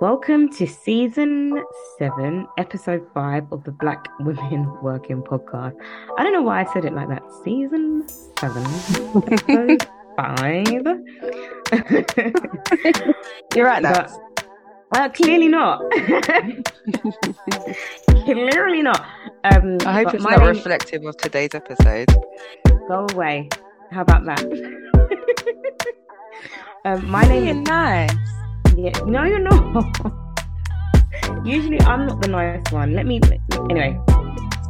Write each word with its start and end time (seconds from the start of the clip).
Welcome 0.00 0.48
to 0.50 0.64
season 0.66 1.60
seven, 1.98 2.46
episode 2.56 3.04
five 3.12 3.50
of 3.52 3.64
the 3.64 3.72
Black 3.72 4.06
Women 4.20 4.72
Working 4.80 5.22
Podcast. 5.22 5.74
I 6.16 6.22
don't 6.22 6.32
know 6.32 6.42
why 6.42 6.60
I 6.64 6.72
said 6.72 6.84
it 6.84 6.92
like 6.92 7.08
that. 7.08 7.22
Season 7.42 8.06
seven, 8.38 8.64
episode 9.16 9.88
five. 10.16 10.68
You're 13.56 13.66
right 13.66 13.82
now. 13.82 13.92
But, 13.92 14.12
uh, 14.92 15.08
clearly 15.08 15.48
not. 15.48 15.82
clearly 18.24 18.82
not. 18.82 19.04
Um, 19.44 19.78
I 19.84 19.92
hope 20.04 20.14
it's 20.14 20.22
my 20.22 20.30
not 20.30 20.38
name- 20.40 20.48
reflective 20.48 21.04
of 21.06 21.16
today's 21.16 21.54
episode. 21.54 22.06
Go 22.86 23.06
away. 23.12 23.48
How 23.90 24.02
about 24.02 24.24
that? 24.26 24.44
um, 26.84 27.10
my 27.10 27.22
name 27.24 27.48
is 27.48 27.56
nice. 27.68 28.14
Yeah, 28.78 28.96
no, 29.06 29.24
you're 29.24 29.40
not. 29.40 29.86
Usually, 31.44 31.80
I'm 31.80 32.06
not 32.06 32.22
the 32.22 32.28
nice 32.28 32.70
one. 32.70 32.92
Let 32.94 33.06
me. 33.06 33.20
Anyway, 33.70 33.98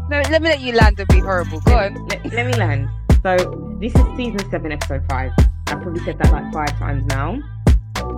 No, 0.09 0.23
let 0.31 0.41
me 0.41 0.49
let 0.49 0.61
you 0.61 0.73
land 0.73 0.99
and 0.99 1.07
be 1.09 1.21
horrible. 1.21 1.61
Go 1.61 1.75
on. 1.77 2.07
let, 2.09 2.25
let 2.33 2.47
me 2.47 2.53
land. 2.55 2.89
So 3.23 3.37
this 3.79 3.95
is 3.95 4.17
season 4.17 4.51
seven, 4.51 4.73
episode 4.73 5.05
five. 5.11 5.31
I've 5.67 5.83
probably 5.83 6.03
said 6.05 6.19
that 6.21 6.33
like 6.33 6.51
five 6.55 6.79
times 6.79 7.05
now. 7.09 7.39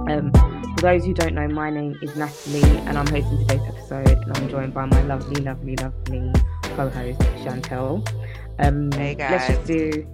Um, 0.08 0.30
for 0.76 0.82
those 0.82 1.04
who 1.04 1.12
don't 1.12 1.34
know, 1.34 1.48
my 1.48 1.70
name 1.70 1.96
is 2.02 2.14
Natalie, 2.14 2.62
and 2.86 2.96
I'm 2.96 3.08
hosting 3.08 3.38
today's 3.38 3.66
episode, 3.66 4.08
and 4.10 4.36
I'm 4.36 4.48
joined 4.48 4.72
by 4.72 4.84
my 4.84 5.02
lovely, 5.02 5.42
lovely, 5.42 5.74
lovely 5.74 6.30
co-host 6.76 7.18
Chantel. 7.42 8.06
Um, 8.60 8.92
Hey, 8.92 9.16
Let's 9.18 9.48
just 9.48 9.66
do. 9.66 10.06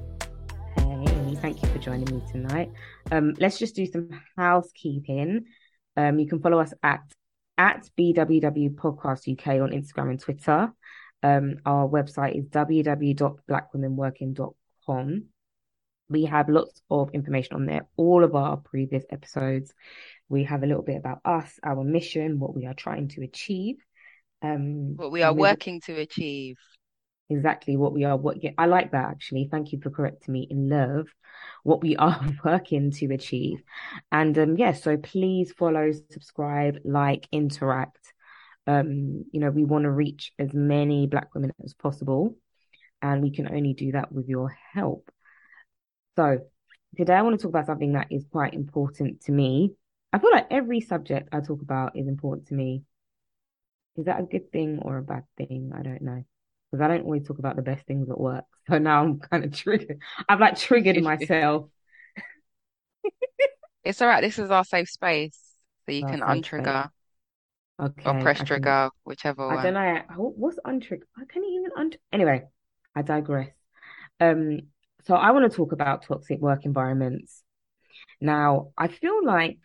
Hey, 0.78 1.36
thank 1.42 1.62
you 1.62 1.68
for 1.68 1.78
joining 1.78 2.06
me 2.14 2.22
tonight. 2.32 2.70
Um, 3.12 3.34
let's 3.38 3.58
just 3.58 3.74
do 3.76 3.84
some 3.84 4.08
housekeeping. 4.38 5.44
Um, 5.96 6.18
you 6.18 6.26
can 6.28 6.40
follow 6.40 6.58
us 6.60 6.74
at 6.82 7.00
at 7.58 7.88
BWW 7.98 8.74
Podcast 8.74 9.26
UK 9.32 9.62
on 9.62 9.70
Instagram 9.70 10.10
and 10.10 10.20
Twitter. 10.20 10.70
Um, 11.22 11.56
our 11.64 11.88
website 11.88 12.38
is 12.38 12.44
www.blackwomenworking.com. 12.46 15.24
We 16.08 16.24
have 16.26 16.48
lots 16.48 16.80
of 16.88 17.10
information 17.14 17.56
on 17.56 17.66
there, 17.66 17.88
all 17.96 18.22
of 18.22 18.36
our 18.36 18.58
previous 18.58 19.02
episodes. 19.10 19.74
We 20.28 20.44
have 20.44 20.62
a 20.62 20.66
little 20.66 20.84
bit 20.84 20.98
about 20.98 21.18
us, 21.24 21.58
our 21.64 21.82
mission, 21.82 22.38
what 22.38 22.54
we 22.54 22.66
are 22.66 22.74
trying 22.74 23.08
to 23.08 23.22
achieve. 23.22 23.76
Um, 24.42 24.94
What 24.96 25.10
we 25.10 25.22
are 25.22 25.32
we- 25.32 25.40
working 25.40 25.80
to 25.86 25.96
achieve. 25.98 26.58
Exactly 27.28 27.76
what 27.76 27.92
we 27.92 28.04
are 28.04 28.16
what 28.16 28.38
I 28.58 28.66
like 28.66 28.92
that 28.92 29.10
actually. 29.10 29.48
Thank 29.50 29.72
you 29.72 29.80
for 29.80 29.90
correcting 29.90 30.32
me 30.32 30.46
in 30.48 30.68
love. 30.68 31.08
What 31.62 31.82
we 31.82 31.96
are 32.06 32.20
working 32.44 32.90
to 32.92 33.12
achieve. 33.12 33.62
And 34.12 34.36
um 34.38 34.56
yeah, 34.56 34.72
so 34.72 34.96
please 34.96 35.52
follow, 35.52 35.92
subscribe, 36.10 36.78
like, 36.84 37.28
interact. 37.32 38.12
Um, 38.66 39.24
you 39.30 39.40
know, 39.40 39.50
we 39.50 39.64
want 39.64 39.84
to 39.84 39.90
reach 39.90 40.32
as 40.38 40.52
many 40.52 41.06
black 41.06 41.32
women 41.34 41.52
as 41.64 41.72
possible, 41.74 42.34
and 43.00 43.22
we 43.22 43.30
can 43.30 43.48
only 43.48 43.74
do 43.74 43.92
that 43.92 44.10
with 44.10 44.28
your 44.28 44.56
help. 44.72 45.08
So 46.16 46.40
today 46.96 47.14
I 47.14 47.22
want 47.22 47.38
to 47.38 47.42
talk 47.42 47.50
about 47.50 47.66
something 47.66 47.92
that 47.92 48.08
is 48.10 48.24
quite 48.30 48.54
important 48.54 49.22
to 49.24 49.32
me. 49.32 49.74
I 50.12 50.18
feel 50.18 50.32
like 50.32 50.48
every 50.50 50.80
subject 50.80 51.28
I 51.30 51.40
talk 51.40 51.62
about 51.62 51.96
is 51.96 52.08
important 52.08 52.48
to 52.48 52.54
me. 52.54 52.82
Is 53.96 54.06
that 54.06 54.20
a 54.20 54.24
good 54.24 54.50
thing 54.50 54.80
or 54.82 54.98
a 54.98 55.02
bad 55.02 55.24
thing? 55.36 55.72
I 55.74 55.82
don't 55.82 56.02
know. 56.02 56.24
Because 56.76 56.84
I 56.84 56.88
don't 56.94 57.04
always 57.04 57.26
talk 57.26 57.38
about 57.38 57.56
the 57.56 57.62
best 57.62 57.86
things 57.86 58.10
at 58.10 58.18
work. 58.20 58.44
So 58.68 58.78
now 58.78 59.04
I'm 59.04 59.20
kind 59.20 59.44
of 59.44 59.52
triggered. 59.52 60.00
I've 60.28 60.40
like 60.40 60.58
triggered 60.58 61.00
myself. 61.02 61.70
It's 63.84 64.02
all 64.02 64.08
right. 64.08 64.20
This 64.20 64.38
is 64.40 64.50
our 64.50 64.64
safe 64.64 64.88
space, 64.88 65.38
so 65.86 65.92
you 65.92 66.04
Our 66.04 66.10
can 66.10 66.20
untrigger 66.20 66.90
Okay. 67.80 68.02
or 68.04 68.20
press 68.20 68.38
can- 68.38 68.46
trigger, 68.46 68.90
whichever 69.04 69.48
I 69.48 69.62
don't 69.62 69.74
know. 69.74 70.02
What- 70.16 70.36
What's 70.36 70.58
untrigger? 70.66 71.02
I 71.16 71.24
can't 71.26 71.44
even 71.46 71.70
unt. 71.76 71.96
Anyway, 72.12 72.42
I 72.96 73.02
digress. 73.02 73.50
Um, 74.18 74.62
so 75.04 75.14
I 75.14 75.30
want 75.30 75.48
to 75.48 75.56
talk 75.56 75.70
about 75.70 76.02
toxic 76.02 76.40
work 76.40 76.64
environments. 76.64 77.44
Now, 78.20 78.72
I 78.76 78.88
feel 78.88 79.24
like 79.24 79.58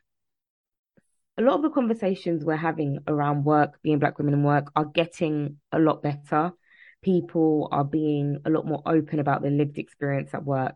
a 1.40 1.42
lot 1.42 1.56
of 1.56 1.64
the 1.64 1.70
conversations 1.72 2.46
we're 2.46 2.58
having 2.58 3.00
around 3.08 3.44
work, 3.44 3.80
being 3.82 3.98
black 3.98 4.20
women 4.20 4.36
in 4.36 4.44
work, 4.44 4.72
are 4.76 4.86
getting 4.86 5.58
a 5.72 5.80
lot 5.80 6.04
better. 6.04 6.52
People 7.02 7.70
are 7.72 7.84
being 7.84 8.40
a 8.46 8.50
lot 8.50 8.66
more 8.66 8.82
open 8.86 9.20
about 9.20 9.42
their 9.42 9.52
lived 9.52 9.78
experience 9.78 10.34
at 10.34 10.46
work. 10.46 10.76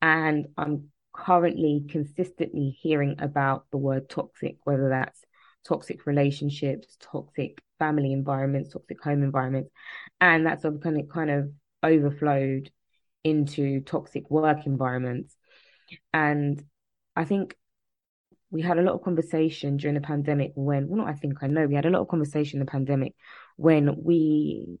And 0.00 0.46
I'm 0.56 0.88
currently 1.12 1.84
consistently 1.88 2.76
hearing 2.80 3.16
about 3.18 3.66
the 3.70 3.78
word 3.78 4.08
toxic, 4.08 4.56
whether 4.64 4.90
that's 4.90 5.20
toxic 5.66 6.06
relationships, 6.06 6.96
toxic 7.00 7.60
family 7.78 8.12
environments, 8.12 8.72
toxic 8.72 9.02
home 9.02 9.22
environments. 9.22 9.70
And 10.20 10.46
that's 10.46 10.62
kind 10.62 11.00
of 11.00 11.08
kind 11.08 11.30
of 11.30 11.50
overflowed 11.82 12.70
into 13.24 13.80
toxic 13.80 14.30
work 14.30 14.66
environments. 14.66 15.36
And 16.12 16.62
I 17.14 17.24
think 17.24 17.56
we 18.50 18.62
had 18.62 18.78
a 18.78 18.82
lot 18.82 18.94
of 18.94 19.02
conversation 19.02 19.76
during 19.76 19.94
the 19.94 20.00
pandemic 20.00 20.52
when, 20.54 20.88
well, 20.88 20.98
not 20.98 21.08
I 21.08 21.14
think 21.14 21.42
I 21.42 21.48
know, 21.48 21.66
we 21.66 21.74
had 21.74 21.86
a 21.86 21.90
lot 21.90 22.00
of 22.00 22.08
conversation 22.08 22.60
in 22.60 22.66
the 22.66 22.70
pandemic 22.70 23.14
when 23.56 24.02
we, 24.02 24.78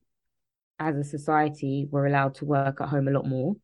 as 0.78 0.96
a 0.96 1.04
society, 1.04 1.88
we 1.90 2.00
were 2.00 2.06
allowed 2.06 2.34
to 2.36 2.44
work 2.44 2.80
at 2.80 2.88
home 2.88 3.08
a 3.08 3.12
lot 3.12 3.26
more. 3.26 3.56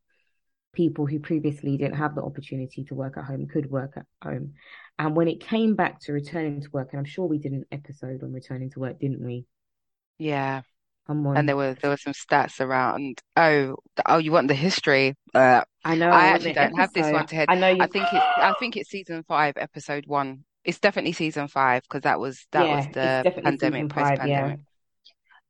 People 0.72 1.06
who 1.06 1.18
previously 1.18 1.76
didn't 1.76 1.96
have 1.96 2.14
the 2.14 2.22
opportunity 2.22 2.84
to 2.84 2.94
work 2.94 3.16
at 3.18 3.24
home 3.24 3.46
could 3.46 3.70
work 3.70 3.92
at 3.96 4.06
home. 4.22 4.54
And 4.98 5.14
when 5.14 5.28
it 5.28 5.40
came 5.40 5.74
back 5.74 6.00
to 6.00 6.12
returning 6.12 6.62
to 6.62 6.70
work, 6.72 6.88
and 6.92 6.98
I'm 6.98 7.04
sure 7.04 7.26
we 7.26 7.38
did 7.38 7.52
an 7.52 7.64
episode 7.70 8.22
on 8.22 8.32
returning 8.32 8.70
to 8.70 8.80
work, 8.80 8.98
didn't 8.98 9.24
we? 9.24 9.44
Yeah. 10.18 10.62
Come 11.06 11.26
on. 11.26 11.36
And 11.36 11.48
there 11.48 11.56
were 11.56 11.74
there 11.74 11.90
were 11.90 11.96
some 11.96 12.12
stats 12.12 12.60
around. 12.60 13.20
Oh, 13.36 13.76
oh, 14.06 14.18
you 14.18 14.30
want 14.30 14.48
the 14.48 14.54
history? 14.54 15.16
Uh, 15.34 15.62
I 15.84 15.96
know 15.96 16.08
I 16.08 16.26
actually 16.26 16.52
don't 16.52 16.76
have 16.78 16.92
this 16.92 17.10
one 17.10 17.26
to 17.26 17.34
head. 17.34 17.46
I 17.48 17.56
know 17.56 17.68
you 17.68 17.82
I 17.82 17.88
think 17.88 18.06
it's 18.12 18.24
I 18.36 18.54
think 18.58 18.76
it's 18.76 18.88
season 18.88 19.24
five, 19.24 19.54
episode 19.56 20.06
one. 20.06 20.44
It's 20.64 20.78
definitely 20.78 21.12
season 21.12 21.48
five 21.48 21.82
because 21.82 22.02
that 22.02 22.20
was 22.20 22.46
that 22.52 22.66
yeah, 22.66 22.76
was 22.76 22.86
the 22.94 23.42
pandemic, 23.42 23.90
yeah. 23.90 23.94
post-pandemic. 23.94 24.60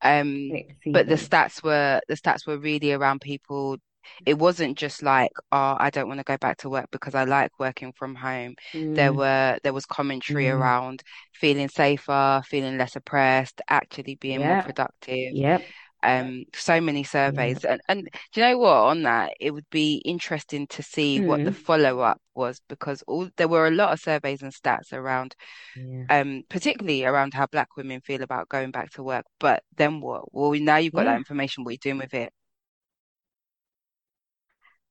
Um, 0.02 0.58
but 0.92 1.08
the 1.08 1.14
stats 1.14 1.62
were 1.62 2.00
the 2.08 2.14
stats 2.14 2.46
were 2.46 2.58
really 2.58 2.92
around 2.92 3.20
people. 3.20 3.78
It 4.26 4.34
wasn't 4.38 4.76
just 4.78 5.02
like, 5.02 5.30
oh, 5.52 5.76
I 5.78 5.90
don't 5.90 6.08
want 6.08 6.18
to 6.20 6.24
go 6.24 6.36
back 6.36 6.58
to 6.58 6.68
work 6.70 6.86
because 6.90 7.14
I 7.14 7.24
like 7.24 7.52
working 7.60 7.92
from 7.92 8.16
home. 8.16 8.56
There 8.94 9.12
Mm, 9.12 9.14
were 9.14 9.58
there 9.62 9.72
was 9.72 9.86
commentary 9.86 10.48
mm. 10.48 10.48
around 10.48 11.02
feeling 11.32 11.68
safer, 11.68 12.42
feeling 12.46 12.78
less 12.78 12.96
oppressed, 12.96 13.60
actually 13.68 14.16
being 14.16 14.42
more 14.42 14.56
productive. 14.56 15.30
Yep. 15.30 15.72
Um, 16.02 16.44
so 16.54 16.80
many 16.80 17.04
surveys. 17.04 17.64
And 17.64 17.80
and 17.88 18.08
do 18.32 18.40
you 18.40 18.46
know 18.46 18.58
what? 18.58 18.72
On 18.76 19.02
that, 19.04 19.34
it 19.40 19.50
would 19.52 19.68
be 19.70 19.96
interesting 20.04 20.66
to 20.68 20.82
see 20.82 21.20
what 21.20 21.44
the 21.44 21.52
Mm. 21.52 21.54
follow-up 21.54 22.20
was 22.34 22.60
because 22.68 23.02
all 23.06 23.28
there 23.36 23.48
were 23.48 23.66
a 23.68 23.70
lot 23.70 23.92
of 23.92 24.00
surveys 24.00 24.42
and 24.42 24.52
stats 24.52 24.92
around 24.92 25.34
Yeah. 25.74 26.06
um, 26.08 26.42
particularly 26.50 27.04
around 27.04 27.34
how 27.34 27.46
Black 27.46 27.76
women 27.76 28.00
feel 28.00 28.22
about 28.22 28.48
going 28.48 28.70
back 28.70 28.90
to 28.92 29.02
work. 29.02 29.24
But 29.40 29.62
then 29.76 30.00
what? 30.00 30.32
Well, 30.34 30.52
now 30.60 30.76
you've 30.78 30.92
got 30.94 31.04
that 31.04 31.16
information. 31.18 31.64
What 31.64 31.70
are 31.70 31.72
you 31.72 31.78
doing 31.78 31.98
with 31.98 32.14
it? 32.14 32.32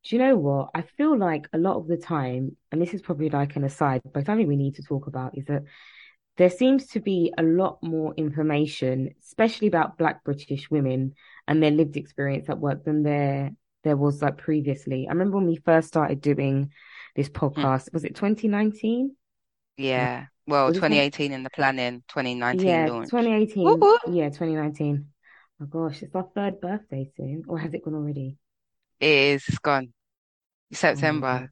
Do 0.04 0.16
you 0.16 0.22
know 0.22 0.36
what? 0.36 0.72
I 0.74 0.82
feel 0.82 1.18
like 1.18 1.48
a 1.54 1.58
lot 1.60 1.76
of 1.78 1.88
the 1.88 1.98
time, 1.98 2.58
and 2.72 2.82
this 2.82 2.94
is 2.94 3.02
probably 3.02 3.30
like 3.30 3.56
an 3.56 3.64
aside, 3.64 4.02
but 4.14 4.26
something 4.26 4.48
we 4.48 4.56
need 4.56 4.76
to 4.76 4.84
talk 4.84 5.06
about 5.08 5.38
is 5.38 5.46
that 5.46 5.64
there 6.42 6.50
seems 6.50 6.88
to 6.88 7.00
be 7.00 7.32
a 7.38 7.44
lot 7.44 7.78
more 7.84 8.16
information, 8.16 9.14
especially 9.22 9.68
about 9.68 10.00
Black 10.00 10.24
British 10.24 10.72
women 10.72 11.14
and 11.48 11.62
their 11.62 11.70
lived 11.70 11.98
experience 11.98 12.50
at 12.50 12.58
work 12.58 12.84
than 12.84 13.04
there 13.04 13.52
there 13.84 13.96
was 13.96 14.24
like 14.24 14.40
previously. 14.40 15.08
I 15.08 15.12
remember 15.12 15.38
when 15.38 15.46
we 15.46 15.58
first 15.58 15.90
started 15.90 16.20
doing 16.20 16.72
this 17.16 17.28
hmm. 17.28 17.34
podcast, 17.34 17.94
was 17.94 18.06
it 18.06 18.16
2019? 18.16 19.16
Yeah. 19.78 20.26
Well, 20.48 20.66
Was 20.66 20.78
it 20.78 20.80
20 20.80 20.96
2018 20.96 21.32
in 21.32 21.44
the 21.44 21.52
planning, 21.52 22.04
2019 22.08 22.68
Yeah, 22.68 22.88
launch. 22.88 23.10
2018. 23.12 23.64
Woo 23.64 23.76
woo. 23.76 23.98
Yeah, 24.08 24.30
2019. 24.30 25.06
Oh 25.62 25.66
gosh, 25.66 26.02
it's 26.02 26.16
our 26.16 26.28
third 26.34 26.60
birthday 26.60 27.08
soon, 27.18 27.44
or 27.48 27.60
has 27.60 27.72
it 27.76 27.86
gone 27.86 27.94
already? 27.94 28.38
It 29.00 29.08
is. 29.08 29.44
It's 29.48 29.60
gone. 29.60 29.94
Oh 29.94 30.76
September. 30.76 31.52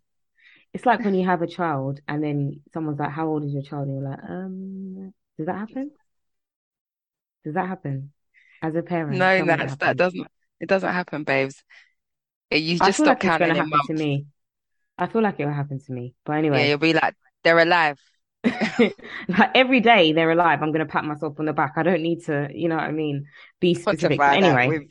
It's 0.74 0.86
like 0.86 1.04
when 1.04 1.16
you 1.16 1.26
have 1.26 1.42
a 1.42 1.48
child 1.48 2.00
and 2.08 2.24
then 2.24 2.62
someone's 2.74 3.00
like, 3.00 3.12
How 3.12 3.28
old 3.28 3.44
is 3.44 3.54
your 3.54 3.64
child? 3.64 3.88
And 3.88 4.02
you're 4.02 4.10
like, 4.10 4.20
um, 4.28 5.14
does 5.38 5.48
that 5.48 5.56
happen? 5.56 5.92
Does 7.44 7.56
that 7.56 7.68
happen? 7.68 8.12
As 8.62 8.76
a 8.76 8.82
parent, 8.82 9.18
No, 9.18 9.46
that 9.46 9.60
that's 9.60 9.76
that 9.78 9.98
doesn't. 9.98 10.28
It 10.60 10.68
doesn't 10.68 10.92
happen, 10.92 11.24
babes. 11.24 11.64
It, 12.52 12.58
you 12.58 12.78
just 12.78 12.98
stop 12.98 13.08
like 13.08 13.20
counting 13.22 13.50
in 13.50 13.56
happen 13.56 13.80
to 13.88 13.94
me. 13.94 14.26
I 14.98 15.08
feel 15.08 15.22
like 15.22 15.40
it 15.40 15.46
will 15.46 15.54
happen 15.54 15.80
to 15.80 15.92
me. 15.92 16.14
But 16.26 16.34
Yeah, 16.34 16.38
anyway, 16.40 16.70
you'll 16.70 16.78
be 16.78 16.94
like, 16.94 17.16
they're 17.44 17.60
alive. 17.60 18.00
like 18.44 19.52
every 19.56 19.80
day 19.80 20.14
they're 20.14 20.32
alive, 20.32 20.62
I'm 20.62 20.72
gonna 20.72 20.86
pat 20.86 21.06
myself 21.06 21.40
on 21.40 21.46
the 21.46 21.54
back. 21.54 21.74
I 21.78 21.84
don't 21.84 22.02
need 22.02 22.26
to, 22.26 22.50
you 22.54 22.68
know 22.68 22.76
what 22.76 22.86
I 22.86 22.92
mean, 22.92 23.26
be 23.60 23.74
specific. 23.74 24.18
But 24.18 24.44
anyway. 24.44 24.68
with 24.68 24.84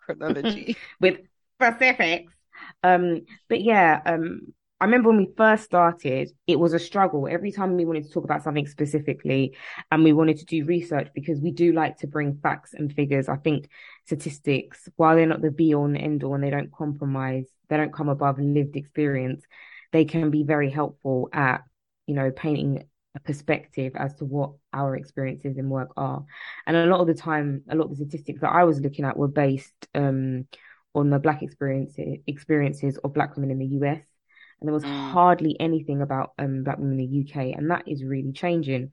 chronology. 0.00 0.76
with 1.00 1.20
specifics. 1.60 2.32
Um, 2.82 3.22
but 3.48 3.62
yeah, 3.62 4.00
um, 4.04 4.52
I 4.82 4.84
remember 4.86 5.10
when 5.10 5.18
we 5.18 5.28
first 5.36 5.62
started, 5.62 6.32
it 6.48 6.58
was 6.58 6.72
a 6.72 6.78
struggle. 6.80 7.28
Every 7.30 7.52
time 7.52 7.76
we 7.76 7.84
wanted 7.84 8.02
to 8.02 8.10
talk 8.10 8.24
about 8.24 8.42
something 8.42 8.66
specifically 8.66 9.56
and 9.92 10.02
we 10.02 10.12
wanted 10.12 10.38
to 10.38 10.44
do 10.44 10.64
research 10.64 11.06
because 11.14 11.38
we 11.38 11.52
do 11.52 11.72
like 11.72 11.98
to 11.98 12.08
bring 12.08 12.40
facts 12.42 12.74
and 12.74 12.92
figures. 12.92 13.28
I 13.28 13.36
think 13.36 13.68
statistics, 14.06 14.88
while 14.96 15.14
they're 15.14 15.24
not 15.24 15.40
the 15.40 15.52
be 15.52 15.72
all 15.72 15.84
and 15.84 15.96
end 15.96 16.24
all 16.24 16.34
and 16.34 16.42
they 16.42 16.50
don't 16.50 16.72
compromise, 16.72 17.44
they 17.68 17.76
don't 17.76 17.92
come 17.92 18.08
above 18.08 18.40
lived 18.40 18.74
experience, 18.74 19.44
they 19.92 20.04
can 20.04 20.32
be 20.32 20.42
very 20.42 20.68
helpful 20.68 21.28
at, 21.32 21.62
you 22.08 22.16
know, 22.16 22.32
painting 22.32 22.82
a 23.14 23.20
perspective 23.20 23.92
as 23.94 24.16
to 24.16 24.24
what 24.24 24.50
our 24.72 24.96
experiences 24.96 25.58
in 25.58 25.68
work 25.68 25.92
are. 25.96 26.24
And 26.66 26.76
a 26.76 26.86
lot 26.86 27.00
of 27.00 27.06
the 27.06 27.14
time, 27.14 27.62
a 27.70 27.76
lot 27.76 27.84
of 27.84 27.90
the 27.90 28.04
statistics 28.04 28.40
that 28.40 28.50
I 28.50 28.64
was 28.64 28.80
looking 28.80 29.04
at 29.04 29.16
were 29.16 29.28
based 29.28 29.86
um, 29.94 30.48
on 30.92 31.10
the 31.10 31.20
Black 31.20 31.44
experiences 31.44 32.18
experiences 32.26 32.98
of 33.04 33.14
Black 33.14 33.36
women 33.36 33.52
in 33.52 33.58
the 33.60 33.78
US. 33.78 34.00
And 34.62 34.68
there 34.68 34.74
was 34.74 34.84
mm. 34.84 35.10
hardly 35.10 35.56
anything 35.58 36.02
about 36.02 36.34
um, 36.38 36.62
Black 36.62 36.78
women 36.78 37.00
in 37.00 37.10
the 37.10 37.28
UK. 37.28 37.56
And 37.56 37.70
that 37.72 37.82
is 37.88 38.04
really 38.04 38.30
changing. 38.30 38.92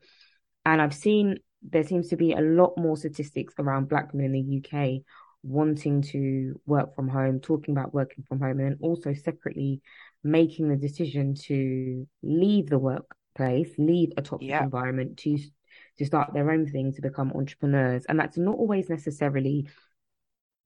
And 0.66 0.82
I've 0.82 0.96
seen 0.96 1.38
there 1.62 1.84
seems 1.84 2.08
to 2.08 2.16
be 2.16 2.34
a 2.34 2.42
lot 2.42 2.74
more 2.76 2.98
statistics 2.98 3.54
around 3.60 3.88
Black 3.88 4.12
women 4.12 4.34
in 4.34 4.50
the 4.50 4.64
UK 4.64 5.04
wanting 5.44 6.02
to 6.02 6.60
work 6.66 6.96
from 6.96 7.08
home, 7.08 7.40
talking 7.40 7.78
about 7.78 7.94
working 7.94 8.24
from 8.28 8.40
home, 8.40 8.60
and 8.60 8.72
then 8.72 8.78
also 8.82 9.14
separately 9.14 9.82
making 10.24 10.70
the 10.70 10.76
decision 10.76 11.36
to 11.36 12.08
leave 12.24 12.68
the 12.68 12.80
workplace, 12.80 13.70
leave 13.78 14.12
a 14.18 14.24
toxic 14.24 14.50
yeah. 14.50 14.64
environment 14.64 15.18
to 15.18 15.38
to 16.00 16.06
start 16.06 16.34
their 16.34 16.50
own 16.50 16.66
thing, 16.66 16.92
to 16.94 17.02
become 17.02 17.32
entrepreneurs. 17.36 18.06
And 18.10 18.20
that's 18.20 18.38
not 18.38 18.58
always 18.58 18.90
necessarily 18.90 19.68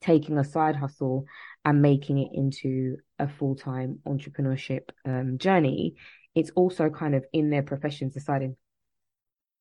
taking 0.03 0.37
a 0.37 0.43
side 0.43 0.75
hustle 0.75 1.25
and 1.65 1.81
making 1.81 2.19
it 2.19 2.29
into 2.33 2.97
a 3.19 3.27
full 3.27 3.55
time 3.55 3.99
entrepreneurship 4.05 4.89
um, 5.05 5.37
journey. 5.37 5.95
It's 6.35 6.51
also 6.51 6.89
kind 6.89 7.15
of 7.15 7.25
in 7.31 7.49
their 7.49 7.63
professions 7.63 8.13
deciding, 8.13 8.57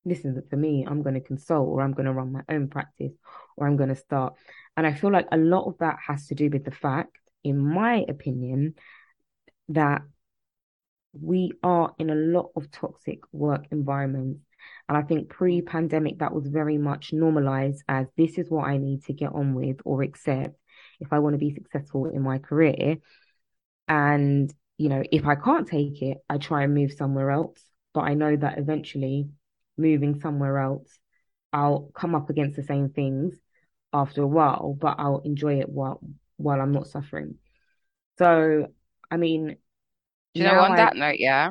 listen, 0.05 0.43
for 0.51 0.57
me, 0.57 0.85
I'm 0.87 1.03
going 1.03 1.15
to 1.15 1.21
consult 1.21 1.69
or 1.69 1.81
I'm 1.81 1.93
going 1.93 2.07
to 2.07 2.13
run 2.13 2.33
my 2.33 2.43
own 2.49 2.69
practice 2.69 3.13
or 3.57 3.67
I'm 3.67 3.77
going 3.77 3.91
to 3.91 3.97
start. 3.97 4.35
And 4.77 4.87
I 4.87 4.95
feel 4.95 5.13
like 5.13 5.29
a 5.31 5.37
lot 5.37 5.67
of 5.67 5.79
that 5.79 5.99
has 6.07 6.27
to 6.29 6.35
do 6.35 6.51
with 6.51 6.65
the 6.65 6.71
fact, 6.71 7.17
in 7.45 7.59
my 7.59 8.05
opinion, 8.09 8.75
that 9.69 10.03
we 11.13 11.53
are 11.63 11.95
in 11.99 12.11
a 12.11 12.15
lot 12.15 12.51
of 12.57 12.71
toxic 12.71 13.21
work 13.33 13.67
environments. 13.71 14.41
And 14.89 14.99
I 14.99 15.03
think 15.03 15.29
pre 15.29 15.63
pandemic, 15.63 16.19
that 16.19 16.35
was 16.35 16.47
very 16.47 16.79
much 16.79 17.13
normalized 17.13 17.83
as 17.89 18.07
this 18.17 18.39
is 18.39 18.51
what 18.51 18.67
I 18.67 18.79
need 18.79 19.05
to 19.05 19.13
get 19.13 19.33
on 19.33 19.55
with 19.55 19.79
or 19.85 20.03
accept 20.03 20.57
if 21.01 21.13
I 21.13 21.19
want 21.19 21.35
to 21.35 21.39
be 21.39 21.55
successful 21.55 22.07
in 22.07 22.23
my 22.23 22.39
career. 22.39 22.97
And, 23.89 24.53
you 24.79 24.89
know, 24.89 25.03
if 25.11 25.27
I 25.27 25.35
can't 25.35 25.67
take 25.67 26.03
it, 26.03 26.19
I 26.29 26.39
try 26.39 26.65
and 26.65 26.75
move 26.75 26.93
somewhere 26.93 27.31
else. 27.31 27.61
But 27.95 28.03
I 28.03 28.15
know 28.15 28.35
that 28.37 28.59
eventually 28.59 29.29
moving 29.77 30.21
somewhere 30.21 30.59
else, 30.59 30.99
I'll 31.53 31.91
come 31.95 32.15
up 32.15 32.31
against 32.31 32.57
the 32.57 32.63
same 32.63 32.89
things 32.89 33.37
after 33.93 34.23
a 34.23 34.27
while, 34.27 34.77
but 34.79 34.97
I'll 34.99 35.19
enjoy 35.19 35.61
it 35.61 35.69
while 35.69 36.01
while 36.37 36.61
I'm 36.61 36.73
not 36.73 36.87
suffering. 36.87 37.37
So, 38.19 38.69
I 39.11 39.17
mean, 39.17 39.57
you 40.35 40.45
know 40.45 40.59
on 40.59 40.73
I... 40.73 40.77
that 40.77 40.97
note, 40.97 41.19
yeah, 41.19 41.51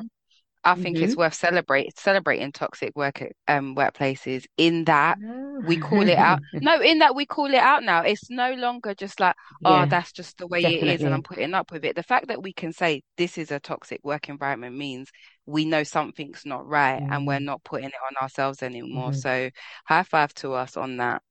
I 0.64 0.74
think 0.74 0.96
mm-hmm. 0.96 1.04
it's 1.04 1.16
worth 1.16 1.34
celebrate 1.34 1.98
celebrating 1.98 2.52
toxic 2.52 2.94
work 2.94 3.22
um 3.48 3.74
workplaces 3.74 4.44
in 4.56 4.84
that 4.84 5.18
we 5.64 5.76
call 5.76 6.08
it 6.08 6.18
out. 6.18 6.40
no, 6.52 6.80
in 6.80 6.98
that 6.98 7.14
we 7.14 7.26
call 7.26 7.46
it 7.46 7.54
out 7.54 7.82
now. 7.82 8.02
It's 8.02 8.30
no 8.30 8.54
longer 8.54 8.94
just 8.94 9.20
like, 9.20 9.34
oh, 9.64 9.86
that's 9.86 10.12
just 10.12 10.38
the 10.38 10.46
way 10.46 10.62
definitely. 10.62 10.88
it 10.88 10.94
is 10.94 11.02
and 11.02 11.14
I'm 11.14 11.22
putting 11.22 11.54
up 11.54 11.72
with 11.72 11.84
it. 11.84 11.96
The 11.96 12.02
fact 12.02 12.28
that 12.28 12.42
we 12.42 12.52
can 12.52 12.72
say 12.72 13.02
this 13.16 13.38
is 13.38 13.50
a 13.50 13.60
toxic 13.60 14.00
work 14.02 14.28
environment 14.28 14.76
means 14.76 15.10
we 15.46 15.64
know 15.64 15.82
something's 15.82 16.42
not 16.44 16.66
right 16.66 17.02
mm. 17.02 17.08
and 17.10 17.26
we're 17.26 17.38
mm. 17.38 17.44
not 17.44 17.64
putting 17.64 17.88
it 17.88 17.94
on 18.08 18.22
ourselves 18.22 18.62
anymore. 18.62 19.10
Mm-hmm. 19.10 19.18
So 19.18 19.50
high 19.86 20.02
five 20.04 20.32
to 20.34 20.52
us 20.52 20.76
on 20.76 20.98
that. 20.98 21.22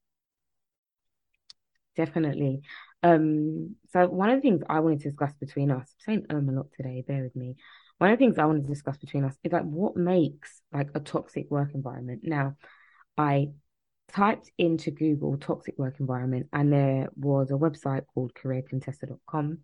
Definitely. 1.96 2.62
Um, 3.02 3.76
so 3.92 4.06
one 4.08 4.30
of 4.30 4.36
the 4.36 4.42
things 4.42 4.62
I 4.68 4.80
wanted 4.80 5.00
to 5.00 5.10
discuss 5.10 5.32
between 5.40 5.70
us, 5.70 5.94
I'm 6.08 6.14
saying 6.14 6.26
um 6.30 6.48
a 6.48 6.52
lot 6.52 6.66
today, 6.76 7.02
bear 7.06 7.22
with 7.22 7.36
me 7.36 7.56
one 8.02 8.10
of 8.10 8.18
the 8.18 8.24
things 8.24 8.36
I 8.36 8.46
want 8.46 8.64
to 8.64 8.68
discuss 8.68 8.96
between 8.96 9.22
us 9.22 9.36
is 9.44 9.52
like 9.52 9.62
what 9.62 9.96
makes 9.96 10.60
like 10.72 10.88
a 10.92 10.98
toxic 10.98 11.48
work 11.52 11.70
environment. 11.72 12.22
Now, 12.24 12.56
I 13.16 13.50
typed 14.08 14.50
into 14.58 14.90
Google 14.90 15.36
toxic 15.36 15.78
work 15.78 16.00
environment 16.00 16.48
and 16.52 16.72
there 16.72 17.10
was 17.14 17.52
a 17.52 17.54
website 17.54 18.02
called 18.12 18.34
careercontessa.com 18.34 19.58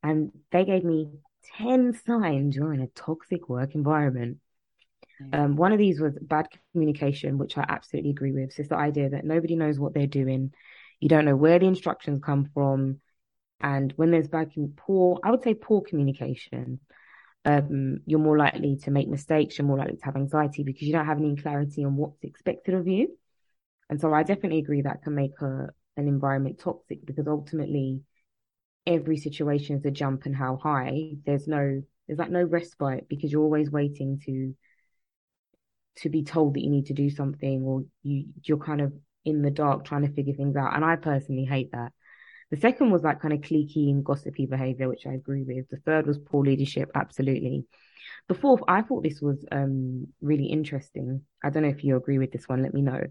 and 0.00 0.30
they 0.52 0.64
gave 0.64 0.84
me 0.84 1.08
10 1.58 1.98
signs 2.06 2.54
you're 2.54 2.72
in 2.72 2.82
a 2.82 2.86
toxic 2.86 3.48
work 3.48 3.74
environment. 3.74 4.38
Um, 5.32 5.56
one 5.56 5.72
of 5.72 5.78
these 5.78 6.00
was 6.00 6.16
bad 6.22 6.46
communication, 6.70 7.36
which 7.36 7.58
I 7.58 7.64
absolutely 7.68 8.10
agree 8.10 8.30
with. 8.30 8.52
So 8.52 8.60
it's 8.60 8.68
the 8.68 8.76
idea 8.76 9.10
that 9.10 9.24
nobody 9.24 9.56
knows 9.56 9.80
what 9.80 9.92
they're 9.92 10.06
doing. 10.06 10.54
You 11.00 11.08
don't 11.08 11.24
know 11.24 11.34
where 11.34 11.58
the 11.58 11.66
instructions 11.66 12.20
come 12.24 12.48
from. 12.54 13.00
And 13.60 13.92
when 13.96 14.12
there's 14.12 14.28
bad, 14.28 14.52
poor, 14.76 15.18
I 15.24 15.32
would 15.32 15.42
say 15.42 15.54
poor 15.54 15.80
communication 15.80 16.78
um, 17.44 18.00
you're 18.06 18.20
more 18.20 18.38
likely 18.38 18.76
to 18.84 18.90
make 18.90 19.08
mistakes, 19.08 19.58
you're 19.58 19.66
more 19.66 19.78
likely 19.78 19.96
to 19.96 20.04
have 20.04 20.16
anxiety 20.16 20.62
because 20.62 20.82
you 20.82 20.92
don't 20.92 21.06
have 21.06 21.18
any 21.18 21.36
clarity 21.36 21.84
on 21.84 21.96
what's 21.96 22.22
expected 22.22 22.74
of 22.74 22.86
you. 22.86 23.08
And 23.90 24.00
so 24.00 24.12
I 24.14 24.22
definitely 24.22 24.58
agree 24.60 24.82
that 24.82 25.02
can 25.02 25.14
make 25.14 25.40
a, 25.40 25.68
an 25.96 26.08
environment 26.08 26.58
toxic 26.58 27.04
because 27.04 27.26
ultimately 27.26 28.02
every 28.86 29.16
situation 29.16 29.76
is 29.76 29.84
a 29.84 29.90
jump 29.90 30.26
and 30.26 30.36
how 30.36 30.56
high. 30.56 31.12
There's 31.24 31.46
no 31.48 31.82
there's 32.06 32.18
like 32.18 32.30
no 32.30 32.42
respite 32.42 33.08
because 33.08 33.30
you're 33.32 33.42
always 33.42 33.70
waiting 33.70 34.20
to 34.26 34.54
to 35.96 36.08
be 36.08 36.22
told 36.22 36.54
that 36.54 36.60
you 36.60 36.70
need 36.70 36.86
to 36.86 36.94
do 36.94 37.10
something 37.10 37.62
or 37.62 37.84
you 38.02 38.26
you're 38.44 38.58
kind 38.58 38.80
of 38.80 38.92
in 39.24 39.42
the 39.42 39.50
dark 39.50 39.84
trying 39.84 40.06
to 40.06 40.12
figure 40.12 40.34
things 40.34 40.56
out. 40.56 40.74
And 40.74 40.84
I 40.84 40.96
personally 40.96 41.44
hate 41.44 41.72
that. 41.72 41.92
The 42.52 42.60
second 42.60 42.90
was 42.90 43.00
that 43.02 43.18
kind 43.18 43.32
of 43.32 43.40
cliquey 43.40 43.90
and 43.90 44.04
gossipy 44.04 44.44
behavior, 44.44 44.86
which 44.86 45.06
I 45.06 45.14
agree 45.14 45.42
with. 45.42 45.70
The 45.70 45.78
third 45.78 46.06
was 46.06 46.18
poor 46.18 46.44
leadership, 46.44 46.90
absolutely. 46.94 47.64
The 48.28 48.34
fourth, 48.34 48.60
I 48.68 48.82
thought 48.82 49.02
this 49.02 49.22
was 49.22 49.42
um, 49.50 50.08
really 50.20 50.44
interesting. 50.44 51.22
I 51.42 51.48
don't 51.48 51.62
know 51.62 51.70
if 51.70 51.82
you 51.82 51.96
agree 51.96 52.18
with 52.18 52.30
this 52.30 52.46
one, 52.46 52.62
let 52.62 52.74
me 52.74 52.82
know. 52.82 53.04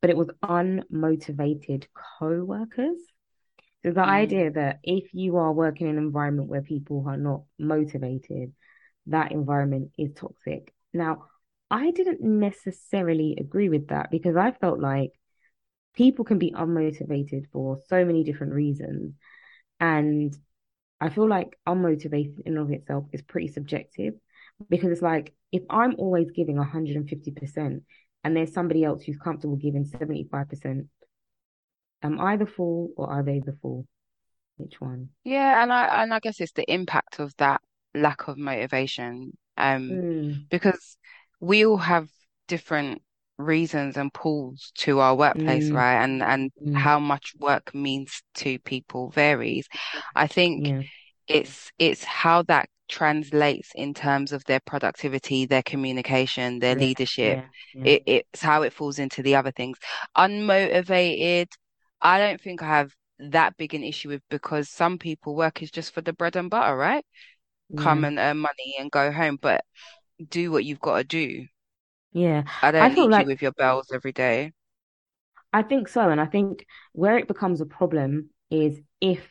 But 0.00 0.10
it 0.10 0.16
was 0.16 0.28
unmotivated 0.42 1.86
co 2.18 2.42
workers. 2.42 2.98
So 3.84 3.92
the 3.92 4.00
mm. 4.00 4.08
idea 4.08 4.50
that 4.50 4.80
if 4.82 5.14
you 5.14 5.36
are 5.36 5.52
working 5.52 5.86
in 5.86 5.96
an 5.96 6.02
environment 6.02 6.48
where 6.48 6.62
people 6.62 7.04
are 7.06 7.16
not 7.16 7.42
motivated, 7.60 8.52
that 9.06 9.30
environment 9.30 9.92
is 9.98 10.14
toxic. 10.14 10.74
Now, 10.92 11.26
I 11.70 11.92
didn't 11.92 12.22
necessarily 12.22 13.36
agree 13.38 13.68
with 13.68 13.88
that 13.88 14.10
because 14.10 14.34
I 14.34 14.50
felt 14.50 14.80
like 14.80 15.12
people 15.94 16.24
can 16.24 16.38
be 16.38 16.52
unmotivated 16.52 17.44
for 17.52 17.78
so 17.88 18.04
many 18.04 18.24
different 18.24 18.52
reasons. 18.52 19.14
And 19.78 20.36
I 21.00 21.08
feel 21.08 21.28
like 21.28 21.58
unmotivated 21.66 22.40
in 22.44 22.56
and 22.56 22.58
of 22.58 22.70
itself 22.70 23.06
is 23.12 23.22
pretty 23.22 23.48
subjective 23.48 24.14
because 24.68 24.90
it's 24.90 25.02
like 25.02 25.32
if 25.52 25.62
I'm 25.70 25.94
always 25.96 26.30
giving 26.30 26.56
150% 26.56 27.82
and 28.22 28.36
there's 28.36 28.52
somebody 28.52 28.84
else 28.84 29.02
who's 29.02 29.16
comfortable 29.16 29.56
giving 29.56 29.84
75%, 29.84 30.86
am 32.02 32.20
I 32.20 32.36
the 32.36 32.46
fool 32.46 32.90
or 32.96 33.10
are 33.10 33.22
they 33.22 33.40
the 33.40 33.56
fool? 33.62 33.86
Which 34.56 34.80
one? 34.80 35.08
Yeah, 35.24 35.62
and 35.62 35.72
I 35.72 36.02
and 36.02 36.12
I 36.12 36.20
guess 36.20 36.38
it's 36.40 36.52
the 36.52 36.70
impact 36.70 37.18
of 37.18 37.34
that 37.38 37.62
lack 37.94 38.28
of 38.28 38.36
motivation. 38.36 39.36
Um 39.56 39.90
mm. 39.90 40.48
because 40.50 40.98
we 41.40 41.64
all 41.64 41.78
have 41.78 42.08
different 42.46 43.00
reasons 43.40 43.96
and 43.96 44.12
pulls 44.12 44.72
to 44.78 45.00
our 45.00 45.14
workplace, 45.14 45.70
mm. 45.70 45.74
right? 45.74 46.02
And 46.02 46.22
and 46.22 46.50
mm. 46.64 46.76
how 46.76 46.98
much 46.98 47.32
work 47.38 47.74
means 47.74 48.22
to 48.36 48.58
people 48.60 49.10
varies. 49.10 49.68
I 50.14 50.26
think 50.26 50.66
yeah. 50.66 50.82
it's 51.28 51.70
it's 51.78 52.04
how 52.04 52.42
that 52.44 52.68
translates 52.88 53.70
in 53.74 53.94
terms 53.94 54.32
of 54.32 54.44
their 54.44 54.60
productivity, 54.60 55.46
their 55.46 55.62
communication, 55.62 56.58
their 56.58 56.76
yeah. 56.76 56.84
leadership. 56.84 57.44
Yeah. 57.74 57.84
It, 57.84 58.02
it's 58.06 58.42
how 58.42 58.62
it 58.62 58.72
falls 58.72 58.98
into 58.98 59.22
the 59.22 59.36
other 59.36 59.52
things. 59.52 59.78
Unmotivated, 60.16 61.46
I 62.02 62.18
don't 62.18 62.40
think 62.40 62.62
I 62.62 62.66
have 62.66 62.92
that 63.20 63.56
big 63.56 63.74
an 63.74 63.84
issue 63.84 64.08
with 64.08 64.22
because 64.30 64.68
some 64.68 64.98
people 64.98 65.36
work 65.36 65.62
is 65.62 65.70
just 65.70 65.94
for 65.94 66.00
the 66.00 66.12
bread 66.12 66.36
and 66.36 66.50
butter, 66.50 66.76
right? 66.76 67.04
Come 67.76 68.04
and 68.04 68.18
earn 68.18 68.38
money 68.38 68.74
and 68.80 68.90
go 68.90 69.12
home, 69.12 69.38
but 69.40 69.64
do 70.28 70.50
what 70.50 70.64
you've 70.64 70.80
got 70.80 70.98
to 70.98 71.04
do 71.04 71.46
yeah, 72.12 72.44
I 72.62 72.70
don't 72.70 72.82
I 72.82 72.94
feel 72.94 73.08
need 73.08 73.20
you 73.20 73.26
with 73.26 73.42
your 73.42 73.52
bells 73.52 73.90
every 73.92 74.12
day. 74.12 74.52
I 75.52 75.62
think 75.62 75.88
so. 75.88 76.08
And 76.08 76.20
I 76.20 76.26
think 76.26 76.66
where 76.92 77.18
it 77.18 77.28
becomes 77.28 77.60
a 77.60 77.66
problem 77.66 78.30
is 78.50 78.80
if 79.00 79.26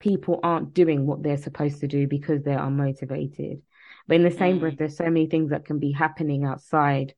people 0.00 0.40
aren't 0.42 0.74
doing 0.74 1.06
what 1.06 1.22
they're 1.22 1.36
supposed 1.36 1.80
to 1.80 1.88
do 1.88 2.08
because 2.08 2.42
they're 2.42 2.58
unmotivated. 2.58 3.60
But 4.08 4.16
in 4.16 4.24
the 4.24 4.30
same 4.30 4.58
breath, 4.58 4.74
mm. 4.74 4.78
there's 4.78 4.96
so 4.96 5.04
many 5.04 5.26
things 5.26 5.50
that 5.50 5.66
can 5.66 5.78
be 5.78 5.92
happening 5.92 6.44
outside 6.44 7.14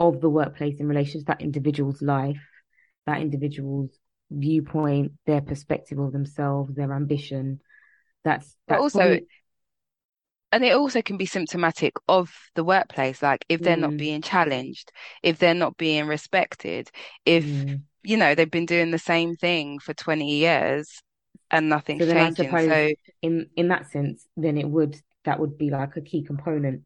of 0.00 0.20
the 0.20 0.30
workplace 0.30 0.80
in 0.80 0.88
relation 0.88 1.20
to 1.20 1.26
that 1.26 1.42
individual's 1.42 2.02
life, 2.02 2.40
that 3.06 3.20
individual's 3.20 3.90
viewpoint, 4.30 5.12
their 5.26 5.40
perspective 5.40 5.98
of 5.98 6.12
themselves, 6.12 6.74
their 6.74 6.92
ambition. 6.92 7.60
That's 8.24 8.56
But 8.66 8.80
also, 8.80 8.98
probably 8.98 9.26
and 10.56 10.64
it 10.64 10.74
also 10.74 11.02
can 11.02 11.18
be 11.18 11.26
symptomatic 11.26 11.96
of 12.08 12.32
the 12.54 12.64
workplace. 12.64 13.20
Like 13.20 13.44
if 13.50 13.60
they're 13.60 13.76
mm. 13.76 13.80
not 13.80 13.96
being 13.98 14.22
challenged, 14.22 14.90
if 15.22 15.38
they're 15.38 15.52
not 15.52 15.76
being 15.76 16.06
respected, 16.06 16.90
if 17.26 17.44
mm. 17.44 17.82
you 18.02 18.16
know 18.16 18.34
they've 18.34 18.50
been 18.50 18.64
doing 18.64 18.90
the 18.90 18.98
same 18.98 19.36
thing 19.36 19.78
for 19.80 19.92
20 19.92 20.34
years 20.34 21.02
and 21.50 21.68
nothing's 21.68 22.06
so 22.06 22.10
changing. 22.10 22.50
so 22.50 22.90
in 23.20 23.50
in 23.54 23.68
that 23.68 23.90
sense, 23.90 24.26
then 24.38 24.56
it 24.56 24.66
would 24.66 24.98
that 25.24 25.38
would 25.38 25.58
be 25.58 25.68
like 25.68 25.94
a 25.98 26.00
key 26.00 26.22
component 26.22 26.84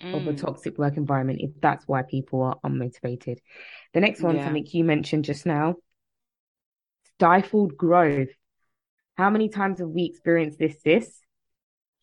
mm. 0.00 0.14
of 0.14 0.28
a 0.28 0.32
mm. 0.32 0.40
toxic 0.40 0.78
work 0.78 0.96
environment 0.96 1.40
if 1.42 1.50
that's 1.60 1.88
why 1.88 2.02
people 2.02 2.40
are 2.42 2.60
unmotivated. 2.64 3.38
The 3.94 4.00
next 4.00 4.22
one, 4.22 4.36
yeah. 4.36 4.44
something 4.44 4.64
you 4.70 4.84
mentioned 4.84 5.24
just 5.24 5.44
now, 5.44 5.74
stifled 7.16 7.76
growth. 7.76 8.28
How 9.16 9.28
many 9.28 9.48
times 9.48 9.80
have 9.80 9.88
we 9.88 10.04
experienced 10.04 10.60
this? 10.60 10.76
This 10.84 11.20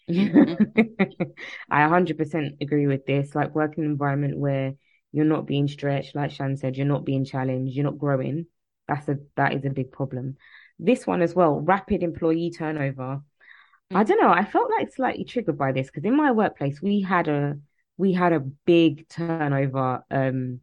I 0.10 1.88
100% 1.88 2.62
agree 2.62 2.88
with 2.88 3.06
this. 3.06 3.34
Like 3.36 3.56
working 3.56 3.86
environment 3.86 4.38
where 4.38 4.74
you're 5.12 5.26
not 5.26 5.48
being 5.48 5.68
stretched, 5.68 6.16
like 6.16 6.32
Shan 6.32 6.58
said, 6.58 6.76
you're 6.76 6.86
not 6.88 7.06
being 7.06 7.26
challenged, 7.26 7.76
you're 7.76 7.86
not 7.86 7.98
growing. 7.98 8.48
That's 8.88 9.08
a 9.08 9.20
that 9.36 9.54
is 9.54 9.66
a 9.66 9.70
big 9.70 9.92
problem. 9.92 10.38
This 10.80 11.08
one 11.08 11.22
as 11.22 11.34
well, 11.34 11.60
rapid 11.60 12.04
employee 12.04 12.52
turnover. 12.52 13.22
Mm. 13.92 13.98
I 13.98 14.04
don't 14.04 14.20
know. 14.20 14.32
I 14.32 14.44
felt 14.44 14.70
like 14.70 14.94
slightly 14.94 15.24
triggered 15.24 15.58
by 15.58 15.72
this 15.72 15.88
because 15.88 16.04
in 16.04 16.18
my 16.18 16.32
workplace 16.32 16.82
we 16.82 17.02
had 17.02 17.28
a 17.28 17.60
we 17.98 18.12
had 18.12 18.34
a 18.34 18.40
big 18.40 19.08
turnover. 19.08 20.04
Um, 20.10 20.60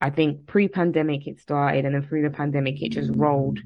I 0.00 0.10
think 0.10 0.46
pre-pandemic 0.46 1.26
it 1.26 1.40
started, 1.40 1.84
and 1.84 1.94
then 1.94 2.02
through 2.02 2.22
the 2.22 2.30
pandemic 2.30 2.82
it 2.82 2.90
just 2.90 3.10
rolled 3.14 3.60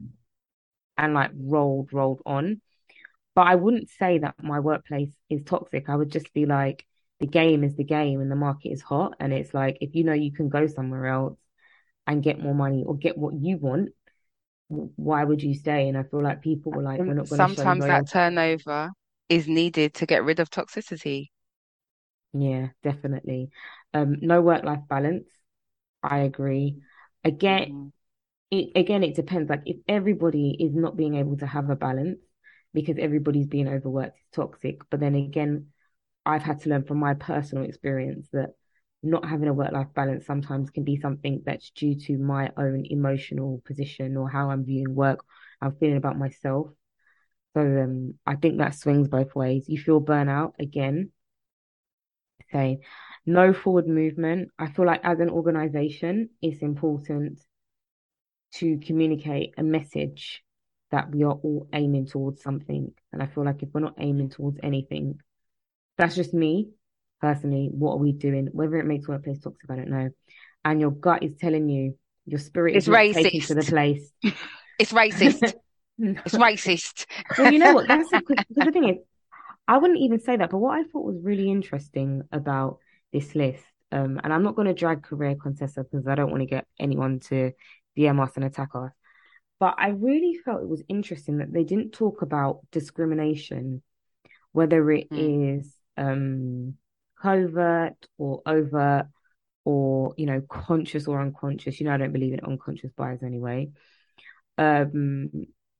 and 0.96 1.14
like 1.14 1.30
rolled, 1.34 1.92
rolled 1.92 2.20
on. 2.26 2.60
But 3.38 3.46
I 3.46 3.54
wouldn't 3.54 3.88
say 3.88 4.18
that 4.18 4.34
my 4.42 4.58
workplace 4.58 5.10
is 5.30 5.44
toxic. 5.44 5.88
I 5.88 5.94
would 5.94 6.10
just 6.10 6.34
be 6.34 6.44
like, 6.44 6.84
the 7.20 7.28
game 7.28 7.62
is 7.62 7.76
the 7.76 7.84
game 7.84 8.20
and 8.20 8.28
the 8.28 8.34
market 8.34 8.70
is 8.70 8.82
hot. 8.82 9.14
And 9.20 9.32
it's 9.32 9.54
like, 9.54 9.78
if 9.80 9.94
you 9.94 10.02
know 10.02 10.12
you 10.12 10.32
can 10.32 10.48
go 10.48 10.66
somewhere 10.66 11.06
else 11.06 11.38
and 12.04 12.20
get 12.20 12.40
more 12.40 12.52
money 12.52 12.82
or 12.84 12.96
get 12.96 13.16
what 13.16 13.34
you 13.34 13.56
want, 13.56 13.90
why 14.66 15.22
would 15.22 15.40
you 15.40 15.54
stay? 15.54 15.88
And 15.88 15.96
I 15.96 16.02
feel 16.02 16.20
like 16.20 16.42
people 16.42 16.72
were 16.72 16.82
like, 16.82 16.98
we're 16.98 17.14
not 17.14 17.28
going 17.28 17.38
to 17.38 17.46
Sometimes 17.46 17.84
that 17.84 18.08
turnover 18.08 18.90
is 19.28 19.46
needed 19.46 19.94
to 19.94 20.06
get 20.06 20.24
rid 20.24 20.40
of 20.40 20.50
toxicity. 20.50 21.28
Yeah, 22.32 22.70
definitely. 22.82 23.50
Um, 23.94 24.16
no 24.20 24.40
work 24.40 24.64
life 24.64 24.82
balance. 24.88 25.28
I 26.02 26.22
agree. 26.22 26.78
Again, 27.22 27.70
mm. 27.70 27.92
it, 28.50 28.72
again, 28.74 29.04
it 29.04 29.14
depends. 29.14 29.48
Like 29.48 29.62
if 29.64 29.76
everybody 29.86 30.56
is 30.58 30.74
not 30.74 30.96
being 30.96 31.14
able 31.14 31.36
to 31.36 31.46
have 31.46 31.70
a 31.70 31.76
balance, 31.76 32.18
because 32.74 32.96
everybody's 32.98 33.46
being 33.46 33.68
overworked 33.68 34.18
is 34.18 34.26
toxic. 34.32 34.78
But 34.90 35.00
then 35.00 35.14
again, 35.14 35.68
I've 36.24 36.42
had 36.42 36.60
to 36.60 36.70
learn 36.70 36.84
from 36.84 36.98
my 36.98 37.14
personal 37.14 37.64
experience 37.64 38.28
that 38.32 38.50
not 39.02 39.24
having 39.24 39.48
a 39.48 39.52
work 39.54 39.72
life 39.72 39.88
balance 39.94 40.26
sometimes 40.26 40.70
can 40.70 40.84
be 40.84 40.96
something 41.00 41.42
that's 41.46 41.70
due 41.70 41.94
to 41.94 42.18
my 42.18 42.50
own 42.56 42.84
emotional 42.86 43.62
position 43.64 44.16
or 44.16 44.28
how 44.28 44.50
I'm 44.50 44.64
viewing 44.64 44.94
work, 44.94 45.24
I'm 45.60 45.74
feeling 45.76 45.96
about 45.96 46.18
myself. 46.18 46.68
So 47.54 47.60
um, 47.60 48.14
I 48.26 48.36
think 48.36 48.58
that 48.58 48.74
swings 48.74 49.08
both 49.08 49.34
ways. 49.34 49.68
You 49.68 49.78
feel 49.78 50.00
burnout 50.00 50.52
again. 50.58 51.12
Say 52.52 52.80
no 53.26 53.52
forward 53.52 53.86
movement. 53.86 54.50
I 54.58 54.68
feel 54.68 54.86
like 54.86 55.00
as 55.04 55.20
an 55.20 55.30
organization, 55.30 56.30
it's 56.42 56.62
important 56.62 57.40
to 58.54 58.78
communicate 58.78 59.54
a 59.58 59.62
message 59.62 60.42
that 60.90 61.10
we 61.10 61.22
are 61.24 61.32
all 61.32 61.68
aiming 61.72 62.06
towards 62.06 62.42
something. 62.42 62.92
And 63.12 63.22
I 63.22 63.26
feel 63.26 63.44
like 63.44 63.62
if 63.62 63.68
we're 63.72 63.80
not 63.80 63.94
aiming 63.98 64.30
towards 64.30 64.58
anything, 64.62 65.20
that's 65.96 66.14
just 66.14 66.32
me 66.32 66.70
personally. 67.20 67.68
What 67.70 67.92
are 67.92 67.98
we 67.98 68.12
doing? 68.12 68.48
Whether 68.52 68.76
it 68.78 68.86
makes 68.86 69.08
workplace 69.08 69.40
toxic, 69.40 69.70
I 69.70 69.76
don't 69.76 69.90
know. 69.90 70.10
And 70.64 70.80
your 70.80 70.90
gut 70.90 71.22
is 71.22 71.36
telling 71.36 71.68
you, 71.68 71.96
your 72.26 72.38
spirit 72.38 72.76
it's 72.76 72.88
is 72.88 72.94
racist 72.94 73.46
to 73.48 73.54
the 73.54 73.62
place. 73.62 74.10
it's 74.78 74.92
racist. 74.92 75.54
it's 75.98 76.34
racist. 76.34 77.06
well, 77.36 77.52
you 77.52 77.58
know 77.58 77.74
what? 77.74 77.88
That's 77.88 78.10
because 78.12 78.44
the 78.50 78.70
thing 78.72 78.88
is, 78.88 78.96
I 79.66 79.78
wouldn't 79.78 80.00
even 80.00 80.20
say 80.20 80.36
that. 80.36 80.50
But 80.50 80.58
what 80.58 80.78
I 80.78 80.84
thought 80.84 81.04
was 81.04 81.16
really 81.22 81.50
interesting 81.50 82.22
about 82.32 82.78
this 83.12 83.34
list, 83.34 83.64
um, 83.92 84.20
and 84.22 84.32
I'm 84.32 84.42
not 84.42 84.56
going 84.56 84.68
to 84.68 84.74
drag 84.74 85.02
career 85.02 85.36
Contessa 85.36 85.84
because 85.84 86.06
I 86.06 86.14
don't 86.14 86.30
want 86.30 86.42
to 86.42 86.46
get 86.46 86.66
anyone 86.78 87.20
to 87.28 87.52
DM 87.96 88.22
us 88.22 88.32
and 88.36 88.44
attack 88.44 88.70
us. 88.74 88.92
But 89.60 89.74
I 89.78 89.88
really 89.88 90.38
felt 90.44 90.62
it 90.62 90.68
was 90.68 90.82
interesting 90.88 91.38
that 91.38 91.52
they 91.52 91.64
didn't 91.64 91.92
talk 91.92 92.22
about 92.22 92.60
discrimination, 92.70 93.82
whether 94.52 94.90
it 94.90 95.10
mm. 95.10 95.58
is 95.58 95.74
um, 95.96 96.74
covert 97.20 97.96
or 98.18 98.42
overt 98.46 99.06
or, 99.64 100.14
you 100.16 100.26
know, 100.26 100.40
conscious 100.48 101.08
or 101.08 101.20
unconscious. 101.20 101.80
You 101.80 101.86
know, 101.86 101.94
I 101.94 101.96
don't 101.96 102.12
believe 102.12 102.34
in 102.34 102.40
unconscious 102.40 102.92
bias 102.96 103.22
anyway. 103.22 103.70
Um, 104.56 105.30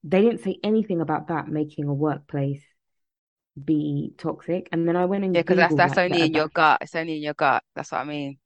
they 0.03 0.23
didn't 0.23 0.43
say 0.43 0.59
anything 0.63 1.01
about 1.01 1.29
that 1.29 1.49
making 1.49 1.87
a 1.87 1.95
workplace 1.95 2.63
be 3.65 4.13
toxic. 4.19 4.69
And 4.73 4.87
then 4.89 4.97
I 4.97 5.05
went 5.05 5.25
and 5.25 5.35
yeah, 5.35 5.43
because 5.43 5.57
that's 5.57 5.75
that's 5.75 5.99
only 5.99 6.19
that, 6.19 6.27
in 6.27 6.35
your 6.35 6.49
gut. 6.49 6.79
It's 6.81 6.95
only 6.95 7.17
in 7.17 7.23
your 7.23 7.35
gut. 7.35 7.63
That's 7.75 7.93
what 7.93 8.01
I 8.01 8.05
mean. 8.05 8.39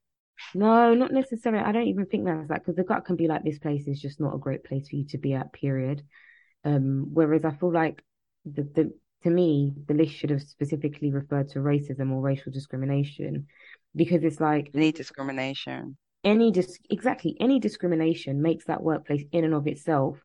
No, 0.54 0.94
not 0.94 1.12
necessarily. 1.12 1.64
I 1.64 1.72
don't 1.72 1.88
even 1.88 2.06
think 2.06 2.24
that's 2.24 2.50
like 2.50 2.60
because 2.62 2.76
the 2.76 2.84
gut 2.84 3.04
can 3.04 3.16
be 3.16 3.28
like 3.28 3.44
this 3.44 3.58
place 3.58 3.86
is 3.86 4.00
just 4.00 4.20
not 4.20 4.34
a 4.34 4.38
great 4.38 4.64
place 4.64 4.88
for 4.88 4.96
you 4.96 5.06
to 5.08 5.18
be 5.18 5.34
at. 5.34 5.52
Period. 5.52 6.02
Um, 6.64 7.08
whereas 7.12 7.44
I 7.44 7.52
feel 7.52 7.72
like 7.72 8.02
the 8.44 8.62
the 8.62 8.92
to 9.22 9.30
me 9.30 9.72
the 9.86 9.94
list 9.94 10.14
should 10.14 10.30
have 10.30 10.42
specifically 10.42 11.10
referred 11.10 11.48
to 11.50 11.60
racism 11.60 12.10
or 12.12 12.20
racial 12.20 12.52
discrimination 12.52 13.46
because 13.94 14.24
it's 14.24 14.40
like 14.40 14.70
any 14.74 14.92
discrimination. 14.92 15.96
Any 16.24 16.52
dis 16.52 16.78
exactly 16.90 17.36
any 17.40 17.58
discrimination 17.58 18.42
makes 18.42 18.66
that 18.66 18.82
workplace 18.82 19.24
in 19.32 19.44
and 19.44 19.54
of 19.54 19.66
itself 19.66 20.18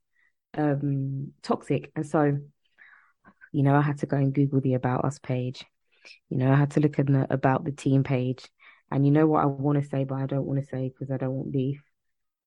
um 0.57 1.33
toxic, 1.41 1.91
and 1.95 2.05
so 2.05 2.37
you 3.51 3.63
know 3.63 3.75
I 3.75 3.81
had 3.81 3.99
to 3.99 4.05
go 4.05 4.17
and 4.17 4.33
Google 4.33 4.61
the 4.61 4.75
about 4.75 5.05
us 5.05 5.19
page. 5.19 5.65
You 6.29 6.37
know 6.37 6.51
I 6.51 6.55
had 6.55 6.71
to 6.71 6.79
look 6.79 6.99
at 6.99 7.07
the 7.07 7.27
about 7.29 7.65
the 7.65 7.71
team 7.71 8.03
page 8.03 8.47
and 8.91 9.05
you 9.05 9.11
know 9.11 9.27
what 9.27 9.43
I 9.43 9.45
want 9.45 9.81
to 9.81 9.89
say, 9.89 10.03
but 10.03 10.15
I 10.15 10.25
don't 10.25 10.45
want 10.45 10.59
to 10.59 10.65
say 10.65 10.89
because 10.89 11.11
I 11.11 11.17
don't 11.17 11.33
want 11.33 11.51
beef. 11.51 11.81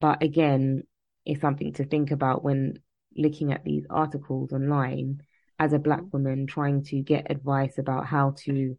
But 0.01 0.23
again, 0.23 0.85
it's 1.27 1.41
something 1.41 1.73
to 1.75 1.85
think 1.85 2.11
about 2.11 2.43
when 2.43 2.79
looking 3.17 3.53
at 3.53 3.65
these 3.65 3.85
articles 3.91 4.53
online 4.53 5.21
as 5.59 5.73
a 5.73 5.79
black 5.79 6.01
mm-hmm. 6.01 6.17
woman 6.17 6.47
trying 6.47 6.85
to 6.85 7.01
get 7.01 7.31
advice 7.31 7.79
about 7.79 8.07
how 8.07 8.35
to 8.45 8.79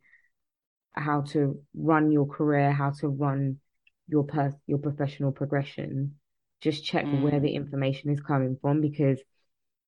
how 0.94 1.22
to 1.22 1.62
run 1.74 2.12
your 2.12 2.28
career, 2.28 2.72
how 2.72 2.90
to 2.90 3.08
run 3.08 3.60
your 4.08 4.24
pers- 4.24 4.60
your 4.66 4.80
professional 4.80 5.32
progression. 5.32 6.16
Just 6.60 6.84
check 6.84 7.06
mm. 7.06 7.22
where 7.22 7.40
the 7.40 7.56
information 7.56 8.12
is 8.12 8.20
coming 8.20 8.58
from 8.62 8.82
because 8.82 9.22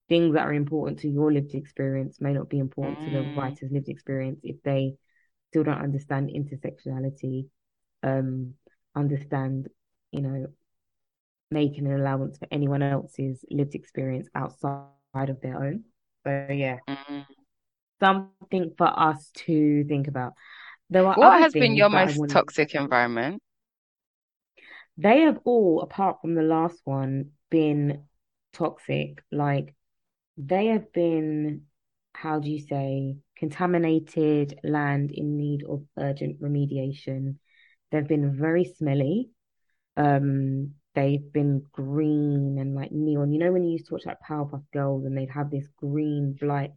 things 0.09 0.33
that 0.33 0.45
are 0.45 0.53
important 0.53 0.99
to 0.99 1.09
your 1.09 1.31
lived 1.31 1.53
experience 1.55 2.19
may 2.19 2.33
not 2.33 2.49
be 2.49 2.59
important 2.59 2.99
mm. 2.99 3.05
to 3.05 3.11
the 3.11 3.23
mm. 3.23 3.37
writer's 3.37 3.71
lived 3.71 3.89
experience 3.89 4.39
if 4.43 4.61
they 4.63 4.95
still 5.49 5.63
don't 5.63 5.81
understand 5.81 6.29
intersectionality 6.29 7.47
um, 8.03 8.53
understand, 8.95 9.69
you 10.11 10.21
know, 10.21 10.47
making 11.49 11.87
an 11.87 11.99
allowance 11.99 12.37
for 12.37 12.47
anyone 12.51 12.81
else's 12.81 13.43
lived 13.49 13.75
experience 13.75 14.27
outside 14.35 14.89
of 15.15 15.41
their 15.41 15.63
own. 15.63 15.83
So 16.25 16.47
yeah, 16.49 16.77
mm-hmm. 16.87 17.21
something 17.99 18.71
for 18.77 18.87
us 18.87 19.31
to 19.45 19.83
think 19.85 20.07
about. 20.07 20.33
There 20.89 21.05
are 21.05 21.15
what 21.15 21.41
has 21.41 21.53
been 21.53 21.75
your 21.75 21.89
most 21.89 22.29
toxic 22.29 22.75
environment? 22.75 23.41
They 24.97 25.21
have 25.21 25.39
all, 25.43 25.81
apart 25.81 26.17
from 26.21 26.35
the 26.35 26.43
last 26.43 26.79
one, 26.83 27.31
been 27.49 28.03
toxic. 28.53 29.23
Like 29.31 29.73
they 30.37 30.67
have 30.67 30.93
been, 30.93 31.63
how 32.13 32.39
do 32.39 32.49
you 32.49 32.59
say, 32.59 33.15
contaminated 33.37 34.59
land 34.63 35.11
in 35.11 35.37
need 35.37 35.63
of 35.63 35.83
urgent 35.97 36.41
remediation. 36.41 37.37
They've 37.93 38.07
been 38.07 38.35
very 38.35 38.65
smelly. 38.65 39.29
Um, 39.95 40.71
they've 40.95 41.31
been 41.31 41.63
green 41.71 42.57
and 42.59 42.73
like 42.73 42.91
neon. 42.91 43.31
You 43.31 43.37
know 43.37 43.51
when 43.51 43.63
you 43.63 43.73
used 43.73 43.85
to 43.87 43.93
watch 43.93 44.07
like 44.07 44.17
Powerpuff 44.27 44.63
Girls 44.73 45.05
and 45.05 45.15
they'd 45.15 45.29
have 45.29 45.51
this 45.51 45.67
green 45.77 46.33
bright, 46.33 46.71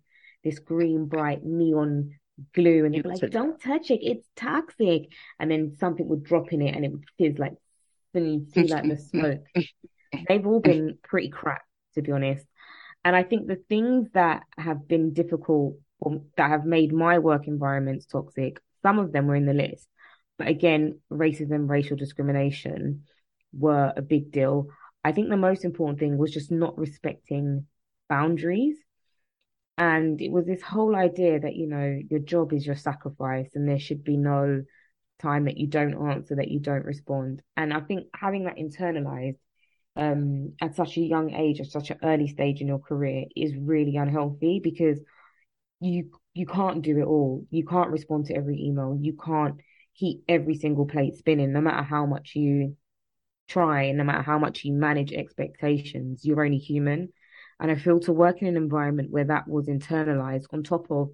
this 0.45 0.59
green 0.59 1.07
bright 1.07 1.43
neon 1.43 2.11
glue, 2.53 2.85
and 2.85 2.95
they'd 2.95 3.03
be 3.03 3.09
like, 3.09 3.31
"Don't 3.31 3.59
touch 3.59 3.91
it, 3.91 4.01
it's 4.03 4.29
toxic." 4.37 5.09
And 5.39 5.51
then 5.51 5.77
something 5.81 6.07
would 6.07 6.23
drop 6.23 6.53
in 6.53 6.61
it, 6.61 6.77
and 6.77 6.85
it 6.85 6.93
would 6.93 7.07
fizz 7.17 7.39
like, 7.39 7.55
then 8.13 8.27
you'd 8.27 8.53
see 8.53 8.65
like 8.65 8.87
the 8.87 8.97
smoke. 9.11 9.47
They've 10.29 10.47
all 10.47 10.61
been 10.61 10.99
pretty 11.03 11.31
crap, 11.31 11.63
to 11.95 12.03
be 12.03 12.13
honest. 12.13 12.45
And 13.07 13.17
I 13.17 13.23
think 13.23 13.47
the 13.47 13.63
things 13.71 14.09
that 14.13 14.43
have 14.59 14.87
been 14.87 15.15
difficult 15.15 15.79
or 15.99 16.21
that 16.37 16.51
have 16.51 16.67
made 16.67 16.93
my 16.93 17.21
work 17.21 17.47
environments 17.47 18.05
toxic, 18.05 18.61
some 18.83 18.99
of 18.99 19.13
them 19.13 19.29
were 19.29 19.35
in 19.35 19.47
the 19.47 19.55
list. 19.55 19.89
But 20.39 20.49
again, 20.49 21.01
racism, 21.11 21.69
racial 21.69 21.97
discrimination 21.97 23.05
were 23.53 23.93
a 23.97 24.03
big 24.03 24.31
deal. 24.33 24.69
I 25.03 25.13
think 25.13 25.29
the 25.29 25.37
most 25.37 25.65
important 25.65 25.99
thing 25.99 26.19
was 26.19 26.33
just 26.33 26.51
not 26.51 26.77
respecting 26.79 27.67
boundaries. 28.09 28.77
And 29.79 30.21
it 30.21 30.31
was 30.31 30.47
this 30.47 30.63
whole 30.63 30.97
idea 30.97 31.41
that, 31.41 31.55
you 31.55 31.67
know, 31.67 32.01
your 32.11 32.21
job 32.21 32.53
is 32.53 32.67
your 32.67 32.77
sacrifice 32.77 33.51
and 33.55 33.69
there 33.69 33.79
should 33.79 34.05
be 34.05 34.17
no 34.17 34.63
time 35.19 35.45
that 35.45 35.59
you 35.59 35.67
don't 35.67 36.11
answer, 36.11 36.37
that 36.37 36.49
you 36.49 36.61
don't 36.61 36.85
respond. 36.85 37.43
And 37.57 37.73
I 37.73 37.81
think 37.81 38.07
having 38.15 38.45
that 38.45 38.57
internalized 38.57 39.39
um, 39.97 40.55
at 40.61 40.77
such 40.77 40.97
a 40.97 41.01
young 41.03 41.33
age, 41.33 41.61
at 41.61 41.71
such 41.71 41.91
an 41.91 41.99
early 42.03 42.29
stage 42.29 42.61
in 42.61 42.67
your 42.67 42.79
career, 42.79 43.25
is 43.35 43.55
really 43.57 43.97
unhealthy 43.97 44.61
because 44.63 44.99
you 45.81 46.11
you 46.35 46.47
can't 46.47 46.83
do 46.83 46.99
it 46.99 47.05
all. 47.05 47.47
You 47.51 47.65
can't 47.65 47.91
respond 47.91 48.27
to 48.27 48.35
every 48.35 48.61
email. 48.63 48.99
You 49.01 49.15
can't 49.15 49.61
keep 49.99 50.23
every 50.29 50.55
single 50.55 50.87
plate 50.87 51.17
spinning, 51.17 51.53
no 51.53 51.61
matter 51.61 51.83
how 51.83 52.07
much 52.07 52.33
you 52.35 52.77
try, 53.49 53.93
no 53.93 54.05
matter 54.05 54.23
how 54.23 54.39
much 54.39 54.65
you 54.65 54.73
manage 54.73 55.13
expectations. 55.13 56.25
You're 56.25 56.45
only 56.45 56.59
human. 56.59 57.13
And 57.59 57.71
I 57.71 57.77
feel 57.77 58.01
to 58.01 58.13
work 58.13 58.43
in 58.43 58.49
an 58.49 58.57
environment 58.57 59.11
where 59.11 59.25
that 59.25 59.49
was 59.49 59.69
internalized 59.69 60.47
on 60.53 60.63
top 60.63 60.91
of 60.91 61.11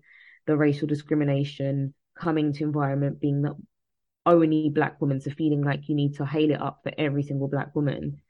the 0.46 0.56
racial 0.56 0.88
discrimination 0.88 1.94
coming 2.18 2.52
to 2.52 2.64
environment 2.64 3.20
being 3.20 3.42
that 3.42 3.54
only 4.26 4.70
black 4.70 5.00
woman, 5.00 5.20
so 5.20 5.30
feeling 5.30 5.62
like 5.62 5.88
you 5.88 5.94
need 5.94 6.14
to 6.16 6.26
hail 6.26 6.50
it 6.50 6.60
up 6.60 6.80
for 6.82 6.92
every 6.98 7.22
single 7.22 7.48
black 7.48 7.74
woman, 7.74 8.20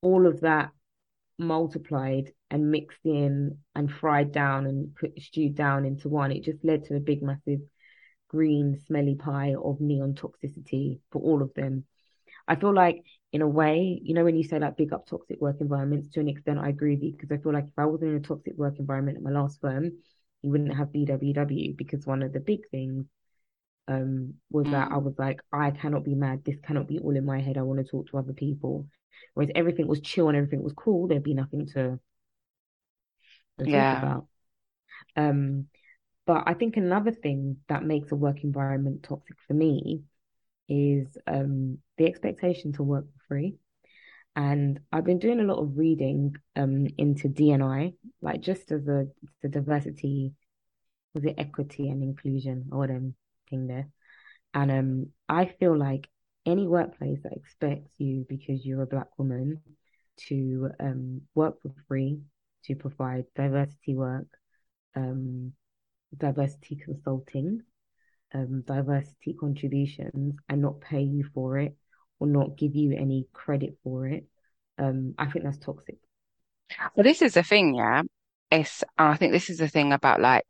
all 0.00 0.26
of 0.26 0.40
that 0.40 0.70
multiplied 1.38 2.32
and 2.50 2.70
mixed 2.70 3.04
in 3.04 3.58
and 3.74 3.92
fried 3.92 4.32
down 4.32 4.66
and 4.66 4.94
put 4.94 5.20
stewed 5.20 5.54
down 5.54 5.84
into 5.84 6.08
one, 6.08 6.32
it 6.32 6.44
just 6.44 6.64
led 6.64 6.84
to 6.84 6.96
a 6.96 7.00
big, 7.00 7.22
massive 7.22 7.60
green, 8.32 8.80
smelly 8.86 9.14
pie 9.14 9.54
of 9.54 9.80
neon 9.80 10.14
toxicity 10.14 10.98
for 11.12 11.22
all 11.22 11.42
of 11.42 11.54
them. 11.54 11.84
I 12.48 12.56
feel 12.56 12.74
like, 12.74 13.04
in 13.32 13.42
a 13.42 13.48
way, 13.48 14.00
you 14.02 14.14
know, 14.14 14.24
when 14.24 14.36
you 14.36 14.42
say 14.42 14.58
like 14.58 14.76
big 14.76 14.92
up 14.92 15.06
toxic 15.06 15.40
work 15.40 15.56
environments, 15.60 16.08
to 16.10 16.20
an 16.20 16.28
extent, 16.28 16.58
I 16.58 16.70
agree 16.70 16.94
with 16.94 17.04
you 17.04 17.12
because 17.12 17.30
I 17.30 17.38
feel 17.38 17.52
like 17.52 17.68
if 17.68 17.78
I 17.78 17.86
wasn't 17.86 18.10
in 18.10 18.16
a 18.16 18.20
toxic 18.20 18.54
work 18.56 18.78
environment 18.78 19.18
at 19.18 19.22
my 19.22 19.30
last 19.30 19.60
firm, 19.60 19.92
you 20.42 20.50
wouldn't 20.50 20.76
have 20.76 20.88
BWW 20.88 21.76
because 21.76 22.04
one 22.04 22.22
of 22.22 22.32
the 22.32 22.40
big 22.40 22.68
things 22.70 23.06
um 23.88 24.34
was 24.50 24.66
that 24.66 24.92
I 24.92 24.94
mm. 24.94 25.02
was 25.02 25.14
like, 25.18 25.40
I 25.52 25.70
cannot 25.70 26.04
be 26.04 26.14
mad. 26.14 26.44
This 26.44 26.58
cannot 26.64 26.88
be 26.88 26.98
all 26.98 27.16
in 27.16 27.24
my 27.24 27.40
head. 27.40 27.58
I 27.58 27.62
want 27.62 27.78
to 27.84 27.90
talk 27.90 28.08
to 28.10 28.18
other 28.18 28.32
people. 28.32 28.86
Whereas 29.34 29.52
everything 29.54 29.86
was 29.86 30.00
chill 30.00 30.28
and 30.28 30.36
everything 30.36 30.62
was 30.62 30.72
cool, 30.74 31.08
there'd 31.08 31.22
be 31.22 31.34
nothing 31.34 31.66
to, 31.68 31.98
to 33.58 33.70
yeah. 33.70 33.94
talk 33.94 34.02
about. 34.02 34.26
Um, 35.16 35.66
but 36.26 36.44
I 36.46 36.54
think 36.54 36.76
another 36.76 37.12
thing 37.12 37.58
that 37.68 37.84
makes 37.84 38.12
a 38.12 38.16
work 38.16 38.44
environment 38.44 39.02
toxic 39.02 39.36
for 39.46 39.54
me 39.54 40.02
is 40.68 41.18
um 41.26 41.78
the 41.98 42.06
expectation 42.06 42.72
to 42.74 42.82
work 42.82 43.06
for 43.06 43.26
free. 43.28 43.56
And 44.36 44.80
I've 44.92 45.04
been 45.04 45.18
doing 45.18 45.40
a 45.40 45.44
lot 45.44 45.62
of 45.62 45.76
reading 45.76 46.36
um 46.56 46.86
into 46.98 47.28
D&I, 47.28 47.94
like 48.20 48.40
just 48.40 48.70
as 48.72 48.86
a 48.88 49.08
the 49.42 49.48
diversity, 49.48 50.32
was 51.14 51.24
it 51.24 51.34
equity 51.38 51.88
and 51.88 52.02
inclusion 52.02 52.66
or 52.72 52.78
whatever 52.78 53.10
thing 53.50 53.66
there. 53.66 53.88
And 54.54 54.70
um 54.70 55.06
I 55.28 55.46
feel 55.46 55.76
like 55.76 56.08
any 56.46 56.66
workplace 56.66 57.20
that 57.22 57.32
expects 57.32 57.92
you 57.98 58.26
because 58.28 58.64
you're 58.64 58.82
a 58.82 58.86
black 58.86 59.08
woman 59.18 59.60
to 60.28 60.70
um, 60.80 61.22
work 61.34 61.60
for 61.62 61.72
free, 61.88 62.20
to 62.64 62.74
provide 62.74 63.24
diversity 63.34 63.94
work, 63.94 64.26
um, 64.96 65.52
diversity 66.16 66.76
consulting, 66.76 67.62
um, 68.34 68.62
diversity 68.66 69.34
contributions, 69.38 70.36
and 70.48 70.62
not 70.62 70.80
pay 70.80 71.02
you 71.02 71.24
for 71.34 71.58
it 71.58 71.76
or 72.18 72.26
not 72.26 72.56
give 72.56 72.74
you 72.74 72.96
any 72.96 73.26
credit 73.32 73.76
for 73.82 74.06
it, 74.06 74.24
um, 74.78 75.14
I 75.18 75.26
think 75.26 75.44
that's 75.44 75.58
toxic. 75.58 75.98
Well, 76.94 77.04
this 77.04 77.22
is 77.22 77.34
the 77.34 77.42
thing, 77.42 77.74
yeah 77.74 78.02
it's 78.52 78.84
I 78.98 79.16
think 79.16 79.32
this 79.32 79.48
is 79.48 79.58
the 79.58 79.68
thing 79.68 79.94
about 79.94 80.20
like 80.20 80.44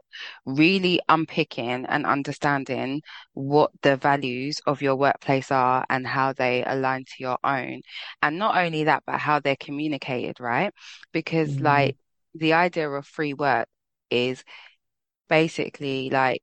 really 0.45 1.00
unpicking 1.09 1.87
and 1.87 2.04
understanding 2.04 3.02
what 3.33 3.71
the 3.83 3.97
values 3.97 4.61
of 4.66 4.83
your 4.83 4.97
workplace 4.97 5.52
are 5.52 5.87
and 5.88 6.04
how 6.04 6.33
they 6.33 6.64
align 6.64 7.04
to 7.04 7.14
your 7.19 7.38
own. 7.45 7.83
And 8.21 8.38
not 8.38 8.57
only 8.57 8.85
that, 8.85 9.04
but 9.07 9.19
how 9.19 9.38
they're 9.38 9.57
communicated, 9.57 10.40
right? 10.40 10.75
Because 11.12 11.50
mm-hmm. 11.50 11.64
like 11.64 11.97
the 12.35 12.54
idea 12.54 12.91
of 12.91 13.06
free 13.06 13.34
work 13.34 13.69
is 14.10 14.43
basically 15.32 16.10
like 16.10 16.42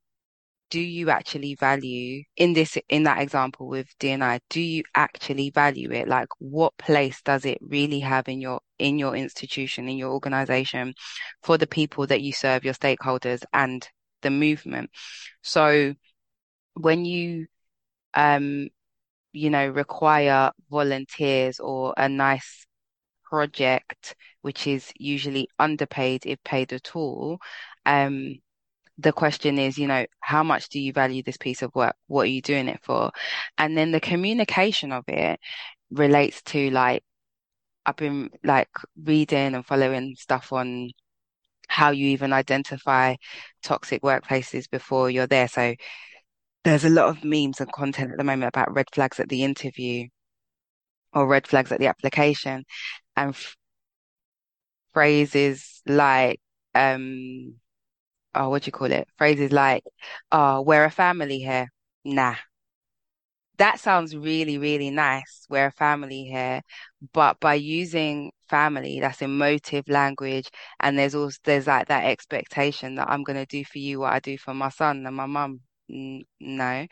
do 0.71 0.79
you 0.79 1.11
actually 1.11 1.53
value 1.53 2.23
in 2.37 2.53
this 2.53 2.75
in 2.89 3.03
that 3.03 3.21
example 3.21 3.67
with 3.67 3.87
D&I 3.99 4.39
do 4.49 4.59
you 4.61 4.83
actually 4.95 5.51
value 5.51 5.91
it? 5.91 6.07
Like 6.07 6.29
what 6.39 6.75
place 6.77 7.21
does 7.21 7.45
it 7.45 7.59
really 7.61 7.99
have 7.99 8.27
in 8.27 8.41
your 8.41 8.61
in 8.79 8.97
your 8.97 9.15
institution 9.15 9.87
in 9.87 9.97
your 9.97 10.11
organization 10.11 10.95
for 11.43 11.57
the 11.59 11.67
people 11.67 12.07
that 12.07 12.21
you 12.21 12.33
serve 12.33 12.65
your 12.65 12.73
stakeholders 12.73 13.43
and 13.53 13.87
the 14.23 14.31
movement? 14.31 14.89
So 15.43 15.93
when 16.73 17.05
you 17.05 17.45
um 18.15 18.69
you 19.33 19.51
know 19.51 19.67
require 19.69 20.51
volunteers 20.71 21.59
or 21.59 21.93
a 21.95 22.09
nice 22.09 22.65
project 23.23 24.15
which 24.41 24.65
is 24.65 24.91
usually 24.97 25.47
underpaid 25.59 26.25
if 26.25 26.43
paid 26.43 26.73
at 26.73 26.95
all 26.95 27.37
um 27.85 28.35
the 28.99 29.13
question 29.13 29.57
is, 29.57 29.77
you 29.77 29.87
know, 29.87 30.05
how 30.19 30.43
much 30.43 30.69
do 30.69 30.79
you 30.79 30.91
value 30.91 31.23
this 31.23 31.37
piece 31.37 31.61
of 31.61 31.73
work? 31.73 31.95
What 32.07 32.23
are 32.23 32.25
you 32.31 32.41
doing 32.41 32.67
it 32.67 32.81
for? 32.83 33.11
And 33.57 33.77
then 33.77 33.91
the 33.91 34.01
communication 34.01 34.91
of 34.91 35.05
it 35.07 35.39
relates 35.89 36.41
to 36.43 36.69
like, 36.71 37.03
I've 37.85 37.95
been 37.95 38.29
like 38.43 38.69
reading 39.01 39.55
and 39.55 39.65
following 39.65 40.15
stuff 40.17 40.51
on 40.51 40.91
how 41.69 41.91
you 41.91 42.09
even 42.09 42.33
identify 42.33 43.15
toxic 43.63 44.01
workplaces 44.01 44.69
before 44.69 45.09
you're 45.09 45.27
there. 45.27 45.47
So 45.47 45.75
there's 46.65 46.83
a 46.85 46.89
lot 46.89 47.07
of 47.07 47.23
memes 47.23 47.61
and 47.61 47.71
content 47.71 48.11
at 48.11 48.17
the 48.17 48.23
moment 48.25 48.49
about 48.49 48.73
red 48.73 48.87
flags 48.91 49.19
at 49.19 49.29
the 49.29 49.43
interview 49.43 50.07
or 51.13 51.25
red 51.25 51.47
flags 51.47 51.71
at 51.71 51.79
the 51.79 51.87
application 51.87 52.65
and 53.15 53.35
phrases 54.93 55.81
like, 55.87 56.41
um, 56.75 57.55
oh, 58.35 58.49
what 58.49 58.63
do 58.63 58.67
you 58.67 58.71
call 58.71 58.91
it? 58.91 59.07
Phrases 59.17 59.51
like, 59.51 59.83
oh, 60.31 60.61
we're 60.61 60.85
a 60.85 60.91
family 60.91 61.39
here. 61.39 61.67
Nah. 62.05 62.35
That 63.57 63.79
sounds 63.79 64.15
really, 64.15 64.57
really 64.57 64.89
nice. 64.89 65.45
We're 65.49 65.67
a 65.67 65.71
family 65.71 66.23
here. 66.23 66.61
But 67.13 67.39
by 67.41 67.55
using 67.55 68.31
family, 68.49 68.99
that's 69.01 69.21
emotive 69.21 69.89
language. 69.89 70.49
And 70.79 70.97
there's 70.97 71.15
also, 71.15 71.37
there's 71.43 71.67
like 71.67 71.87
that 71.89 72.05
expectation 72.05 72.95
that 72.95 73.09
I'm 73.09 73.23
going 73.23 73.37
to 73.37 73.45
do 73.45 73.65
for 73.65 73.79
you 73.79 73.99
what 73.99 74.13
I 74.13 74.19
do 74.19 74.37
for 74.37 74.53
my 74.53 74.69
son 74.69 75.05
and 75.05 75.15
my 75.15 75.25
mum. 75.25 75.59
no. 75.89 76.87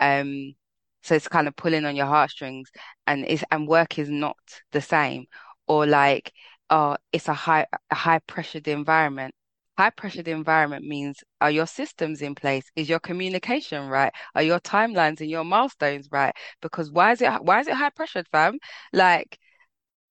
Um, 0.00 0.54
so 1.02 1.14
it's 1.14 1.28
kind 1.28 1.48
of 1.48 1.56
pulling 1.56 1.84
on 1.86 1.96
your 1.96 2.06
heartstrings 2.06 2.70
and 3.06 3.24
it's, 3.28 3.44
and 3.50 3.68
work 3.68 3.98
is 3.98 4.10
not 4.10 4.36
the 4.72 4.80
same. 4.82 5.26
Or 5.66 5.86
like, 5.86 6.32
oh, 6.70 6.96
it's 7.12 7.28
a 7.28 7.34
high, 7.34 7.66
a 7.90 7.94
high 7.94 8.20
pressured 8.20 8.68
environment 8.68 9.34
high 9.76 9.90
pressured 9.90 10.28
environment 10.28 10.84
means 10.86 11.22
are 11.40 11.50
your 11.50 11.66
systems 11.66 12.22
in 12.22 12.34
place? 12.34 12.70
Is 12.76 12.88
your 12.88 13.00
communication 13.00 13.88
right? 13.88 14.12
Are 14.34 14.42
your 14.42 14.60
timelines 14.60 15.20
and 15.20 15.30
your 15.30 15.44
milestones 15.44 16.08
right? 16.12 16.34
Because 16.62 16.90
why 16.90 17.12
is 17.12 17.22
it 17.22 17.30
why 17.44 17.60
is 17.60 17.68
it 17.68 17.74
high 17.74 17.90
pressured, 17.90 18.28
fam? 18.32 18.58
Like 18.92 19.38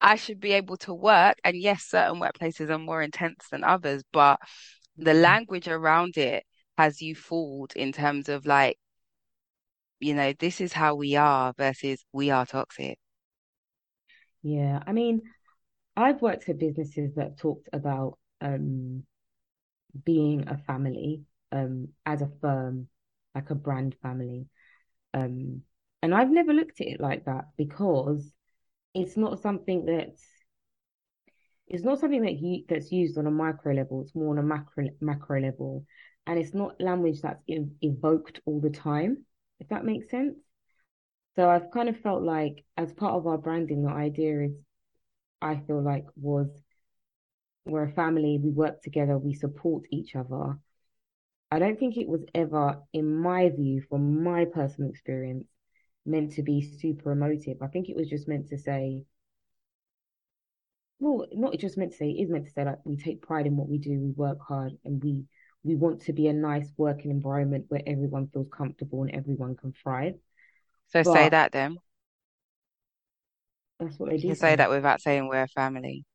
I 0.02 0.16
should 0.18 0.40
be 0.40 0.54
able 0.54 0.78
to 0.78 0.94
work, 0.94 1.38
and 1.44 1.56
yes, 1.58 1.84
certain 1.86 2.20
workplaces 2.20 2.70
are 2.70 2.80
more 2.80 3.02
intense 3.02 3.48
than 3.52 3.64
others, 3.64 4.04
but 4.12 4.40
the 4.98 5.12
mm-hmm. 5.12 5.22
language 5.22 5.68
around 5.68 6.18
it 6.18 6.44
has 6.78 7.02
you 7.02 7.16
fooled 7.16 7.74
in 7.76 7.92
terms 7.92 8.30
of 8.30 8.46
like, 8.46 8.78
you 10.00 10.14
know, 10.14 10.34
this 10.40 10.60
is 10.62 10.74
how 10.74 10.96
we 10.96 11.16
are 11.16 11.54
versus 11.58 12.04
we 12.14 12.30
are 12.32 12.46
toxic. 12.46 12.98
Yeah, 14.44 14.84
I 14.86 14.92
mean, 14.92 15.22
I've 15.96 16.22
worked 16.22 16.44
for 16.44 16.54
businesses 16.54 17.16
that 17.16 17.38
talked 17.38 17.70
about 17.72 18.18
um 18.42 19.06
being 20.06 20.48
a 20.48 20.58
family 20.58 21.24
um, 21.52 21.90
as 22.06 22.22
a 22.22 22.32
firm, 22.42 22.88
like 23.36 23.50
a 23.50 23.56
brand 23.56 23.96
family. 24.02 24.48
Um, 25.14 25.62
and 26.02 26.14
I've 26.14 26.32
never 26.32 26.54
looked 26.54 26.82
at 26.82 26.88
it 26.88 27.00
like 27.00 27.26
that 27.26 27.46
because 27.58 28.34
it's 28.94 29.18
not 29.18 29.42
something 29.42 29.86
that's 29.86 30.24
it's 31.68 31.84
not 31.84 32.00
something 32.00 32.22
that 32.24 32.40
you 32.40 32.64
that's 32.68 32.92
used 32.92 33.18
on 33.18 33.28
a 33.28 33.32
micro 33.32 33.74
level. 33.74 34.02
It's 34.02 34.16
more 34.16 34.32
on 34.32 34.38
a 34.38 34.44
macro 34.44 34.90
macro 35.00 35.40
level, 35.42 35.86
and 36.28 36.38
it's 36.38 36.54
not 36.54 36.80
language 36.82 37.22
that's 37.22 37.42
ev- 37.50 37.72
evoked 37.82 38.42
all 38.46 38.60
the 38.60 38.70
time. 38.70 39.26
If 39.60 39.70
that 39.70 39.86
makes 39.86 40.10
sense. 40.10 40.38
So 41.36 41.50
I've 41.50 41.72
kind 41.72 41.90
of 41.90 42.00
felt 42.00 42.22
like, 42.22 42.64
as 42.78 42.94
part 42.94 43.16
of 43.16 43.26
our 43.26 43.38
branding, 43.38 43.84
the 43.84 43.92
idea 43.92 44.44
is, 44.44 44.52
I 45.42 45.58
feel 45.68 45.82
like 45.82 46.06
was 46.16 46.48
we're 47.66 47.84
a 47.84 47.92
family, 47.94 48.40
we 48.42 48.50
work 48.50 48.82
together, 48.82 49.18
we 49.18 49.34
support 49.34 49.84
each 49.92 50.16
other. 50.16 50.58
I 51.52 51.60
don't 51.60 51.80
think 51.80 51.98
it 51.98 52.08
was 52.08 52.22
ever, 52.34 52.82
in 52.94 53.16
my 53.16 53.50
view, 53.50 53.84
from 53.90 54.24
my 54.24 54.46
personal 54.46 54.90
experience, 54.90 55.48
meant 56.06 56.34
to 56.34 56.44
be 56.44 56.62
super 56.62 57.12
emotive. 57.12 57.58
I 57.62 57.68
think 57.68 57.90
it 57.90 57.96
was 57.96 58.10
just 58.10 58.28
meant 58.28 58.50
to 58.50 58.58
say, 58.58 59.04
well, 61.00 61.28
not 61.34 61.58
just 61.58 61.78
meant 61.78 61.92
to 61.92 61.98
say, 61.98 62.10
it 62.10 62.24
is 62.24 62.30
meant 62.30 62.46
to 62.46 62.52
say 62.52 62.66
like 62.66 62.80
we 62.86 62.98
take 62.98 63.22
pride 63.22 63.46
in 63.46 63.58
what 63.58 63.70
we 63.70 63.78
do, 63.78 63.92
we 63.92 64.12
work 64.12 64.40
hard, 64.48 64.74
and 64.86 65.04
we 65.04 65.24
we 65.64 65.76
want 65.76 66.02
to 66.04 66.14
be 66.14 66.28
a 66.28 66.34
nice 66.34 66.70
working 66.78 67.12
environment 67.12 67.66
where 67.70 67.82
everyone 67.88 68.28
feels 68.28 68.48
comfortable 68.52 69.02
and 69.04 69.12
everyone 69.12 69.56
can 69.56 69.74
thrive. 69.82 70.16
So 70.90 71.04
but 71.04 71.14
say 71.14 71.30
that 71.30 71.52
then. 71.52 71.78
That's 73.80 73.98
what 74.00 74.10
they 74.10 74.18
do. 74.18 74.28
You 74.30 74.36
say 74.36 74.56
that 74.56 74.70
without 74.70 75.02
saying 75.02 75.28
we're 75.28 75.44
a 75.44 75.48
family. 75.48 76.06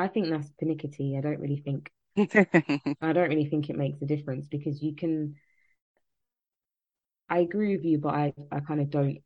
I 0.00 0.08
think 0.08 0.30
that's 0.30 0.50
pernickety. 0.52 1.16
I 1.16 1.20
don't 1.20 1.40
really 1.40 1.58
think 1.58 1.92
I 3.02 3.12
don't 3.12 3.28
really 3.28 3.44
think 3.46 3.68
it 3.68 3.76
makes 3.76 4.00
a 4.02 4.06
difference 4.06 4.48
because 4.48 4.82
you 4.82 4.94
can 4.94 5.36
I 7.30 7.38
agree 7.40 7.76
with 7.76 7.84
you, 7.86 7.98
but 7.98 8.14
I, 8.14 8.34
I 8.52 8.60
kind 8.60 8.80
of 8.80 8.90
don't 8.90 9.22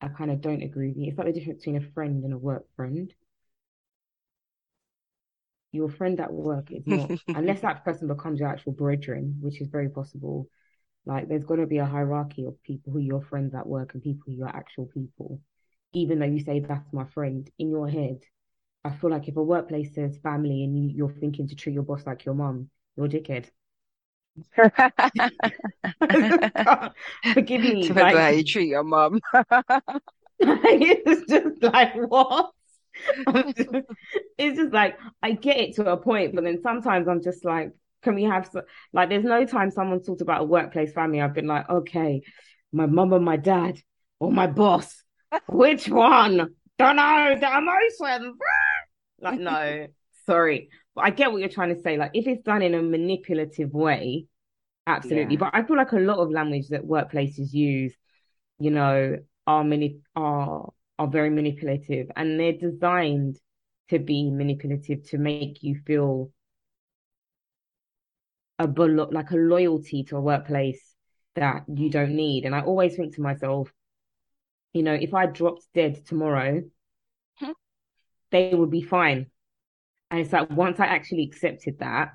I 0.00 0.08
kind 0.08 0.30
of 0.30 0.40
don't 0.42 0.62
agree 0.62 0.88
with 0.88 0.96
you. 0.98 1.08
It's 1.08 1.18
like 1.18 1.26
the 1.28 1.32
difference 1.32 1.60
between 1.64 1.76
a 1.82 1.90
friend 1.92 2.22
and 2.24 2.32
a 2.34 2.38
work 2.38 2.66
friend. 2.76 3.12
Your 5.72 5.88
friend 5.90 6.18
at 6.20 6.32
work 6.32 6.72
is 6.72 6.88
not 6.88 7.14
unless 7.34 7.60
that 7.60 7.84
person 7.84 8.08
becomes 8.08 8.40
your 8.40 8.48
actual 8.48 8.72
brethren, 8.72 9.38
which 9.40 9.60
is 9.60 9.68
very 9.68 9.88
possible. 9.88 10.48
Like 11.06 11.28
there's 11.28 11.44
gonna 11.44 11.66
be 11.66 11.78
a 11.78 11.86
hierarchy 11.86 12.44
of 12.46 12.62
people 12.62 12.92
who 12.92 12.98
are 12.98 13.02
your 13.02 13.22
friends 13.22 13.54
at 13.54 13.66
work 13.66 13.94
and 13.94 14.02
people 14.02 14.32
who 14.34 14.42
are 14.44 14.56
actual 14.56 14.86
people. 14.86 15.40
Even 15.92 16.18
though 16.20 16.26
you 16.26 16.40
say 16.40 16.60
that's 16.60 16.92
my 16.92 17.04
friend, 17.06 17.50
in 17.58 17.70
your 17.70 17.88
head, 17.88 18.20
I 18.86 18.96
feel 18.96 19.10
like 19.10 19.28
if 19.28 19.36
a 19.36 19.42
workplace 19.42 19.94
says 19.94 20.18
family 20.22 20.64
and 20.64 20.78
you, 20.78 20.96
you're 20.96 21.10
thinking 21.10 21.48
to 21.48 21.56
treat 21.56 21.72
your 21.72 21.82
boss 21.82 22.06
like 22.06 22.24
your 22.24 22.34
mom, 22.34 22.70
you're 22.96 23.06
a 23.06 23.08
dickhead. 23.08 23.46
Forgive 27.34 27.62
me. 27.62 27.82
Depends 27.82 27.96
like, 27.96 28.14
on 28.14 28.20
how 28.20 28.28
you 28.28 28.44
treat 28.44 28.68
your 28.68 28.84
mom. 28.84 29.20
it's 30.38 31.30
just 31.30 31.62
like 31.62 31.94
what? 31.94 32.50
it's 34.38 34.58
just 34.58 34.72
like 34.72 34.98
I 35.22 35.32
get 35.32 35.58
it 35.58 35.76
to 35.76 35.90
a 35.90 35.96
point, 35.96 36.34
but 36.34 36.44
then 36.44 36.60
sometimes 36.62 37.08
I'm 37.08 37.22
just 37.22 37.44
like, 37.44 37.72
can 38.02 38.14
we 38.14 38.24
have 38.24 38.48
so, 38.52 38.62
like? 38.92 39.08
There's 39.08 39.24
no 39.24 39.44
time 39.44 39.70
someone 39.70 40.02
talked 40.02 40.20
about 40.20 40.42
a 40.42 40.44
workplace 40.44 40.92
family. 40.92 41.20
I've 41.20 41.34
been 41.34 41.46
like, 41.46 41.68
okay, 41.68 42.22
my 42.72 42.86
mum 42.86 43.12
and 43.12 43.24
my 43.24 43.36
dad, 43.36 43.80
or 44.20 44.30
my 44.30 44.46
boss. 44.46 45.02
Which 45.48 45.88
one? 45.88 46.54
Don't 46.78 46.96
know. 46.96 47.36
The 47.40 47.56
emotions. 47.56 48.36
Like, 49.20 49.40
no, 49.40 49.86
sorry. 50.26 50.70
But 50.94 51.04
I 51.04 51.10
get 51.10 51.32
what 51.32 51.38
you're 51.38 51.48
trying 51.48 51.74
to 51.74 51.80
say. 51.82 51.96
Like, 51.96 52.12
if 52.14 52.26
it's 52.26 52.42
done 52.42 52.62
in 52.62 52.74
a 52.74 52.82
manipulative 52.82 53.72
way, 53.72 54.26
absolutely. 54.86 55.34
Yeah. 55.34 55.40
But 55.40 55.50
I 55.54 55.62
feel 55.62 55.76
like 55.76 55.92
a 55.92 55.96
lot 55.96 56.18
of 56.18 56.30
language 56.30 56.68
that 56.68 56.82
workplaces 56.82 57.52
use, 57.52 57.94
you 58.58 58.70
know, 58.70 59.18
are 59.46 59.64
many 59.64 59.98
are 60.14 60.72
are 60.98 61.08
very 61.08 61.30
manipulative, 61.30 62.08
and 62.16 62.38
they're 62.40 62.52
designed 62.52 63.38
to 63.90 63.98
be 63.98 64.30
manipulative 64.30 65.04
to 65.10 65.18
make 65.18 65.62
you 65.62 65.80
feel 65.86 66.30
a 68.58 68.66
like 68.66 69.30
a 69.30 69.36
loyalty 69.36 70.04
to 70.04 70.16
a 70.16 70.20
workplace 70.20 70.94
that 71.34 71.64
you 71.72 71.90
don't 71.90 72.16
need. 72.16 72.44
And 72.44 72.54
I 72.54 72.62
always 72.62 72.96
think 72.96 73.14
to 73.14 73.20
myself, 73.20 73.70
you 74.72 74.82
know, 74.82 74.94
if 74.94 75.14
I 75.14 75.26
dropped 75.26 75.66
dead 75.74 76.06
tomorrow. 76.06 76.62
They 78.30 78.54
would 78.54 78.70
be 78.70 78.82
fine. 78.82 79.26
And 80.10 80.20
it's 80.20 80.32
like 80.32 80.50
once 80.50 80.78
I 80.80 80.86
actually 80.86 81.24
accepted 81.24 81.80
that, 81.80 82.12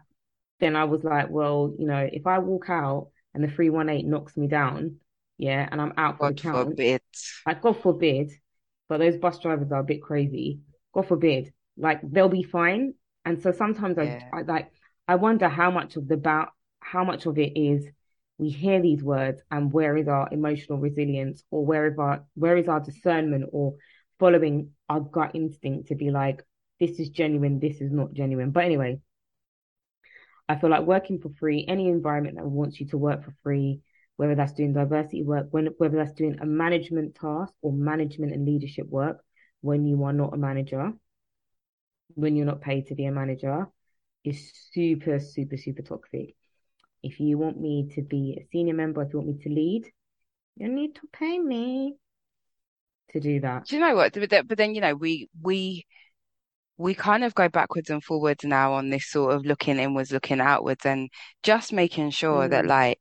then 0.60 0.76
I 0.76 0.86
was 0.86 1.04
like, 1.04 1.30
well, 1.30 1.74
you 1.78 1.86
know, 1.86 2.08
if 2.12 2.28
I 2.28 2.40
walk 2.40 2.70
out 2.70 3.10
and 3.34 3.44
the 3.44 3.48
318 3.48 4.10
knocks 4.10 4.38
me 4.38 4.48
down, 4.48 4.98
yeah, 5.38 5.68
and 5.72 5.82
I'm 5.82 5.94
out 5.98 6.18
for 6.18 6.26
God 6.26 6.38
the 6.38 6.42
count. 6.42 6.70
forbid. 6.70 7.02
Like, 7.48 7.62
God 7.62 7.82
forbid. 7.82 8.32
But 8.88 9.00
those 9.00 9.18
bus 9.18 9.40
drivers 9.40 9.72
are 9.72 9.80
a 9.80 9.84
bit 9.84 10.02
crazy. 10.02 10.60
God 10.94 11.08
forbid. 11.08 11.54
Like, 11.78 12.00
they'll 12.04 12.30
be 12.30 12.44
fine. 12.44 12.94
And 13.26 13.42
so 13.42 13.52
sometimes 13.52 13.98
yeah. 13.98 14.20
I, 14.32 14.40
I 14.40 14.42
like, 14.44 14.72
I 15.08 15.16
wonder 15.16 15.50
how 15.50 15.72
much 15.72 15.96
of 15.96 16.08
the 16.08 16.16
about 16.16 16.50
how 16.80 17.04
much 17.04 17.26
of 17.26 17.38
it 17.38 17.58
is 17.58 17.86
we 18.38 18.50
hear 18.50 18.82
these 18.82 19.04
words 19.04 19.42
and 19.52 19.72
where 19.72 19.96
is 19.98 20.08
our 20.08 20.28
emotional 20.32 20.80
resilience 20.80 21.44
or 21.52 21.64
where 21.66 21.86
is 21.86 21.98
our 22.00 22.26
where 22.34 22.58
is 22.58 22.68
our 22.68 22.80
discernment 22.80 23.46
or 23.52 23.76
following 24.22 24.70
our 24.88 25.00
gut 25.00 25.32
instinct 25.34 25.88
to 25.88 25.96
be 25.96 26.12
like 26.12 26.44
this 26.80 27.00
is 27.00 27.10
genuine, 27.10 27.60
this 27.60 27.82
is 27.82 27.92
not 27.92 28.14
genuine. 28.14 28.52
But 28.52 28.66
anyway, 28.66 29.00
I 30.48 30.58
feel 30.58 30.70
like 30.70 30.84
working 30.84 31.20
for 31.20 31.32
free, 31.40 31.66
any 31.68 31.88
environment 31.90 32.38
that 32.38 32.46
wants 32.46 32.80
you 32.80 32.86
to 32.90 33.00
work 33.00 33.26
for 33.26 33.34
free, 33.42 33.82
whether 34.18 34.36
that's 34.36 34.54
doing 34.54 34.74
diversity 34.74 35.24
work, 35.24 35.48
when, 35.50 35.70
whether 35.80 35.98
that's 35.98 36.14
doing 36.14 36.38
a 36.40 36.46
management 36.46 37.16
task 37.16 37.52
or 37.64 37.74
management 37.74 38.32
and 38.32 38.46
leadership 38.46 38.88
work, 38.88 39.18
when 39.62 39.86
you 39.86 40.04
are 40.04 40.14
not 40.14 40.36
a 40.36 40.38
manager, 40.38 40.94
when 42.14 42.36
you're 42.36 42.46
not 42.46 42.62
paid 42.62 42.88
to 42.88 42.96
be 42.96 43.06
a 43.06 43.12
manager, 43.12 43.68
is 44.24 44.52
super, 44.72 45.20
super, 45.20 45.58
super 45.58 45.82
toxic. 45.82 46.36
If 47.02 47.20
you 47.20 47.40
want 47.40 47.60
me 47.60 47.90
to 47.96 48.04
be 48.04 48.38
a 48.40 48.48
senior 48.52 48.76
member, 48.76 49.02
if 49.02 49.14
you 49.14 49.20
want 49.20 49.36
me 49.36 49.44
to 49.44 49.50
lead, 49.50 49.92
you 50.58 50.68
need 50.68 50.94
to 50.96 51.02
pay 51.12 51.40
me 51.40 51.96
to 53.12 53.20
do 53.20 53.40
that. 53.42 53.68
Do 53.68 53.76
you 53.76 53.82
know 53.82 53.96
what? 53.96 54.14
But 54.14 54.58
then, 54.58 54.76
you 54.76 54.82
know, 54.82 54.96
we 54.96 55.30
we 55.42 55.86
we 56.78 56.94
kind 56.96 57.24
of 57.24 57.36
go 57.36 57.48
backwards 57.48 57.90
and 57.90 58.04
forwards 58.04 58.44
now 58.44 58.74
on 58.74 58.90
this 58.90 59.10
sort 59.10 59.34
of 59.34 59.46
looking 59.46 59.78
inwards, 59.78 60.12
looking 60.12 60.42
outwards, 60.42 60.86
and 60.86 61.10
just 61.44 61.72
making 61.74 62.10
sure 62.10 62.48
mm. 62.48 62.50
that 62.50 62.66
like 62.66 63.00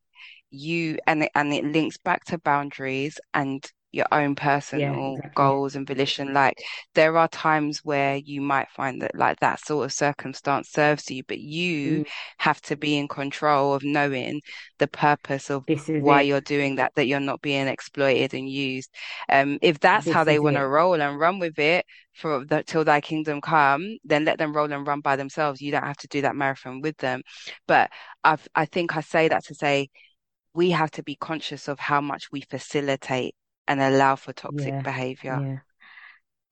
you 0.51 0.99
and 1.07 1.25
it, 1.25 1.31
and 1.35 1.53
it 1.53 1.65
links 1.65 1.97
back 1.99 2.25
to 2.25 2.39
boundaries 2.39 3.19
and 3.33 3.65
your 3.93 4.07
own 4.13 4.35
personal 4.35 4.95
yeah, 4.95 5.11
exactly. 5.11 5.33
goals 5.35 5.75
and 5.75 5.87
volition. 5.87 6.33
Like 6.33 6.63
there 6.95 7.17
are 7.17 7.29
times 7.29 7.81
where 7.85 8.17
you 8.17 8.41
might 8.41 8.71
find 8.71 9.03
that 9.03 9.15
like 9.15 9.41
that 9.41 9.61
sort 9.61 9.85
of 9.85 9.93
circumstance 9.93 10.71
serves 10.71 11.11
you, 11.11 11.23
but 11.27 11.39
you 11.39 12.01
mm. 12.01 12.07
have 12.39 12.61
to 12.63 12.77
be 12.77 12.97
in 12.97 13.09
control 13.09 13.75
of 13.75 13.83
knowing 13.83 14.41
the 14.79 14.87
purpose 14.87 15.51
of 15.51 15.65
why 15.89 16.23
it. 16.23 16.27
you're 16.27 16.41
doing 16.41 16.77
that, 16.77 16.93
that 16.95 17.07
you're 17.07 17.21
not 17.21 17.43
being 17.43 17.67
exploited 17.67 18.35
and 18.35 18.49
used. 18.49 18.95
Um, 19.29 19.59
if 19.63 19.81
that's 19.81 20.05
this 20.05 20.15
how 20.15 20.25
they 20.25 20.39
want 20.39 20.57
to 20.57 20.67
roll 20.67 21.01
and 21.01 21.19
run 21.19 21.39
with 21.39 21.59
it 21.59 21.85
for 22.15 22.45
the, 22.45 22.63
till 22.63 22.85
thy 22.85 23.01
kingdom 23.01 23.41
come, 23.41 23.97
then 24.05 24.25
let 24.25 24.39
them 24.39 24.55
roll 24.55 24.73
and 24.73 24.87
run 24.87 25.01
by 25.01 25.17
themselves. 25.17 25.61
You 25.61 25.73
don't 25.73 25.85
have 25.85 25.97
to 25.99 26.09
do 26.09 26.23
that 26.23 26.37
marathon 26.37 26.81
with 26.81 26.97
them. 26.99 27.23
But 27.67 27.91
I've, 28.23 28.47
I 28.55 28.67
think 28.67 28.97
I 28.97 29.01
say 29.01 29.29
that 29.29 29.45
to 29.47 29.55
say, 29.55 29.89
we 30.53 30.71
have 30.71 30.91
to 30.93 31.03
be 31.03 31.15
conscious 31.15 31.69
of 31.69 31.79
how 31.79 32.01
much 32.01 32.31
we 32.33 32.41
facilitate 32.43 33.35
and 33.71 33.81
allow 33.81 34.17
for 34.17 34.33
toxic 34.33 34.67
yeah, 34.67 34.83
behavior. 34.83 35.39
Yeah. 35.41 35.59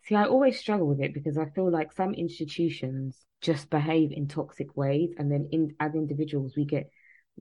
See, 0.06 0.14
I 0.14 0.26
always 0.26 0.58
struggle 0.58 0.86
with 0.86 1.00
it 1.00 1.12
because 1.12 1.36
I 1.36 1.46
feel 1.46 1.68
like 1.68 1.92
some 1.92 2.14
institutions 2.14 3.16
just 3.40 3.68
behave 3.68 4.12
in 4.12 4.28
toxic 4.28 4.76
ways, 4.76 5.10
and 5.18 5.30
then 5.30 5.48
in 5.50 5.74
as 5.80 5.94
individuals 5.94 6.54
we 6.56 6.64
get 6.64 6.88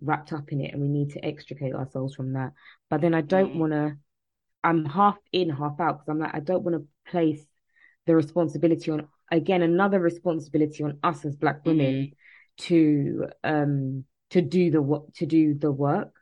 wrapped 0.02 0.34
up 0.34 0.52
in 0.52 0.62
it, 0.62 0.74
and 0.74 0.82
we 0.82 0.88
need 0.88 1.12
to 1.12 1.24
extricate 1.24 1.76
ourselves 1.76 2.16
from 2.16 2.34
that. 2.34 2.54
But 2.90 3.02
then 3.02 3.14
I 3.14 3.22
don't 3.22 3.54
mm. 3.54 3.60
want 3.60 3.74
to. 3.74 3.98
I'm 4.64 4.84
half 4.84 5.18
in, 5.32 5.52
half 5.52 5.80
out 5.80 6.00
because 6.00 6.10
I'm 6.10 6.20
like 6.20 6.34
I 6.34 6.40
don't 6.40 6.64
want 6.64 6.78
to 6.78 7.12
place 7.12 7.46
the 8.08 8.16
responsibility 8.16 8.90
on 8.90 9.08
again 9.32 9.62
another 9.62 10.00
responsibility 10.00 10.84
on 10.84 10.98
us 11.04 11.24
as 11.24 11.36
Black 11.36 11.64
women 11.66 11.94
mm. 11.94 12.14
to 12.66 13.28
um 13.44 14.06
to 14.32 14.42
do 14.42 14.72
the 14.72 14.82
work 14.82 15.14
to 15.18 15.28
do 15.28 15.54
the 15.54 15.72
work 15.72 16.17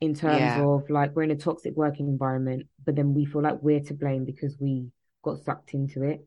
in 0.00 0.14
terms 0.14 0.40
yeah. 0.40 0.62
of 0.62 0.88
like 0.90 1.14
we're 1.14 1.22
in 1.22 1.30
a 1.30 1.36
toxic 1.36 1.74
working 1.74 2.08
environment, 2.08 2.66
but 2.84 2.96
then 2.96 3.14
we 3.14 3.24
feel 3.24 3.42
like 3.42 3.62
we're 3.62 3.80
to 3.80 3.94
blame 3.94 4.24
because 4.24 4.56
we 4.58 4.86
got 5.22 5.42
sucked 5.44 5.74
into 5.74 6.02
it. 6.02 6.26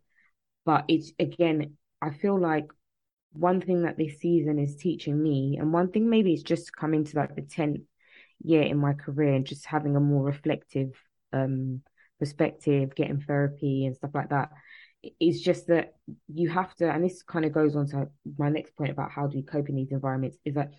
But 0.65 0.85
it's 0.87 1.11
again, 1.19 1.75
I 2.01 2.11
feel 2.11 2.39
like 2.39 2.65
one 3.31 3.61
thing 3.61 3.83
that 3.83 3.97
this 3.97 4.19
season 4.19 4.57
is 4.59 4.75
teaching 4.75 5.21
me, 5.21 5.57
and 5.59 5.71
one 5.71 5.91
thing 5.91 6.09
maybe 6.09 6.33
it's 6.33 6.43
just 6.43 6.75
coming 6.75 7.03
to 7.05 7.17
like 7.17 7.35
the 7.35 7.43
10th 7.43 7.81
year 8.41 8.63
in 8.63 8.77
my 8.77 8.93
career 8.93 9.33
and 9.33 9.45
just 9.45 9.65
having 9.65 9.95
a 9.95 9.99
more 9.99 10.23
reflective 10.23 10.91
um 11.33 11.81
perspective, 12.19 12.95
getting 12.95 13.21
therapy 13.21 13.85
and 13.85 13.95
stuff 13.95 14.11
like 14.13 14.29
that. 14.29 14.49
It's 15.01 15.39
just 15.39 15.67
that 15.67 15.93
you 16.27 16.49
have 16.49 16.75
to, 16.75 16.91
and 16.91 17.03
this 17.03 17.23
kind 17.23 17.45
of 17.45 17.53
goes 17.53 17.75
on 17.75 17.87
to 17.89 18.09
my 18.37 18.49
next 18.49 18.75
point 18.75 18.91
about 18.91 19.11
how 19.11 19.27
do 19.27 19.37
we 19.37 19.43
cope 19.43 19.69
in 19.69 19.75
these 19.75 19.91
environments, 19.91 20.37
is 20.43 20.55
that 20.55 20.73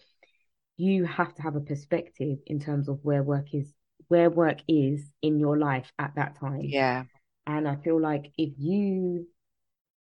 you 0.80 1.04
have 1.04 1.34
to 1.34 1.42
have 1.42 1.56
a 1.56 1.60
perspective 1.60 2.38
in 2.46 2.58
terms 2.58 2.88
of 2.88 2.98
where 3.02 3.22
work 3.22 3.54
is 3.54 3.72
where 4.08 4.30
work 4.30 4.58
is 4.66 5.04
in 5.22 5.38
your 5.38 5.58
life 5.58 5.92
at 5.98 6.14
that 6.16 6.38
time. 6.40 6.64
Yeah. 6.64 7.04
And 7.46 7.68
I 7.68 7.76
feel 7.76 8.00
like 8.00 8.32
if 8.36 8.52
you 8.58 9.26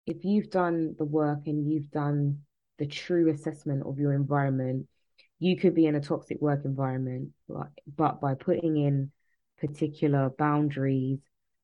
if 0.05 0.23
you've 0.23 0.49
done 0.49 0.95
the 0.97 1.05
work 1.05 1.39
and 1.47 1.69
you've 1.69 1.91
done 1.91 2.39
the 2.77 2.85
true 2.85 3.29
assessment 3.29 3.83
of 3.85 3.99
your 3.99 4.13
environment, 4.13 4.87
you 5.39 5.57
could 5.57 5.75
be 5.75 5.85
in 5.85 5.95
a 5.95 6.01
toxic 6.01 6.39
work 6.41 6.61
environment, 6.63 7.29
but, 7.49 7.67
but 7.95 8.21
by 8.21 8.33
putting 8.33 8.77
in 8.77 9.11
particular 9.59 10.29
boundaries, 10.29 11.19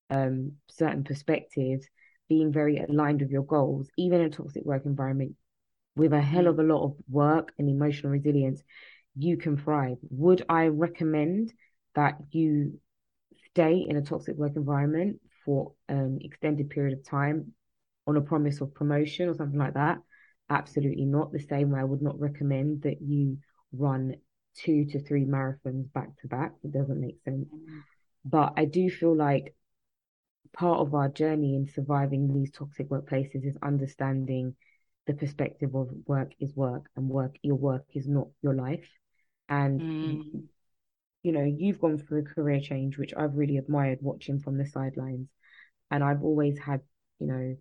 um, 0.10 0.54
certain 0.69 1.04
perspectives, 1.04 1.88
being 2.28 2.52
very 2.52 2.78
aligned 2.78 3.21
with 3.21 3.32
your 3.32 3.45
goals, 3.45 3.89
even 3.97 4.21
in 4.21 4.28
a 4.28 4.30
toxic 4.30 4.65
work 4.65 4.86
environment, 4.86 5.36
with 5.95 6.13
a 6.13 6.21
hell 6.21 6.47
of 6.47 6.60
a 6.60 6.63
lot 6.63 6.84
of 6.84 6.95
work 7.10 7.54
and 7.58 7.69
emotional 7.69 8.12
resilience, 8.12 8.62
you 9.17 9.38
can 9.38 9.58
thrive. 9.58 9.97
Would 10.10 10.45
I 10.49 10.67
recommend 10.67 11.54
that 11.95 12.17
you 12.32 12.80
stay 13.52 13.86
in 13.88 13.97
a 13.97 14.02
toxic 14.02 14.36
work 14.36 14.56
environment 14.56 15.19
for 15.45 15.73
an 15.88 16.19
extended 16.23 16.69
period 16.69 16.97
of 16.97 17.06
time? 17.06 17.54
on 18.08 18.17
a 18.17 18.21
promise 18.21 18.62
of 18.62 18.73
promotion 18.73 19.30
or 19.30 19.34
something 19.34 19.60
like 19.60 19.76
that. 19.76 19.99
Absolutely 20.49 21.06
not. 21.06 21.32
The 21.32 21.39
same 21.39 21.71
way 21.71 21.80
I 21.80 21.86
would 21.86 22.02
not 22.02 22.19
recommend 22.19 22.84
that 22.84 23.02
you 23.02 23.38
run 23.71 24.15
two 24.56 24.86
to 24.86 24.99
three 24.99 25.26
marathons 25.26 25.91
back 25.93 26.10
to 26.21 26.28
back. 26.28 26.54
It 26.63 26.71
doesn't 26.71 26.99
make 26.99 27.17
sense. 27.23 27.47
But 28.26 28.54
I 28.58 28.65
do 28.65 28.89
feel 28.89 29.15
like 29.15 29.56
part 30.56 30.80
of 30.80 30.93
our 30.93 31.10
journey 31.10 31.56
in 31.56 31.67
surviving 31.67 32.34
these 32.34 32.52
toxic 32.52 32.89
workplaces 32.89 33.45
is 33.45 33.58
understanding 33.63 34.56
the 35.08 35.13
perspective 35.13 35.76
of 35.76 35.89
work 36.06 36.32
is 36.39 36.56
work 36.56 36.86
and 36.95 37.10
work 37.10 37.36
your 37.41 37.56
work 37.56 37.84
is 37.93 38.08
not 38.08 38.28
your 38.41 38.54
life 38.54 38.88
and 39.49 39.82
mm. 39.82 40.43
you 41.23 41.32
know 41.32 41.43
you've 41.43 41.79
gone 41.79 41.97
through 41.97 42.21
a 42.21 42.23
career 42.23 42.60
change 42.60 42.97
which 42.97 43.13
I've 43.15 43.36
really 43.36 43.58
admired 43.58 43.99
watching 44.01 44.39
from 44.39 44.58
the 44.58 44.65
sidelines 44.65 45.27
and 45.91 46.03
I've 46.03 46.23
always 46.23 46.58
had 46.60 46.82
you 47.19 47.27
know 47.27 47.56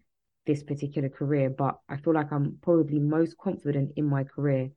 this 0.46 0.62
particular 0.62 1.08
career 1.08 1.50
but 1.50 1.78
I 1.88 1.96
feel 1.96 2.14
like 2.14 2.32
I'm 2.32 2.58
probably 2.62 2.98
most 2.98 3.36
confident 3.38 3.92
in 3.96 4.06
my 4.06 4.24
career 4.24 4.70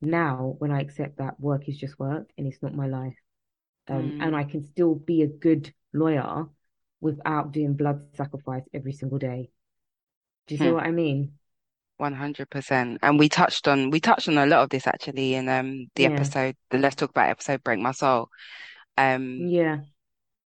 now 0.00 0.54
when 0.58 0.70
I 0.70 0.80
accept 0.80 1.18
that 1.18 1.38
work 1.38 1.68
is 1.68 1.78
just 1.78 1.98
work 1.98 2.28
and 2.36 2.46
it's 2.46 2.62
not 2.62 2.74
my 2.74 2.86
life 2.86 3.16
um, 3.88 4.12
mm. 4.12 4.22
and 4.22 4.34
I 4.36 4.44
can 4.44 4.64
still 4.64 4.94
be 4.94 5.22
a 5.22 5.26
good 5.26 5.72
lawyer 5.92 6.46
without 7.00 7.52
doing 7.52 7.74
blood 7.74 8.02
sacrifice 8.14 8.62
every 8.72 8.92
single 8.92 9.18
day 9.18 9.50
do 10.46 10.54
you 10.54 10.58
see 10.58 10.68
hmm. 10.68 10.74
what 10.74 10.84
I 10.84 10.90
mean 10.90 11.32
100%. 12.02 12.98
And 13.02 13.18
we 13.18 13.28
touched 13.28 13.68
on 13.68 13.90
we 13.90 14.00
touched 14.00 14.28
on 14.28 14.38
a 14.38 14.46
lot 14.46 14.62
of 14.62 14.70
this 14.70 14.86
actually 14.86 15.34
in 15.34 15.48
um 15.48 15.86
the 15.94 16.04
yeah. 16.04 16.10
episode 16.10 16.56
the 16.70 16.78
Let's 16.78 16.96
Talk 16.96 17.10
About 17.10 17.30
episode 17.30 17.62
Break 17.62 17.78
My 17.78 17.92
Soul. 17.92 18.28
Um 18.98 19.48
yeah. 19.48 19.78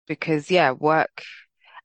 Because 0.07 0.51
yeah, 0.51 0.73
work 0.73 1.23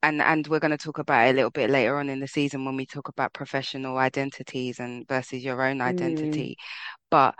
and 0.02 0.22
and 0.22 0.48
we're 0.48 0.60
going 0.60 0.72
to 0.72 0.78
talk 0.78 0.98
about 0.98 1.28
it 1.28 1.32
a 1.32 1.34
little 1.34 1.50
bit 1.50 1.70
later 1.70 1.98
on 1.98 2.10
in 2.10 2.20
the 2.20 2.28
season 2.28 2.66
when 2.66 2.76
we 2.76 2.86
talk 2.86 3.10
about 3.10 3.34
professional 3.34 3.98
identities 3.98 4.80
and 4.80 5.08
versus 5.08 5.44
your 5.44 5.62
own 5.62 5.82
identity. 5.82 6.58
Mm. 6.58 6.64
But 7.10 7.36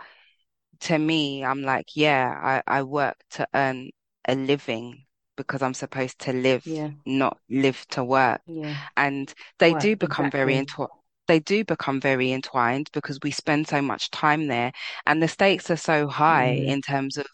to 0.80 0.98
me, 0.98 1.44
I'm 1.44 1.62
like, 1.62 1.88
yeah, 1.94 2.62
I, 2.66 2.78
I 2.78 2.82
work 2.82 3.16
to 3.32 3.46
earn 3.54 3.90
a 4.26 4.34
living 4.34 5.04
because 5.36 5.62
I'm 5.62 5.74
supposed 5.74 6.18
to 6.20 6.32
live, 6.32 6.66
yeah. 6.66 6.90
not 7.06 7.38
live 7.48 7.86
to 7.90 8.04
work. 8.04 8.42
Yeah. 8.46 8.76
And 8.96 9.32
they 9.58 9.72
work, 9.72 9.82
do 9.82 9.96
become 9.96 10.26
exactly. 10.26 10.38
very 10.38 10.56
into 10.56 10.86
they 11.30 11.38
do 11.38 11.64
become 11.64 12.00
very 12.00 12.32
entwined 12.32 12.90
because 12.92 13.20
we 13.22 13.30
spend 13.30 13.68
so 13.68 13.80
much 13.80 14.10
time 14.10 14.48
there 14.48 14.72
and 15.06 15.22
the 15.22 15.28
stakes 15.28 15.70
are 15.70 15.76
so 15.76 16.08
high 16.08 16.58
mm. 16.60 16.66
in 16.66 16.82
terms 16.82 17.16
of 17.16 17.26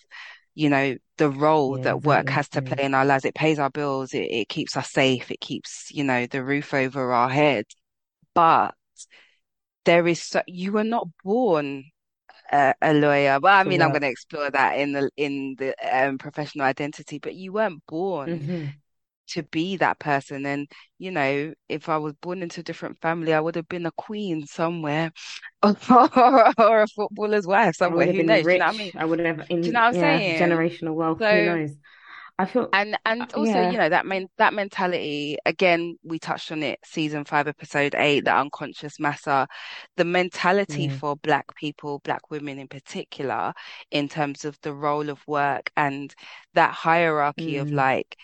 you 0.55 0.69
know 0.69 0.95
the 1.17 1.31
role 1.31 1.79
yeah, 1.79 1.85
that 1.85 2.03
work 2.03 2.29
has 2.29 2.47
to 2.51 2.61
play 2.61 2.85
in 2.85 2.93
our 2.93 3.07
lives. 3.07 3.25
It 3.25 3.35
pays 3.35 3.59
our 3.59 3.71
bills 3.71 4.13
it, 4.13 4.29
it 4.31 4.49
keeps 4.51 4.77
us 4.77 4.91
safe 4.91 5.31
it 5.31 5.41
keeps 5.41 5.91
you 5.91 6.05
know 6.05 6.27
the 6.27 6.45
roof 6.45 6.75
over 6.75 7.11
our 7.11 7.31
head 7.31 7.65
but 8.35 8.75
there 9.87 10.07
is 10.07 10.21
so, 10.21 10.43
you 10.47 10.73
were 10.73 10.85
not 10.85 11.09
born 11.25 11.85
a, 12.53 12.75
a 12.83 12.93
lawyer. 12.93 13.41
Well 13.41 13.59
i 13.59 13.65
mean 13.65 13.81
i'm 13.81 13.93
going 13.93 14.03
to 14.03 14.11
explore 14.11 14.51
that 14.51 14.79
in 14.79 14.93
the 14.93 15.11
in 15.17 15.57
the 15.57 15.75
um, 15.91 16.19
professional 16.19 16.67
identity 16.67 17.19
but 17.19 17.35
you 17.35 17.55
weren't 17.55 17.83
born 17.87 18.41
mm-hmm 18.41 18.65
to 19.29 19.43
be 19.45 19.77
that 19.77 19.99
person. 19.99 20.47
And, 20.47 20.71
you 20.99 21.11
know, 21.11 21.53
if 21.69 21.89
I 21.89 21.99
was 21.99 22.15
born 22.15 22.43
into 22.43 22.61
a 22.61 22.65
different 22.65 23.01
family, 23.01 23.33
I 23.33 23.41
would 23.41 23.57
have 23.57 23.69
been 23.69 23.87
a 23.87 23.93
queen 23.93 24.47
somewhere 24.47 25.13
or, 25.63 25.77
a 25.79 26.87
footballer's 26.89 27.47
wife 27.47 27.77
somewhere. 27.77 28.13
Who 28.13 28.23
knows? 28.23 28.45
Rich. 28.45 28.55
You 28.55 28.59
know 28.59 28.67
what 28.67 28.75
I 28.75 28.79
mean? 28.79 28.93
I 28.97 29.05
would 29.05 29.19
have, 29.21 29.51
in, 29.51 29.61
Do 29.61 29.67
you 29.67 29.73
know 29.73 29.81
what 29.81 29.87
I'm 29.89 29.95
yeah, 29.95 30.01
saying? 30.01 30.41
Generational 30.41 30.95
wealth. 30.95 31.19
So, 31.19 31.31
Who 31.31 31.47
knows? 31.47 31.77
I 32.39 32.45
feel 32.45 32.69
and 32.73 32.99
and 33.07 33.23
uh, 33.23 33.27
also 33.35 33.53
yeah. 33.53 33.71
you 33.71 33.79
know 33.79 33.89
that 33.89 34.05
main 34.05 34.29
that 34.37 34.53
mentality 34.53 35.39
again 35.47 35.97
we 36.03 36.19
touched 36.19 36.53
on 36.53 36.63
it 36.63 36.79
season 36.85 37.25
five 37.25 37.49
episode 37.49 37.95
eight 37.97 38.27
the 38.27 38.37
unconscious 38.37 39.01
massa 39.01 39.49
the 39.97 40.05
mentality 40.05 40.85
yeah. 40.85 40.97
for 40.97 41.17
black 41.17 41.55
people 41.55 42.01
black 42.05 42.31
women 42.31 42.59
in 42.59 42.69
particular 42.69 43.55
in 43.91 44.09
terms 44.09 44.45
of 44.45 44.59
the 44.61 44.75
role 44.75 45.09
of 45.09 45.27
work 45.27 45.71
and 45.79 46.15
that 46.53 46.73
hierarchy 46.73 47.55
mm. 47.55 47.63
of 47.63 47.71
like 47.71 48.19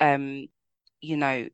um, 0.00 0.46
you 1.00 1.16
know, 1.16 1.48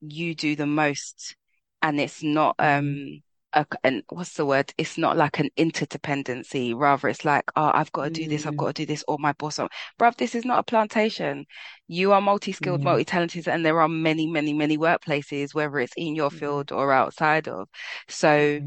you 0.00 0.34
do 0.34 0.56
the 0.56 0.66
most 0.66 1.36
and 1.82 2.00
it's 2.00 2.22
not 2.22 2.56
um 2.58 3.20
a, 3.54 3.66
and 3.82 4.02
what's 4.10 4.34
the 4.34 4.44
word? 4.44 4.72
It's 4.76 4.98
not 4.98 5.16
like 5.16 5.38
an 5.38 5.48
interdependency. 5.58 6.74
Rather, 6.76 7.08
it's 7.08 7.24
like, 7.24 7.44
oh, 7.56 7.70
I've 7.72 7.92
got 7.92 8.04
to 8.04 8.10
do 8.10 8.28
this, 8.28 8.46
I've 8.46 8.54
mm. 8.54 8.58
got 8.58 8.66
to 8.74 8.82
do 8.82 8.86
this, 8.86 9.04
or 9.08 9.18
my 9.18 9.32
boss. 9.32 9.58
Or, 9.58 9.68
bruv, 9.98 10.16
this 10.16 10.34
is 10.34 10.44
not 10.44 10.58
a 10.58 10.62
plantation. 10.62 11.46
You 11.86 12.12
are 12.12 12.20
multi-skilled, 12.20 12.80
mm. 12.80 12.84
multi-talented, 12.84 13.48
and 13.48 13.64
there 13.64 13.80
are 13.80 13.88
many, 13.88 14.26
many, 14.26 14.52
many 14.52 14.76
workplaces, 14.76 15.54
whether 15.54 15.78
it's 15.78 15.94
in 15.96 16.14
your 16.14 16.30
field 16.30 16.72
or 16.72 16.92
outside 16.92 17.48
of. 17.48 17.68
So 18.08 18.60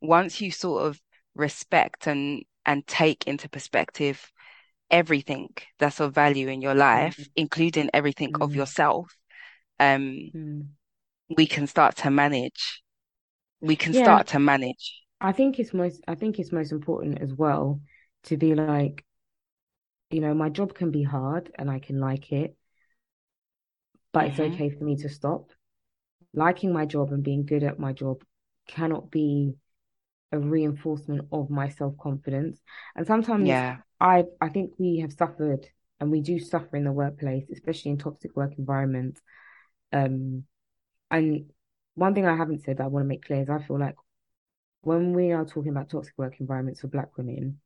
once 0.00 0.40
you 0.40 0.50
sort 0.50 0.86
of 0.86 1.00
respect 1.34 2.06
and 2.06 2.42
and 2.64 2.86
take 2.86 3.26
into 3.26 3.48
perspective 3.48 4.30
everything 4.90 5.48
that's 5.78 6.00
of 6.00 6.14
value 6.14 6.48
in 6.48 6.62
your 6.62 6.74
life, 6.74 7.16
mm. 7.16 7.28
including 7.36 7.90
everything 7.92 8.32
mm. 8.32 8.42
of 8.42 8.54
yourself, 8.54 9.14
um, 9.78 10.30
mm. 10.34 10.66
we 11.36 11.46
can 11.46 11.66
start 11.66 11.96
to 11.96 12.10
manage. 12.10 12.82
We 13.60 13.76
can 13.76 13.92
yeah. 13.92 14.04
start 14.04 14.26
to 14.28 14.38
manage. 14.38 15.02
I 15.20 15.32
think 15.32 15.58
it's 15.58 15.74
most 15.74 16.02
I 16.06 16.14
think 16.14 16.38
it's 16.38 16.52
most 16.52 16.72
important 16.72 17.20
as 17.20 17.32
well 17.34 17.80
to 18.24 18.36
be 18.36 18.54
like, 18.54 19.04
you 20.10 20.20
know, 20.20 20.34
my 20.34 20.48
job 20.48 20.74
can 20.74 20.90
be 20.90 21.02
hard 21.02 21.50
and 21.58 21.70
I 21.70 21.80
can 21.80 21.98
like 21.98 22.32
it, 22.32 22.56
but 24.12 24.26
mm-hmm. 24.26 24.42
it's 24.42 24.54
okay 24.54 24.70
for 24.70 24.84
me 24.84 24.96
to 24.96 25.08
stop. 25.08 25.50
Liking 26.34 26.72
my 26.72 26.86
job 26.86 27.10
and 27.10 27.22
being 27.22 27.46
good 27.46 27.64
at 27.64 27.78
my 27.78 27.92
job 27.92 28.22
cannot 28.68 29.10
be 29.10 29.54
a 30.30 30.38
reinforcement 30.38 31.26
of 31.32 31.50
my 31.50 31.68
self-confidence. 31.70 32.60
And 32.94 33.06
sometimes 33.06 33.48
yeah. 33.48 33.78
I 34.00 34.24
I 34.40 34.48
think 34.48 34.72
we 34.78 34.98
have 34.98 35.12
suffered 35.12 35.66
and 36.00 36.10
we 36.10 36.20
do 36.20 36.38
suffer 36.38 36.76
in 36.76 36.84
the 36.84 36.92
workplace, 36.92 37.44
especially 37.52 37.92
in 37.92 37.98
toxic 37.98 38.36
work 38.36 38.52
environments. 38.58 39.20
Um, 39.92 40.44
and 41.10 41.50
one 41.94 42.14
thing 42.14 42.26
I 42.26 42.36
haven't 42.36 42.62
said 42.62 42.78
that 42.78 42.84
I 42.84 42.88
want 42.88 43.04
to 43.04 43.08
make 43.08 43.24
clear 43.24 43.42
is 43.42 43.50
I 43.50 43.58
feel 43.58 43.80
like 43.80 43.96
when 44.82 45.12
we 45.12 45.32
are 45.32 45.44
talking 45.44 45.70
about 45.70 45.90
toxic 45.90 46.14
work 46.16 46.40
environments 46.40 46.80
for 46.80 46.88
Black 46.88 47.16
women, 47.16 47.60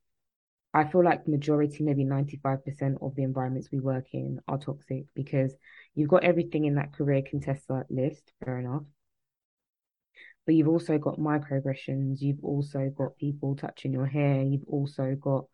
I 0.75 0.85
feel 0.85 1.05
like 1.05 1.29
majority, 1.29 1.85
maybe 1.85 2.05
95% 2.05 2.99
of 3.03 3.15
the 3.15 3.25
environments 3.25 3.69
we 3.71 3.81
work 3.81 4.07
in 4.13 4.41
are 4.49 4.57
toxic 4.57 5.05
because 5.15 5.55
you've 5.95 6.09
got 6.09 6.25
everything 6.25 6.65
in 6.65 6.77
that 6.77 6.95
Career 6.95 7.23
Contessa 7.29 7.85
list, 7.91 8.33
fair 8.43 8.59
enough. 8.59 8.85
But 10.47 10.55
you've 10.55 10.69
also 10.69 10.97
got 10.97 11.19
microaggressions, 11.19 12.23
you've 12.23 12.43
also 12.43 12.91
got 12.97 13.19
people 13.19 13.55
touching 13.55 13.93
your 13.93 14.07
hair, 14.07 14.43
you've 14.43 14.67
also 14.67 15.15
got 15.21 15.45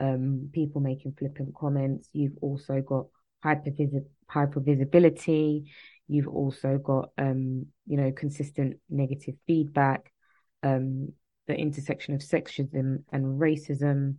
um, 0.00 0.50
people 0.52 0.80
making 0.80 1.14
flippant 1.18 1.54
comments. 1.54 2.08
You've 2.12 2.36
also 2.40 2.80
got 2.80 3.06
hyper 3.42 4.60
visibility. 4.60 5.70
You've 6.08 6.28
also 6.28 6.78
got, 6.78 7.10
um, 7.18 7.66
you 7.86 7.96
know, 7.96 8.12
consistent 8.12 8.78
negative 8.88 9.34
feedback, 9.46 10.12
um, 10.62 11.12
the 11.46 11.54
intersection 11.54 12.14
of 12.14 12.20
sexism 12.20 13.02
and 13.12 13.40
racism, 13.40 14.16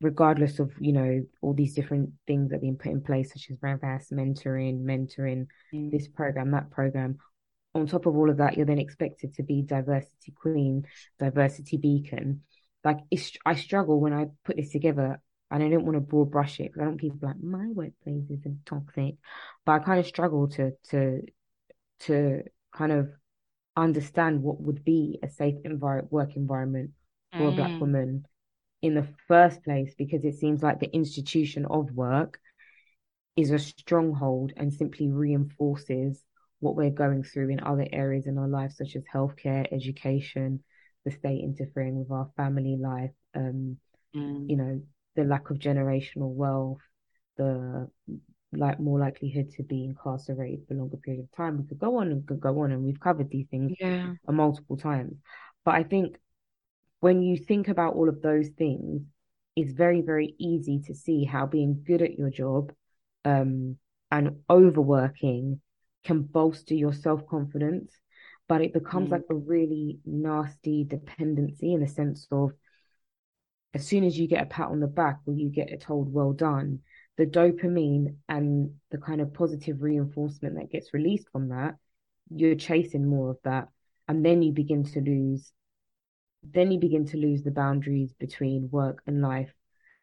regardless 0.00 0.58
of, 0.58 0.72
you 0.80 0.92
know, 0.92 1.22
all 1.42 1.54
these 1.54 1.74
different 1.74 2.10
things 2.26 2.50
that 2.50 2.56
are 2.56 2.60
being 2.60 2.76
put 2.76 2.92
in 2.92 3.02
place, 3.02 3.32
such 3.32 3.48
as 3.50 3.58
reverse, 3.60 4.08
mentoring, 4.12 4.82
mentoring, 4.82 5.46
mm. 5.74 5.90
this 5.90 6.08
program, 6.08 6.52
that 6.52 6.70
program. 6.70 7.18
On 7.74 7.86
top 7.86 8.06
of 8.06 8.16
all 8.16 8.30
of 8.30 8.38
that, 8.38 8.56
you're 8.56 8.66
then 8.66 8.80
expected 8.80 9.34
to 9.34 9.44
be 9.44 9.62
diversity 9.62 10.32
queen, 10.32 10.86
diversity 11.20 11.76
beacon 11.76 12.42
like 12.84 12.98
it's 13.10 13.32
I 13.44 13.54
struggle 13.54 14.00
when 14.00 14.12
I 14.12 14.26
put 14.44 14.56
this 14.56 14.70
together 14.70 15.20
and 15.50 15.62
I 15.62 15.68
don't 15.68 15.84
want 15.84 15.96
to 15.96 16.00
broad 16.00 16.30
brush 16.30 16.60
it 16.60 16.64
because 16.64 16.80
I 16.80 16.84
don't 16.84 16.92
want 16.92 17.00
people 17.00 17.18
like 17.22 17.42
my 17.42 17.66
workplace 17.68 18.30
is 18.30 18.46
toxic, 18.64 19.16
but 19.66 19.72
I 19.72 19.78
kind 19.80 20.00
of 20.00 20.06
struggle 20.06 20.48
to 20.48 20.72
to 20.90 21.22
to 22.00 22.42
kind 22.72 22.92
of 22.92 23.10
understand 23.76 24.42
what 24.42 24.60
would 24.60 24.84
be 24.84 25.18
a 25.22 25.28
safe 25.28 25.56
envir- 25.64 26.10
work 26.10 26.36
environment 26.36 26.90
for 27.32 27.38
mm. 27.38 27.52
a 27.52 27.56
black 27.56 27.70
mm. 27.70 27.80
woman 27.80 28.24
in 28.82 28.94
the 28.94 29.06
first 29.28 29.62
place 29.62 29.94
because 29.96 30.24
it 30.24 30.38
seems 30.38 30.62
like 30.62 30.80
the 30.80 30.94
institution 30.94 31.66
of 31.66 31.90
work 31.92 32.40
is 33.36 33.50
a 33.50 33.58
stronghold 33.58 34.52
and 34.56 34.72
simply 34.72 35.10
reinforces 35.10 36.22
what 36.60 36.76
we're 36.76 36.90
going 36.90 37.22
through 37.22 37.50
in 37.50 37.62
other 37.62 37.86
areas 37.92 38.26
in 38.26 38.38
our 38.38 38.48
lives 38.48 38.76
such 38.76 38.96
as 38.96 39.02
healthcare 39.12 39.66
education 39.72 40.62
the 41.04 41.10
state 41.10 41.42
interfering 41.42 41.98
with 41.98 42.10
our 42.10 42.30
family 42.36 42.76
life, 42.76 43.10
um, 43.34 43.76
mm. 44.14 44.48
you 44.48 44.56
know, 44.56 44.82
the 45.16 45.24
lack 45.24 45.50
of 45.50 45.58
generational 45.58 46.32
wealth, 46.32 46.80
the 47.36 47.88
like 48.52 48.80
more 48.80 48.98
likelihood 48.98 49.50
to 49.52 49.62
be 49.62 49.84
incarcerated 49.84 50.66
for 50.66 50.74
a 50.74 50.76
longer 50.76 50.96
period 50.96 51.22
of 51.22 51.30
time. 51.36 51.58
We 51.58 51.68
could 51.68 51.78
go 51.78 51.98
on 51.98 52.08
and 52.10 52.26
could 52.26 52.40
go 52.40 52.60
on, 52.62 52.72
and 52.72 52.82
we've 52.82 53.00
covered 53.00 53.30
these 53.30 53.46
things 53.50 53.72
yeah. 53.80 54.12
multiple 54.28 54.76
times. 54.76 55.16
But 55.64 55.74
I 55.74 55.84
think 55.84 56.16
when 57.00 57.22
you 57.22 57.36
think 57.36 57.68
about 57.68 57.94
all 57.94 58.08
of 58.08 58.22
those 58.22 58.48
things, 58.48 59.02
it's 59.56 59.72
very, 59.72 60.00
very 60.00 60.34
easy 60.38 60.80
to 60.86 60.94
see 60.94 61.24
how 61.24 61.46
being 61.46 61.82
good 61.86 62.02
at 62.02 62.18
your 62.18 62.30
job 62.30 62.72
um, 63.24 63.76
and 64.10 64.36
overworking 64.48 65.60
can 66.04 66.22
bolster 66.22 66.74
your 66.74 66.92
self 66.92 67.26
confidence 67.26 67.92
but 68.50 68.62
it 68.62 68.72
becomes 68.72 69.10
mm. 69.10 69.12
like 69.12 69.22
a 69.30 69.34
really 69.34 70.00
nasty 70.04 70.82
dependency 70.82 71.72
in 71.72 71.80
the 71.80 71.86
sense 71.86 72.26
of 72.32 72.50
as 73.74 73.86
soon 73.86 74.02
as 74.02 74.18
you 74.18 74.26
get 74.26 74.42
a 74.42 74.46
pat 74.46 74.66
on 74.66 74.80
the 74.80 74.88
back 74.88 75.20
or 75.24 75.32
you 75.32 75.48
get 75.48 75.80
told 75.80 76.12
well 76.12 76.32
done 76.32 76.80
the 77.16 77.24
dopamine 77.24 78.16
and 78.28 78.72
the 78.90 78.98
kind 78.98 79.20
of 79.20 79.32
positive 79.32 79.80
reinforcement 79.80 80.56
that 80.56 80.72
gets 80.72 80.92
released 80.92 81.28
from 81.30 81.50
that 81.50 81.76
you're 82.28 82.56
chasing 82.56 83.06
more 83.06 83.30
of 83.30 83.38
that 83.44 83.68
and 84.08 84.26
then 84.26 84.42
you 84.42 84.50
begin 84.50 84.82
to 84.82 85.00
lose 85.00 85.52
then 86.42 86.72
you 86.72 86.80
begin 86.80 87.06
to 87.06 87.18
lose 87.18 87.44
the 87.44 87.52
boundaries 87.52 88.12
between 88.18 88.68
work 88.72 89.00
and 89.06 89.22
life 89.22 89.54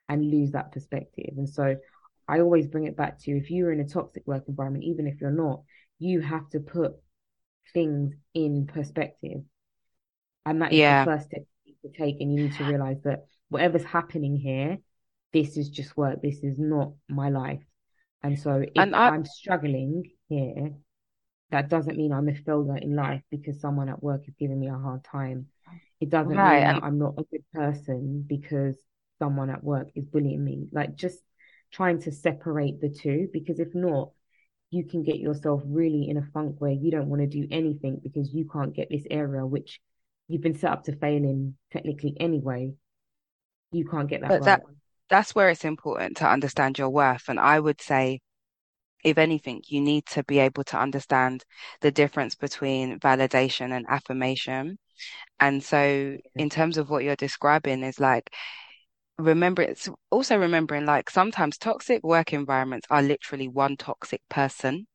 and 0.08 0.32
lose 0.32 0.52
that 0.52 0.72
perspective 0.72 1.34
and 1.36 1.50
so 1.50 1.76
i 2.30 2.40
always 2.40 2.66
bring 2.66 2.86
it 2.86 2.96
back 2.96 3.20
to 3.20 3.32
if 3.32 3.52
you're 3.52 3.74
in 3.74 3.82
a 3.82 3.90
toxic 3.90 4.26
work 4.26 4.46
environment 4.48 4.86
even 4.86 5.06
if 5.06 5.20
you're 5.20 5.32
not 5.32 5.64
you 6.00 6.22
have 6.22 6.48
to 6.48 6.62
put 6.62 6.94
things 7.74 8.14
in 8.34 8.68
perspective 8.68 9.42
and 10.46 10.62
that 10.62 10.72
is 10.72 10.80
yeah. 10.80 11.06
the 11.06 11.12
first 11.12 11.28
step 11.28 11.44
to 11.84 11.90
take 11.98 12.20
and 12.20 12.34
you 12.34 12.44
need 12.44 12.54
to 12.54 12.64
realize 12.64 13.02
that 13.04 13.26
whatever's 13.50 13.84
happening 13.84 14.36
here 14.36 14.78
this 15.34 15.58
is 15.58 15.70
just 15.70 15.96
work 15.96 16.22
this 16.22 16.44
is 16.44 16.58
not 16.58 16.92
my 17.10 17.30
life 17.30 17.64
and 18.24 18.40
so 18.40 18.56
if 18.62 18.72
and 18.76 18.96
I... 18.96 19.10
i'm 19.10 19.26
struggling 19.26 20.10
here 20.30 20.72
that 21.52 21.70
doesn't 21.70 21.98
mean 21.98 22.12
I'm 22.12 22.28
a 22.28 22.36
failure 22.36 22.78
in 22.78 22.96
life 22.96 23.22
because 23.32 23.62
someone 23.62 23.90
at 23.90 24.04
work 24.04 24.28
is 24.28 24.34
giving 24.38 24.60
me 24.60 24.68
a 24.68 24.78
hard 24.78 25.04
time. 25.04 25.48
It 26.02 26.10
doesn't 26.10 26.36
right. 26.36 26.74
mean 26.74 26.84
I'm 26.84 27.00
not 27.00 27.16
a 27.18 27.24
good 27.24 27.44
person 27.54 28.26
because 28.28 28.76
someone 29.20 29.50
at 29.50 29.64
work 29.64 29.88
is 29.96 30.06
bullying 30.06 30.44
me. 30.44 30.68
Like 30.72 30.96
just 30.96 31.20
trying 31.72 32.02
to 32.02 32.12
separate 32.12 32.82
the 32.82 32.90
two 32.90 33.30
because 33.32 33.60
if 33.60 33.74
not, 33.74 34.12
you 34.70 34.84
can 34.84 35.04
get 35.04 35.18
yourself 35.18 35.62
really 35.66 36.10
in 36.10 36.18
a 36.18 36.28
funk 36.34 36.56
where 36.60 36.72
you 36.72 36.92
don't 36.92 37.08
want 37.08 37.22
to 37.22 37.28
do 37.28 37.48
anything 37.52 38.00
because 38.04 38.34
you 38.34 38.48
can't 38.52 38.76
get 38.76 38.90
this 38.90 39.04
area 39.10 39.46
which 39.46 39.80
you've 40.28 40.42
been 40.42 40.58
set 40.58 40.72
up 40.72 40.84
to 40.84 40.96
fail 40.96 41.24
in 41.24 41.56
technically 41.72 42.16
anyway. 42.20 42.74
You 43.72 43.86
can't 43.86 44.10
get 44.10 44.22
that. 44.22 44.30
But 44.30 44.40
right. 44.42 44.46
that 44.46 44.62
that's 45.10 45.34
where 45.34 45.50
it's 45.50 45.64
important 45.64 46.18
to 46.18 46.30
understand 46.30 46.78
your 46.78 46.90
worth. 46.90 47.30
And 47.30 47.40
I 47.40 47.60
would 47.60 47.82
say 47.82 48.20
if 49.04 49.18
anything, 49.18 49.62
you 49.68 49.80
need 49.80 50.06
to 50.08 50.24
be 50.24 50.40
able 50.40 50.64
to 50.66 50.78
understand 50.78 51.46
the 51.82 51.92
difference 51.92 52.36
between 52.36 53.00
validation 53.00 53.72
and 53.72 53.86
affirmation. 53.88 54.78
And 55.40 55.64
so, 55.64 56.18
in 56.36 56.50
terms 56.50 56.78
of 56.78 56.90
what 56.90 57.04
you're 57.04 57.16
describing, 57.16 57.84
is 57.84 58.00
like, 58.00 58.34
remember, 59.18 59.62
it's 59.62 59.90
also 60.12 60.38
remembering 60.38 60.86
like 60.86 61.10
sometimes 61.10 61.58
toxic 61.58 62.04
work 62.04 62.34
environments 62.34 62.88
are 62.90 63.02
literally 63.02 63.48
one 63.48 63.78
toxic 63.78 64.22
person. 64.30 64.88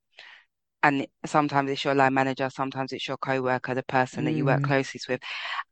And 0.82 1.06
sometimes 1.24 1.70
it's 1.70 1.84
your 1.84 1.94
line 1.94 2.14
manager, 2.14 2.50
sometimes 2.50 2.92
it's 2.92 3.06
your 3.06 3.16
co-worker, 3.16 3.74
the 3.74 3.84
person 3.84 4.22
mm. 4.22 4.26
that 4.26 4.32
you 4.32 4.44
work 4.44 4.60
mm. 4.60 4.66
closest 4.66 5.08
with. 5.08 5.20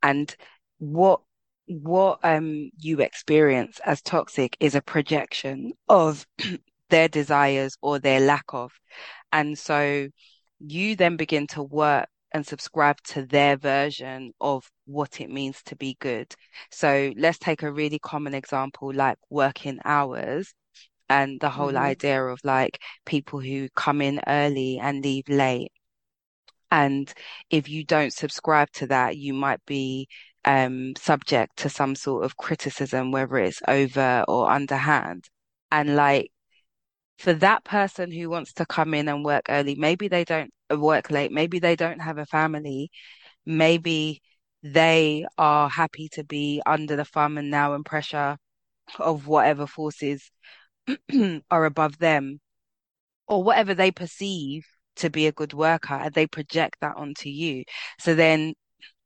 And 0.03 0.35
what 0.79 1.21
what 1.67 2.19
um 2.25 2.71
you 2.79 3.01
experience 3.01 3.81
as 3.85 4.03
toxic 4.03 4.57
is 4.59 4.75
a 4.75 4.83
projection 4.83 5.73
of 5.89 6.27
their 6.91 7.09
desires 7.09 7.77
or 7.81 7.99
their 7.99 8.21
lack 8.21 8.45
of. 8.49 8.73
And 9.33 9.57
so 9.59 10.09
you 10.61 10.97
then 10.97 11.17
begin 11.17 11.47
to 11.49 11.63
work 11.63 12.09
and 12.33 12.47
subscribe 12.47 13.01
to 13.03 13.27
their 13.27 13.57
version 13.57 14.33
of 14.41 14.71
what 14.87 15.21
it 15.21 15.31
means 15.31 15.63
to 15.65 15.77
be 15.77 15.97
good. 16.01 16.33
So 16.71 17.13
let's 17.17 17.39
take 17.39 17.63
a 17.63 17.73
really 17.73 17.99
common 17.99 18.35
example 18.35 18.93
like 18.95 19.19
working 19.31 19.81
hours 19.85 20.55
and 21.09 21.41
the 21.41 21.51
whole 21.51 21.69
mm-hmm. 21.69 21.79
idea 21.79 22.23
of 22.25 22.41
like 22.45 22.81
people 23.05 23.41
who 23.41 23.69
come 23.75 24.01
in 24.01 24.21
early 24.27 24.79
and 24.81 25.03
leave 25.05 25.29
late. 25.29 25.73
And 26.71 27.13
if 27.51 27.69
you 27.69 27.85
don't 27.85 28.13
subscribe 28.13 28.71
to 28.75 28.87
that, 28.89 29.17
you 29.17 29.35
might 29.35 29.65
be 29.67 30.09
um, 30.45 30.95
subject 30.97 31.59
to 31.59 31.69
some 31.69 31.97
sort 31.97 32.25
of 32.25 32.37
criticism, 32.37 33.11
whether 33.11 33.39
it's 33.39 33.61
over 33.67 34.25
or 34.29 34.51
underhand. 34.51 35.29
And 35.73 35.97
like 35.97 36.31
for 37.19 37.33
that 37.35 37.65
person 37.65 38.11
who 38.13 38.31
wants 38.31 38.53
to 38.55 38.67
come 38.67 38.95
in 38.95 39.09
and 39.09 39.25
work 39.25 39.47
early, 39.49 39.75
maybe 39.75 40.09
they 40.09 40.25
don't 40.25 40.53
work 40.79 41.11
late, 41.11 41.33
maybe 41.33 41.59
they 41.59 41.77
don't 41.77 42.01
have 42.01 42.19
a 42.19 42.27
family, 42.27 42.91
maybe 43.47 44.23
they 44.63 45.27
are 45.39 45.69
happy 45.69 46.09
to 46.11 46.25
be 46.25 46.63
under 46.67 46.97
the 46.97 47.05
thumb 47.05 47.39
and 47.39 47.51
now 47.51 47.75
and 47.75 47.85
pressure 47.85 48.39
of 48.99 49.27
whatever 49.27 49.67
forces 49.67 50.31
are 51.51 51.65
above 51.65 51.99
them 51.99 52.41
or 53.29 53.43
whatever 53.43 53.75
they 53.75 53.91
perceive 53.91 54.67
to 54.97 55.11
be 55.11 55.27
a 55.27 55.33
good 55.33 55.53
worker 55.53 55.95
and 55.95 56.15
they 56.15 56.27
project 56.27 56.77
that 56.81 56.97
onto 56.97 57.29
you. 57.29 57.65
So 57.99 58.15
then 58.15 58.55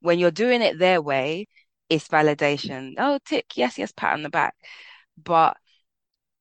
when 0.00 0.18
you're 0.18 0.30
doing 0.30 0.62
it 0.62 0.78
their 0.78 1.02
way, 1.02 1.46
it's 1.88 2.08
validation. 2.08 2.94
Oh, 2.98 3.18
tick, 3.26 3.46
yes, 3.56 3.78
yes, 3.78 3.92
pat 3.92 4.14
on 4.14 4.22
the 4.22 4.30
back. 4.30 4.54
But 5.22 5.56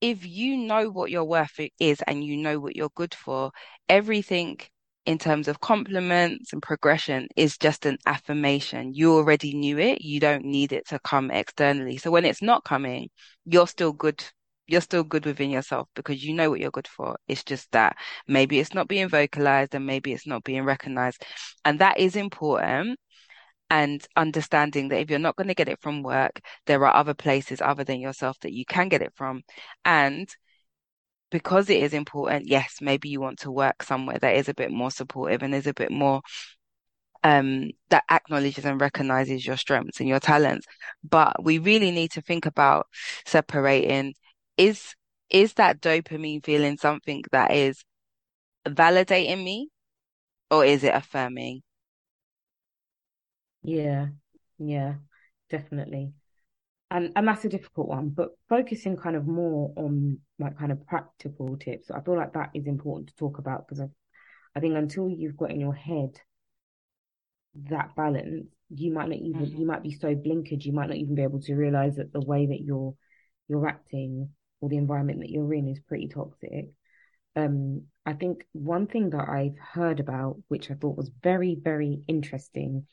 if 0.01 0.25
you 0.25 0.57
know 0.57 0.89
what 0.89 1.11
your 1.11 1.25
worth 1.25 1.59
is 1.79 2.01
and 2.07 2.23
you 2.23 2.37
know 2.37 2.59
what 2.59 2.75
you're 2.75 2.91
good 2.95 3.13
for, 3.15 3.51
everything 3.89 4.59
in 5.05 5.17
terms 5.17 5.47
of 5.47 5.59
compliments 5.59 6.53
and 6.53 6.61
progression 6.61 7.27
is 7.35 7.57
just 7.57 7.85
an 7.85 7.97
affirmation. 8.05 8.93
You 8.93 9.13
already 9.13 9.53
knew 9.53 9.77
it. 9.79 10.01
You 10.01 10.19
don't 10.19 10.45
need 10.45 10.71
it 10.71 10.87
to 10.89 10.99
come 10.99 11.29
externally. 11.31 11.97
So 11.97 12.11
when 12.11 12.25
it's 12.25 12.41
not 12.41 12.63
coming, 12.63 13.09
you're 13.45 13.67
still 13.67 13.91
good. 13.91 14.23
You're 14.67 14.81
still 14.81 15.03
good 15.03 15.25
within 15.25 15.49
yourself 15.49 15.89
because 15.93 16.23
you 16.23 16.33
know 16.33 16.49
what 16.49 16.61
you're 16.61 16.71
good 16.71 16.87
for. 16.87 17.17
It's 17.27 17.43
just 17.43 17.69
that 17.73 17.97
maybe 18.27 18.59
it's 18.59 18.73
not 18.73 18.87
being 18.87 19.09
vocalized 19.09 19.75
and 19.75 19.85
maybe 19.85 20.13
it's 20.13 20.27
not 20.27 20.43
being 20.43 20.63
recognized. 20.63 21.23
And 21.65 21.79
that 21.79 21.99
is 21.99 22.15
important 22.15 22.97
and 23.69 24.05
understanding 24.15 24.89
that 24.89 24.99
if 24.99 25.09
you're 25.09 25.19
not 25.19 25.35
going 25.35 25.47
to 25.47 25.55
get 25.55 25.67
it 25.67 25.81
from 25.81 26.03
work, 26.03 26.39
there 26.65 26.85
are 26.85 26.95
other 26.95 27.13
places 27.13 27.61
other 27.61 27.83
than 27.83 27.99
yourself 27.99 28.39
that 28.41 28.53
you 28.53 28.65
can 28.65 28.87
get 28.87 29.01
it 29.01 29.11
from. 29.15 29.41
And 29.83 30.29
because 31.33 31.69
it 31.71 31.83
is 31.83 31.93
important, 31.95 32.47
yes, 32.47 32.77
maybe 32.81 33.09
you 33.09 33.19
want 33.19 33.39
to 33.41 33.51
work 33.51 33.83
somewhere 33.83 34.19
that 34.19 34.37
is 34.37 34.49
a 34.49 34.55
bit 34.55 34.71
more 34.71 34.91
supportive 34.91 35.43
and 35.43 35.55
is 35.55 35.67
a 35.67 35.73
bit 35.73 35.91
more 35.91 36.21
um, 37.23 37.71
that 37.89 38.03
acknowledges 38.09 38.65
and 38.65 38.81
recognizes 38.81 39.45
your 39.45 39.57
strengths 39.57 39.99
and 39.99 40.09
your 40.09 40.19
talents. 40.19 40.65
But 41.03 41.43
we 41.43 41.57
really 41.57 41.91
need 41.91 42.11
to 42.11 42.21
think 42.21 42.45
about 42.45 42.87
separating 43.25 44.13
is 44.57 44.95
is 45.29 45.53
that 45.53 45.81
dopamine 45.81 46.45
feeling 46.45 46.77
something 46.77 47.23
that 47.31 47.51
is 47.51 47.83
validating 48.67 49.43
me 49.43 49.69
or 50.51 50.65
is 50.65 50.83
it 50.83 50.95
affirming? 50.95 51.63
Yeah, 53.63 54.09
yeah, 54.59 54.95
definitely. 55.49 56.13
And 56.93 57.11
and 57.15 57.27
that's 57.27 57.43
a 57.43 57.49
difficult 57.49 57.87
one, 57.87 58.09
but 58.09 58.37
focusing 58.47 58.95
kind 58.95 59.15
of 59.15 59.25
more 59.25 59.73
on 59.75 60.19
like 60.37 60.59
kind 60.59 60.71
of 60.71 60.85
practical 60.85 61.57
tips, 61.57 61.89
I 61.89 62.01
feel 62.01 62.15
like 62.15 62.33
that 62.33 62.51
is 62.53 62.67
important 62.67 63.09
to 63.09 63.15
talk 63.15 63.39
about 63.39 63.67
because 63.67 63.81
I, 63.81 63.87
I 64.55 64.59
think 64.59 64.75
until 64.75 65.09
you've 65.09 65.35
got 65.35 65.49
in 65.49 65.59
your 65.59 65.73
head 65.73 66.11
that 67.69 67.95
balance, 67.95 68.45
you 68.69 68.93
might 68.93 69.09
not 69.09 69.17
even 69.17 69.41
mm-hmm. 69.41 69.57
you 69.59 69.65
might 69.65 69.81
be 69.81 69.91
so 69.91 70.13
blinkered, 70.13 70.63
you 70.63 70.71
might 70.71 70.87
not 70.87 70.97
even 70.97 71.15
be 71.15 71.23
able 71.23 71.41
to 71.41 71.55
realize 71.55 71.95
that 71.95 72.13
the 72.13 72.21
way 72.21 72.45
that 72.45 72.61
you're 72.61 72.93
you're 73.47 73.67
acting 73.67 74.29
or 74.61 74.69
the 74.69 74.77
environment 74.77 75.21
that 75.21 75.31
you're 75.31 75.53
in 75.55 75.67
is 75.67 75.79
pretty 75.87 76.09
toxic. 76.09 76.67
Um, 77.35 77.87
I 78.05 78.13
think 78.13 78.45
one 78.51 78.85
thing 78.85 79.09
that 79.09 79.27
I've 79.27 79.57
heard 79.57 79.99
about, 79.99 80.37
which 80.47 80.69
I 80.69 80.75
thought 80.75 80.95
was 80.95 81.09
very, 81.23 81.57
very 81.59 82.03
interesting, 82.07 82.85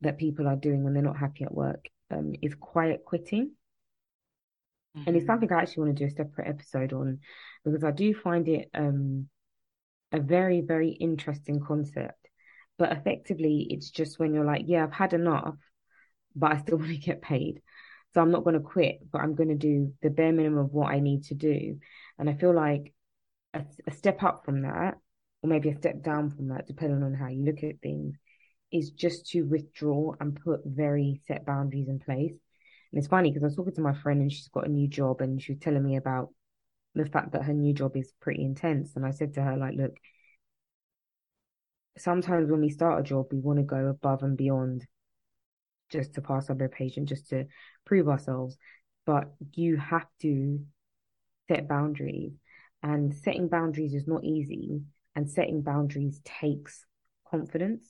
that 0.00 0.18
people 0.18 0.48
are 0.48 0.56
doing 0.56 0.82
when 0.82 0.94
they're 0.94 1.02
not 1.04 1.16
happy 1.16 1.44
at 1.44 1.54
work 1.54 1.86
um, 2.10 2.34
is 2.42 2.54
quiet 2.54 3.04
quitting. 3.04 3.52
Mm-hmm. 4.96 5.04
And 5.06 5.16
it's 5.16 5.24
mm-hmm. 5.24 5.32
something 5.32 5.52
I 5.52 5.62
actually 5.62 5.84
want 5.84 5.96
to 5.96 6.04
do 6.04 6.12
a 6.12 6.14
separate 6.14 6.48
episode 6.48 6.92
on 6.92 7.20
because 7.64 7.84
I 7.84 7.90
do 7.90 8.14
find 8.14 8.48
it 8.48 8.70
um, 8.74 9.28
a 10.12 10.20
very, 10.20 10.60
very 10.60 10.90
interesting 10.90 11.60
concept. 11.60 12.16
But 12.78 12.92
effectively, 12.92 13.66
it's 13.70 13.90
just 13.90 14.18
when 14.18 14.34
you're 14.34 14.44
like, 14.44 14.62
yeah, 14.66 14.84
I've 14.84 14.92
had 14.92 15.12
enough, 15.12 15.56
but 16.34 16.52
I 16.52 16.58
still 16.58 16.78
want 16.78 16.90
to 16.90 16.96
get 16.96 17.22
paid. 17.22 17.60
So 18.14 18.20
I'm 18.20 18.32
not 18.32 18.42
going 18.42 18.54
to 18.54 18.60
quit, 18.60 19.00
but 19.10 19.20
I'm 19.20 19.34
going 19.34 19.50
to 19.50 19.54
do 19.54 19.92
the 20.02 20.10
bare 20.10 20.32
minimum 20.32 20.58
of 20.58 20.72
what 20.72 20.90
I 20.90 20.98
need 20.98 21.24
to 21.24 21.34
do. 21.34 21.78
And 22.18 22.28
I 22.28 22.34
feel 22.34 22.52
like 22.52 22.92
a, 23.54 23.62
a 23.86 23.92
step 23.92 24.22
up 24.22 24.44
from 24.44 24.62
that, 24.62 24.94
or 25.42 25.48
maybe 25.48 25.68
a 25.68 25.76
step 25.76 26.02
down 26.02 26.30
from 26.30 26.48
that, 26.48 26.66
depending 26.66 27.02
on 27.02 27.14
how 27.14 27.28
you 27.28 27.44
look 27.44 27.62
at 27.62 27.80
things, 27.80 28.16
is 28.72 28.90
just 28.90 29.26
to 29.30 29.42
withdraw 29.42 30.14
and 30.20 30.40
put 30.42 30.60
very 30.64 31.20
set 31.26 31.44
boundaries 31.44 31.88
in 31.88 31.98
place. 31.98 32.32
And 32.92 32.98
it's 32.98 33.08
funny 33.08 33.30
because 33.30 33.42
I 33.42 33.46
was 33.46 33.56
talking 33.56 33.74
to 33.74 33.80
my 33.80 33.94
friend 33.94 34.20
and 34.20 34.32
she's 34.32 34.48
got 34.48 34.66
a 34.66 34.70
new 34.70 34.88
job 34.88 35.20
and 35.20 35.40
she 35.40 35.52
was 35.52 35.60
telling 35.60 35.84
me 35.84 35.96
about 35.96 36.30
the 36.94 37.06
fact 37.06 37.32
that 37.32 37.44
her 37.44 37.52
new 37.52 37.72
job 37.72 37.96
is 37.96 38.12
pretty 38.20 38.44
intense. 38.44 38.96
And 38.96 39.06
I 39.06 39.10
said 39.10 39.34
to 39.34 39.42
her, 39.42 39.56
like, 39.56 39.74
look, 39.76 39.96
sometimes 41.96 42.50
when 42.50 42.60
we 42.60 42.70
start 42.70 43.00
a 43.00 43.04
job, 43.04 43.26
we 43.32 43.38
want 43.38 43.58
to 43.58 43.64
go 43.64 43.86
above 43.86 44.22
and 44.22 44.36
beyond 44.36 44.86
just 45.90 46.14
to 46.14 46.22
pass 46.22 46.50
our 46.50 46.68
patient, 46.68 47.08
just 47.08 47.28
to 47.30 47.46
prove 47.84 48.08
ourselves. 48.08 48.56
But 49.06 49.32
you 49.54 49.76
have 49.76 50.06
to 50.22 50.60
set 51.48 51.68
boundaries. 51.68 52.32
And 52.82 53.14
setting 53.14 53.48
boundaries 53.48 53.94
is 53.94 54.06
not 54.06 54.24
easy. 54.24 54.82
And 55.14 55.28
setting 55.28 55.62
boundaries 55.62 56.20
takes 56.24 56.84
confidence 57.28 57.84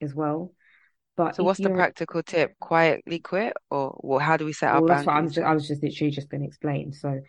as 0.00 0.14
well. 0.14 0.52
But 1.16 1.36
so 1.36 1.44
what's 1.44 1.60
the 1.60 1.70
practical 1.70 2.22
tip? 2.22 2.58
Quietly 2.60 3.20
quit 3.20 3.54
or 3.70 3.98
well, 4.02 4.18
how 4.18 4.36
do 4.36 4.44
we 4.44 4.52
set 4.52 4.72
well, 4.72 4.82
our 4.82 4.88
that's? 4.88 5.06
What 5.06 5.44
I'm, 5.44 5.50
I 5.50 5.54
was 5.54 5.66
just 5.66 5.82
literally 5.82 6.10
just 6.10 6.28
going 6.28 6.42
to 6.42 6.46
explain. 6.46 6.92
So 6.92 7.20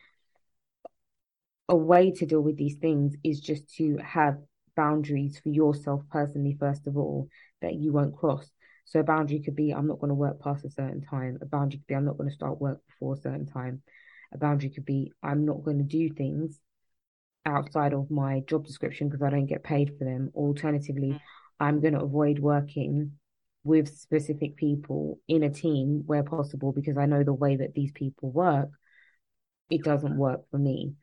a 1.70 1.76
way 1.76 2.12
to 2.12 2.26
deal 2.26 2.42
with 2.42 2.58
these 2.58 2.76
things 2.76 3.16
is 3.24 3.40
just 3.40 3.74
to 3.76 3.98
have 3.98 4.38
boundaries 4.76 5.40
for 5.40 5.50
yourself 5.50 6.04
personally, 6.12 6.56
first 6.60 6.88
of 6.88 6.98
all, 6.98 7.28
that 7.62 7.76
you 7.76 7.94
won't 7.94 8.16
cross. 8.16 8.50
So 8.86 9.00
a 9.00 9.04
boundary 9.04 9.40
could 9.40 9.56
be 9.56 9.72
I'm 9.72 9.88
not 9.88 10.00
going 10.00 10.10
to 10.10 10.16
work 10.16 10.40
past 10.42 10.64
a 10.66 10.70
certain 10.70 11.02
time. 11.02 11.38
A 11.42 11.46
boundary 11.46 11.80
could 11.80 11.88
be 11.88 11.96
I'm 11.96 12.06
not 12.06 12.18
going 12.18 12.30
to 12.30 12.36
start 12.36 12.62
work 12.62 12.80
before 12.88 13.14
a 13.14 13.22
certain 13.22 13.46
time. 13.46 13.82
A 14.34 14.38
boundary 14.38 14.70
could 14.70 14.86
be 14.86 15.12
I'm 15.24 15.46
not 15.46 15.64
going 15.64 15.78
to 15.78 15.84
do 15.84 16.10
things 16.10 16.60
outside 17.46 17.94
of 17.94 18.12
my 18.12 18.42
job 18.42 18.66
description 18.66 19.08
because 19.08 19.24
I 19.24 19.30
don't 19.30 19.46
get 19.46 19.64
paid 19.64 19.98
for 19.98 20.06
them. 20.06 20.32
Alternatively, 20.36 21.10
mm. 21.10 21.20
I'm 21.60 21.82
going 21.82 21.94
to 21.94 22.04
avoid 22.04 22.40
working 22.40 23.14
with 23.64 23.98
specific 23.98 24.56
people 24.56 25.20
in 25.28 25.44
a 25.44 25.50
team 25.50 26.04
where 26.06 26.24
possible 26.24 26.72
because 26.72 26.98
I 26.98 27.06
know 27.06 27.24
the 27.24 27.34
way 27.34 27.58
that 27.58 27.74
these 27.74 27.92
people 27.92 28.32
work, 28.32 28.70
it 29.70 29.84
doesn't 29.84 30.18
work 30.18 30.42
for 30.50 30.58
me. 30.58 30.94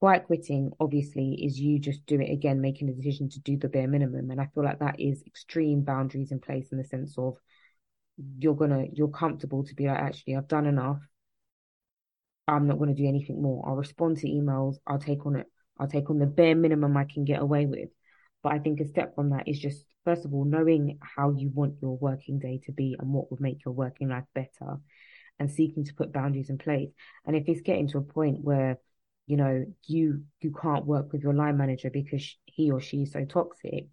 Quiet 0.00 0.24
quitting, 0.24 0.72
obviously, 0.80 1.34
is 1.34 1.60
you 1.60 1.78
just 1.78 2.04
do 2.06 2.20
it 2.20 2.32
again, 2.32 2.60
making 2.60 2.88
a 2.88 2.92
decision 2.92 3.28
to 3.28 3.40
do 3.40 3.56
the 3.56 3.68
bare 3.68 3.86
minimum. 3.86 4.30
And 4.30 4.40
I 4.40 4.48
feel 4.54 4.64
like 4.64 4.78
that 4.80 4.98
is 4.98 5.22
extreme 5.26 5.82
boundaries 5.82 6.32
in 6.32 6.40
place 6.40 6.72
in 6.72 6.78
the 6.78 6.84
sense 6.84 7.16
of 7.18 7.36
you're 8.38 8.54
gonna 8.54 8.86
you're 8.92 9.08
comfortable 9.08 9.64
to 9.64 9.74
be 9.74 9.86
like, 9.86 9.98
actually, 9.98 10.36
I've 10.36 10.48
done 10.48 10.66
enough. 10.66 10.98
I'm 12.48 12.66
not 12.66 12.78
gonna 12.78 12.94
do 12.94 13.06
anything 13.06 13.42
more. 13.42 13.62
I'll 13.68 13.76
respond 13.76 14.16
to 14.18 14.26
emails, 14.26 14.76
I'll 14.86 14.98
take 14.98 15.26
on 15.26 15.36
it, 15.36 15.46
I'll 15.78 15.86
take 15.86 16.10
on 16.10 16.18
the 16.18 16.26
bare 16.26 16.56
minimum 16.56 16.96
I 16.96 17.04
can 17.04 17.24
get 17.24 17.40
away 17.40 17.66
with. 17.66 17.90
But 18.42 18.52
I 18.52 18.58
think 18.58 18.80
a 18.80 18.86
step 18.86 19.14
from 19.14 19.30
that 19.30 19.48
is 19.48 19.58
just 19.58 19.84
first 20.04 20.24
of 20.24 20.32
all, 20.32 20.44
knowing 20.44 20.98
how 21.02 21.30
you 21.30 21.50
want 21.52 21.74
your 21.82 21.96
working 21.98 22.38
day 22.38 22.60
to 22.64 22.72
be 22.72 22.96
and 22.98 23.12
what 23.12 23.30
would 23.30 23.40
make 23.40 23.64
your 23.64 23.74
working 23.74 24.08
life 24.08 24.24
better 24.34 24.78
and 25.38 25.50
seeking 25.50 25.84
to 25.84 25.94
put 25.94 26.12
boundaries 26.12 26.50
in 26.50 26.58
place. 26.58 26.90
And 27.26 27.36
if 27.36 27.48
it's 27.48 27.60
getting 27.60 27.88
to 27.88 27.98
a 27.98 28.02
point 28.02 28.42
where 28.42 28.78
you 29.30 29.36
know, 29.36 29.64
you 29.86 30.24
you 30.40 30.50
can't 30.50 30.86
work 30.86 31.12
with 31.12 31.22
your 31.22 31.32
line 31.32 31.56
manager 31.56 31.88
because 31.88 32.36
he 32.46 32.72
or 32.72 32.80
she 32.80 33.02
is 33.02 33.12
so 33.12 33.24
toxic, 33.24 33.86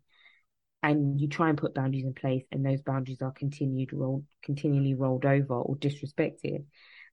and 0.81 1.21
you 1.21 1.27
try 1.27 1.49
and 1.49 1.59
put 1.59 1.75
boundaries 1.75 2.05
in 2.05 2.15
place, 2.15 2.43
and 2.51 2.65
those 2.65 2.81
boundaries 2.81 3.21
are 3.21 3.31
continued 3.31 3.93
rolled 3.93 4.25
continually 4.43 4.95
rolled 4.95 5.25
over 5.25 5.53
or 5.53 5.75
disrespected, 5.75 6.65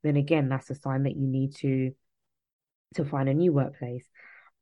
then 0.03 0.17
again, 0.17 0.49
that's 0.49 0.71
a 0.71 0.75
sign 0.75 1.03
that 1.03 1.17
you 1.17 1.27
need 1.27 1.55
to 1.57 1.93
to 2.95 3.05
find 3.05 3.29
a 3.29 3.35
new 3.35 3.53
workplace. 3.53 4.09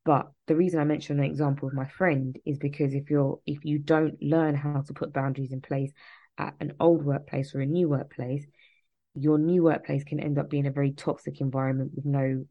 But 0.05 0.31
the 0.47 0.57
reason 0.57 0.81
I 0.81 0.85
mentioned 0.85 1.21
an 1.21 1.27
example 1.27 1.69
of 1.69 1.75
my 1.75 1.87
friend 1.87 2.37
is 2.45 2.59
because 2.59 2.93
if 2.93 3.09
you're 3.09 3.39
if 3.47 3.65
you 3.65 3.79
don't 3.79 4.21
learn 4.21 4.55
how 4.55 4.83
to 4.83 4.93
put 4.93 5.13
boundaries 5.13 5.53
in 5.53 5.61
place 5.61 5.93
at 6.39 6.55
an 6.61 6.73
old 6.81 7.05
workplace 7.05 7.55
or 7.55 7.61
a 7.61 7.67
new 7.67 7.89
workplace, 7.89 8.45
your 9.15 9.39
new 9.39 9.63
workplace 9.63 10.05
can 10.05 10.21
end 10.21 10.39
up 10.39 10.51
being 10.51 10.67
a 10.67 10.73
very 10.73 10.93
toxic 10.93 11.41
environment 11.41 11.93
with 11.95 12.05
no 12.05 12.45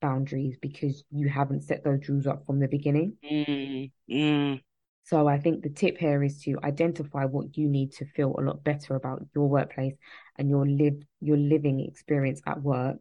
boundaries 0.00 0.56
because 0.60 1.02
you 1.10 1.28
haven't 1.28 1.62
set 1.62 1.82
those 1.82 2.08
rules 2.08 2.26
up 2.26 2.44
from 2.44 2.60
the 2.60 2.68
beginning. 2.68 3.16
Mm, 3.24 3.90
mm. 4.10 4.60
So 5.04 5.26
I 5.26 5.38
think 5.38 5.62
the 5.62 5.70
tip 5.70 5.96
here 5.96 6.22
is 6.22 6.42
to 6.42 6.58
identify 6.62 7.24
what 7.24 7.56
you 7.56 7.68
need 7.68 7.92
to 7.92 8.04
feel 8.04 8.34
a 8.38 8.42
lot 8.42 8.62
better 8.62 8.94
about 8.94 9.22
your 9.34 9.48
workplace 9.48 9.94
and 10.36 10.50
your 10.50 10.66
live 10.66 11.02
your 11.20 11.38
living 11.38 11.80
experience 11.80 12.42
at 12.46 12.60
work. 12.60 12.98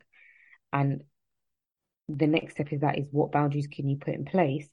And 0.72 1.04
the 2.10 2.28
next 2.28 2.54
step 2.54 2.72
is 2.72 2.82
that 2.82 2.98
is 2.98 3.08
what 3.12 3.32
boundaries 3.32 3.68
can 3.68 3.88
you 3.88 3.98
put 3.98 4.14
in 4.14 4.26
place 4.26 4.68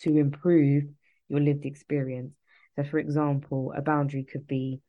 to 0.00 0.16
improve 0.16 0.84
your 1.28 1.40
lived 1.40 1.64
experience. 1.64 2.34
So 2.76 2.84
for 2.84 2.98
example, 2.98 3.72
a 3.76 3.82
boundary 3.82 4.24
could 4.24 4.46
be, 4.46 4.80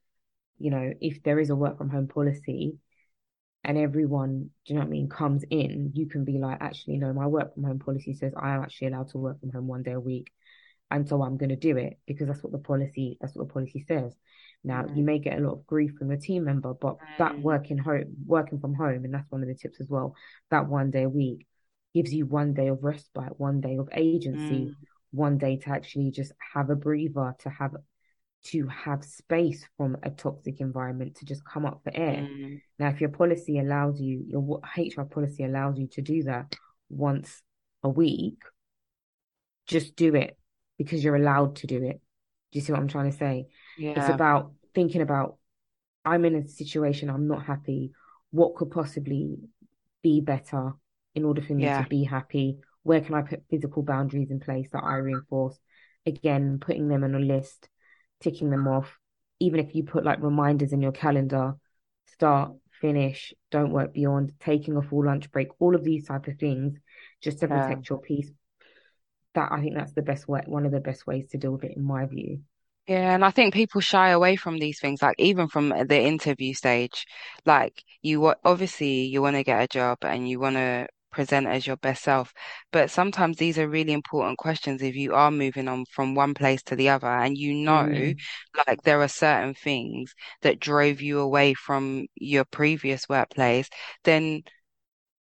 you 0.59 0.71
know, 0.71 0.93
if 1.01 1.23
there 1.23 1.39
is 1.39 1.49
a 1.49 1.55
work 1.55 1.77
from 1.77 1.89
home 1.89 2.07
policy, 2.07 2.77
and 3.63 3.77
everyone, 3.77 4.51
do 4.65 4.73
you 4.73 4.75
know 4.75 4.81
what 4.81 4.87
I 4.87 4.91
mean, 4.91 5.09
comes 5.09 5.43
in, 5.49 5.91
you 5.93 6.07
can 6.07 6.23
be 6.23 6.37
like, 6.37 6.59
actually, 6.61 6.97
no, 6.97 7.11
my 7.13 7.27
work 7.27 7.53
from 7.53 7.63
home 7.63 7.79
policy 7.79 8.13
says 8.13 8.33
I 8.37 8.55
am 8.55 8.63
actually 8.63 8.87
allowed 8.87 9.09
to 9.09 9.17
work 9.17 9.39
from 9.39 9.51
home 9.51 9.67
one 9.67 9.83
day 9.83 9.91
a 9.91 9.99
week. 9.99 10.31
And 10.91 11.07
so 11.07 11.21
I'm 11.21 11.37
going 11.37 11.49
to 11.49 11.55
do 11.55 11.77
it 11.77 11.99
because 12.07 12.27
that's 12.27 12.43
what 12.43 12.51
the 12.51 12.57
policy, 12.57 13.17
that's 13.21 13.35
what 13.35 13.47
the 13.47 13.53
policy 13.53 13.85
says. 13.87 14.15
Now, 14.63 14.83
mm. 14.83 14.97
you 14.97 15.03
may 15.03 15.19
get 15.19 15.37
a 15.37 15.41
lot 15.41 15.53
of 15.53 15.67
grief 15.67 15.91
from 15.97 16.09
your 16.09 16.19
team 16.19 16.45
member, 16.45 16.73
but 16.73 16.95
mm. 16.95 17.17
that 17.19 17.39
working 17.39 17.77
home, 17.77 18.15
working 18.25 18.59
from 18.59 18.73
home, 18.73 19.05
and 19.05 19.13
that's 19.13 19.29
one 19.29 19.41
of 19.41 19.47
the 19.47 19.55
tips 19.55 19.79
as 19.79 19.87
well, 19.87 20.15
that 20.49 20.67
one 20.67 20.89
day 20.89 21.03
a 21.03 21.09
week 21.09 21.45
gives 21.93 22.13
you 22.13 22.25
one 22.25 22.53
day 22.53 22.67
of 22.67 22.83
respite, 22.83 23.39
one 23.39 23.61
day 23.61 23.77
of 23.77 23.89
agency, 23.93 24.65
mm. 24.65 24.73
one 25.11 25.37
day 25.37 25.57
to 25.57 25.69
actually 25.69 26.11
just 26.11 26.31
have 26.53 26.69
a 26.69 26.75
breather, 26.75 27.35
to 27.39 27.49
have 27.49 27.75
to 28.41 28.67
have 28.67 29.03
space 29.03 29.67
from 29.75 29.97
a 30.03 30.09
toxic 30.09 30.61
environment 30.61 31.13
to 31.13 31.25
just 31.25 31.43
come 31.43 31.65
up 31.65 31.81
for 31.83 31.91
air. 31.93 32.27
Mm. 32.29 32.61
Now, 32.79 32.87
if 32.87 33.01
your 33.01 33.09
policy 33.09 33.59
allows 33.59 33.99
you, 33.99 34.23
your 34.27 34.61
HR 34.77 35.03
policy 35.03 35.43
allows 35.43 35.77
you 35.77 35.87
to 35.87 36.01
do 36.01 36.23
that 36.23 36.55
once 36.89 37.43
a 37.83 37.89
week, 37.89 38.39
just 39.67 39.95
do 39.95 40.15
it 40.15 40.38
because 40.79 41.03
you're 41.03 41.15
allowed 41.15 41.57
to 41.57 41.67
do 41.67 41.83
it. 41.83 42.01
Do 42.51 42.57
you 42.57 42.61
see 42.61 42.71
what 42.71 42.81
I'm 42.81 42.87
trying 42.87 43.11
to 43.11 43.17
say? 43.17 43.45
Yeah. 43.77 43.91
It's 43.91 44.09
about 44.09 44.53
thinking 44.73 45.01
about 45.01 45.37
I'm 46.03 46.25
in 46.25 46.33
a 46.33 46.47
situation 46.47 47.11
I'm 47.11 47.27
not 47.27 47.45
happy. 47.45 47.91
What 48.31 48.55
could 48.55 48.71
possibly 48.71 49.37
be 50.01 50.21
better 50.21 50.71
in 51.13 51.25
order 51.25 51.43
for 51.43 51.53
me 51.53 51.65
yeah. 51.65 51.83
to 51.83 51.87
be 51.87 52.03
happy? 52.03 52.57
Where 52.81 53.01
can 53.01 53.13
I 53.13 53.21
put 53.21 53.43
physical 53.51 53.83
boundaries 53.83 54.31
in 54.31 54.39
place 54.39 54.69
that 54.73 54.83
I 54.83 54.95
reinforce? 54.95 55.59
Again, 56.07 56.57
putting 56.59 56.87
them 56.87 57.03
on 57.03 57.13
a 57.13 57.19
list 57.19 57.69
ticking 58.19 58.49
them 58.49 58.67
off. 58.67 58.97
Even 59.39 59.59
if 59.59 59.73
you 59.73 59.83
put 59.83 60.03
like 60.03 60.21
reminders 60.21 60.73
in 60.73 60.81
your 60.81 60.91
calendar, 60.91 61.55
start, 62.07 62.51
finish, 62.81 63.33
don't 63.51 63.71
work 63.71 63.93
beyond, 63.93 64.33
taking 64.39 64.75
a 64.75 64.81
full 64.81 65.05
lunch 65.05 65.31
break, 65.31 65.49
all 65.59 65.75
of 65.75 65.83
these 65.83 66.07
type 66.07 66.27
of 66.27 66.37
things, 66.37 66.77
just 67.21 67.39
to 67.39 67.47
protect 67.47 67.89
yeah. 67.89 67.93
your 67.93 68.01
peace. 68.01 68.29
That 69.35 69.51
I 69.51 69.61
think 69.61 69.75
that's 69.75 69.93
the 69.93 70.01
best 70.01 70.27
way, 70.27 70.41
one 70.45 70.65
of 70.65 70.71
the 70.71 70.79
best 70.79 71.05
ways 71.05 71.27
to 71.29 71.37
deal 71.37 71.51
with 71.51 71.63
it, 71.63 71.77
in 71.77 71.83
my 71.83 72.05
view. 72.05 72.41
Yeah, 72.87 73.13
and 73.13 73.23
I 73.23 73.29
think 73.29 73.53
people 73.53 73.81
shy 73.81 74.09
away 74.09 74.35
from 74.35 74.57
these 74.57 74.79
things, 74.79 75.03
like 75.03 75.15
even 75.19 75.47
from 75.47 75.69
the 75.69 76.01
interview 76.01 76.55
stage. 76.55 77.05
Like 77.45 77.83
you 78.01 78.33
obviously 78.43 79.03
you 79.03 79.21
want 79.21 79.35
to 79.35 79.43
get 79.43 79.61
a 79.61 79.67
job 79.67 79.99
and 80.01 80.27
you 80.27 80.39
want 80.39 80.55
to 80.55 80.87
present 81.11 81.47
as 81.47 81.67
your 81.67 81.77
best 81.77 82.03
self. 82.03 82.33
But 82.71 82.89
sometimes 82.89 83.37
these 83.37 83.59
are 83.59 83.67
really 83.67 83.93
important 83.93 84.37
questions 84.37 84.81
if 84.81 84.95
you 84.95 85.13
are 85.13 85.31
moving 85.31 85.67
on 85.67 85.85
from 85.91 86.15
one 86.15 86.33
place 86.33 86.63
to 86.63 86.75
the 86.75 86.89
other 86.89 87.07
and 87.07 87.37
you 87.37 87.53
know 87.53 87.87
mm. 87.91 88.19
like 88.67 88.81
there 88.83 89.01
are 89.01 89.07
certain 89.07 89.53
things 89.53 90.13
that 90.41 90.59
drove 90.59 91.01
you 91.01 91.19
away 91.19 91.53
from 91.53 92.07
your 92.15 92.45
previous 92.45 93.07
workplace, 93.07 93.69
then 94.03 94.41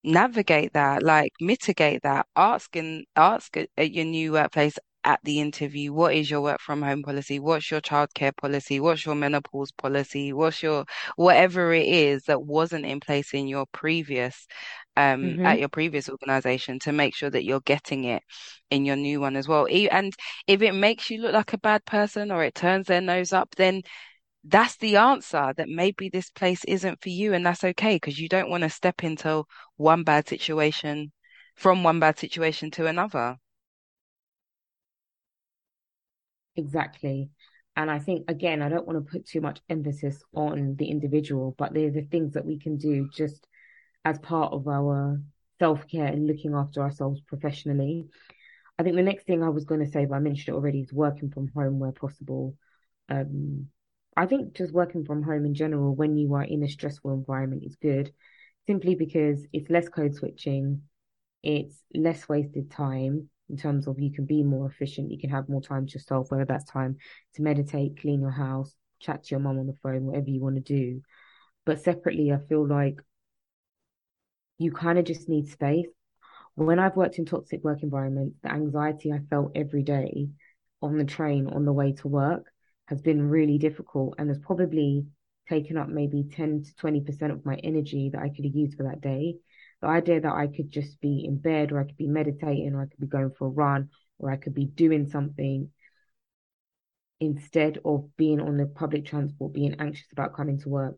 navigate 0.05 0.73
that, 0.75 1.03
like 1.03 1.33
mitigate 1.41 2.03
that, 2.03 2.27
ask 2.37 2.75
and 2.77 3.05
ask 3.17 3.57
at 3.57 3.93
your 3.93 4.05
new 4.05 4.33
workplace, 4.33 4.79
at 5.05 5.21
the 5.23 5.41
interview, 5.41 5.93
what 5.93 6.15
is 6.15 6.31
your 6.31 6.41
work 6.41 6.61
from 6.61 6.83
home 6.83 7.03
policy? 7.03 7.39
What's 7.39 7.71
your 7.71 7.81
childcare 7.81 8.37
policy? 8.37 8.81
What's 8.81 9.07
your 9.07 9.15
menopause 9.15 9.73
policy? 9.73 10.33
What's 10.33 10.63
your 10.63 10.85
whatever 11.17 11.73
it 11.73 11.87
is 11.87 12.25
that 12.25 12.43
wasn't 12.43 12.85
in 12.85 13.01
place 13.01 13.33
in 13.33 13.49
your 13.49 13.65
previous 13.73 14.47
um 14.97 15.23
mm-hmm. 15.23 15.47
at 15.47 15.61
your 15.61 15.69
previous 15.69 16.09
organization 16.11 16.79
to 16.81 16.93
make 16.93 17.15
sure 17.15 17.31
that 17.31 17.45
you're 17.45 17.61
getting 17.61 18.05
it 18.05 18.23
in 18.71 18.85
your 18.85 18.97
new 18.97 19.21
one 19.21 19.37
as 19.37 19.49
well. 19.49 19.67
And 19.91 20.13
if 20.47 20.63
it 20.63 20.73
makes 20.73 21.11
you 21.11 21.23
look 21.23 21.33
like 21.33 21.53
a 21.53 21.59
bad 21.59 21.85
person 21.85 22.31
or 22.31 22.45
it 22.45 22.55
turns 22.55 22.87
their 22.89 23.01
nose 23.01 23.33
up, 23.33 23.55
then 23.57 23.83
that's 24.45 24.77
the 24.77 24.97
answer 24.97 25.53
that 25.57 25.69
maybe 25.69 26.09
this 26.09 26.31
place 26.31 26.65
isn't 26.65 27.03
for 27.03 27.09
you 27.11 27.35
and 27.35 27.45
that's 27.45 27.65
okay 27.65 27.97
because 27.97 28.19
you 28.19 28.29
don't 28.29 28.51
want 28.51 28.63
to 28.63 28.71
step 28.71 29.05
into 29.05 29.45
one 29.77 30.05
bad 30.05 30.29
situation 30.29 31.13
from 31.57 31.83
one 31.83 32.01
bad 32.01 32.19
situation 32.19 32.71
to 32.73 32.87
another. 32.87 33.37
Exactly. 36.57 37.31
And 37.77 37.91
I 37.91 37.99
think, 38.01 38.29
again, 38.29 38.63
I 38.63 38.69
don't 38.69 38.87
want 38.87 39.05
to 39.05 39.13
put 39.13 39.27
too 39.27 39.41
much 39.41 39.61
emphasis 39.69 40.23
on 40.35 40.75
the 40.77 40.91
individual, 40.91 41.55
but 41.57 41.73
there's 41.73 41.95
the 41.95 42.03
things 42.03 42.35
that 42.35 42.45
we 42.45 42.59
can 42.59 42.77
do 42.77 43.09
just 43.15 43.47
as 44.05 44.19
part 44.19 44.53
of 44.53 44.67
our 44.67 45.21
self 45.61 45.87
care 45.89 46.07
and 46.07 46.27
looking 46.27 46.55
after 46.55 46.83
ourselves 46.83 47.21
professionally. 47.21 48.09
I 48.79 48.83
think 48.83 48.97
the 48.97 49.03
next 49.03 49.27
thing 49.27 49.43
I 49.43 49.49
was 49.49 49.65
going 49.65 49.85
to 49.85 49.91
say, 49.91 50.07
but 50.07 50.17
I 50.17 50.21
mentioned 50.21 50.49
it 50.49 50.59
already, 50.59 50.81
is 50.81 50.93
working 50.93 51.31
from 51.31 51.49
home 51.55 51.79
where 51.79 51.93
possible. 51.93 52.57
Um, 53.09 53.69
I 54.19 54.27
think 54.27 54.55
just 54.55 54.73
working 54.73 55.05
from 55.05 55.23
home 55.23 55.47
in 55.47 55.55
general, 55.55 55.95
when 55.95 56.17
you 56.17 56.35
are 56.35 56.43
in 56.43 56.65
a 56.65 56.69
stressful 56.69 57.13
environment, 57.13 57.63
is 57.65 57.77
good 57.77 58.13
simply 58.67 58.97
because 58.97 59.47
it's 59.53 59.71
less 59.71 59.89
code 59.89 60.13
switching, 60.13 60.83
it's 61.45 61.81
less 61.95 62.29
wasted 62.29 62.69
time, 62.69 63.31
in 63.49 63.57
terms 63.57 63.87
of 63.87 64.01
you 64.01 64.11
can 64.11 64.25
be 64.25 64.43
more 64.43 64.67
efficient, 64.67 65.13
you 65.13 65.21
can 65.21 65.31
have 65.31 65.49
more 65.49 65.63
time 65.63 65.87
to 65.87 65.93
yourself, 65.93 66.33
whether 66.33 66.45
that's 66.45 66.65
time 66.65 66.97
to 67.35 67.43
meditate, 67.43 68.01
clean 68.01 68.21
your 68.21 68.33
house, 68.33 68.75
chat 68.99 69.23
to 69.23 69.31
your 69.31 69.39
mum 69.39 69.57
on 69.61 69.69
the 69.69 69.79
phone, 69.85 70.05
whatever 70.05 70.29
you 70.29 70.41
want 70.41 70.57
to 70.57 70.61
do. 70.63 71.01
But 71.65 71.81
separately, 71.81 72.33
I 72.33 72.39
feel 72.39 72.67
like 72.67 73.01
you 74.59 74.73
kind 74.73 74.99
of 74.99 75.05
just 75.05 75.29
need 75.29 75.49
space. 75.49 75.87
When 76.57 76.81
I've 76.81 76.97
worked 76.97 77.19
in 77.19 77.25
toxic 77.25 77.63
work 77.63 77.85
environments, 77.85 78.41
the 78.43 78.51
anxiety 78.51 79.13
I 79.13 79.21
felt 79.31 79.53
every 79.55 79.85
day 79.85 80.31
on 80.83 80.99
the 80.99 81.05
train 81.05 81.47
on 81.47 81.65
the 81.65 81.73
way 81.73 81.93
to 81.93 82.09
work 82.09 82.47
has 82.89 83.03
been 83.03 83.29
really 83.29 83.59
difficult 83.59 84.15
and 84.19 84.29
has 84.29 84.39
probably 84.39 85.07
taken 85.49 85.77
up 85.77 85.89
maybe 85.89 86.25
10 86.33 86.65
to 86.65 86.75
20% 86.75 87.33
of 87.33 87.45
my 87.45 87.57
energy 87.57 88.11
that 88.11 88.23
I 88.23 88.31
could 88.31 88.45
have 88.45 88.55
used 88.55 88.77
for 88.77 88.85
that 88.85 89.01
day. 89.01 89.37
The 89.83 89.89
idea 89.89 90.21
that 90.21 90.33
I 90.33 90.47
could 90.47 90.71
just 90.71 91.01
be 91.01 91.25
in 91.27 91.39
bed 91.39 91.71
or 91.71 91.81
I 91.81 91.85
could 91.85 91.97
be 91.97 92.07
meditating 92.07 92.75
or 92.75 92.83
I 92.83 92.87
could 92.87 93.01
be 93.01 93.07
going 93.07 93.31
for 93.39 93.47
a 93.47 93.51
run 93.51 93.91
or 94.19 94.31
I 94.31 94.37
could 94.37 94.55
be 94.55 94.65
doing 94.65 95.09
something 95.09 95.71
instead 97.21 97.79
of 97.85 98.09
being 98.17 98.41
on 98.41 98.57
the 98.57 98.67
public 98.67 99.05
transport, 99.05 99.53
being 99.53 99.77
anxious 99.79 100.11
about 100.13 100.35
coming 100.35 100.59
to 100.61 100.69
work, 100.69 100.97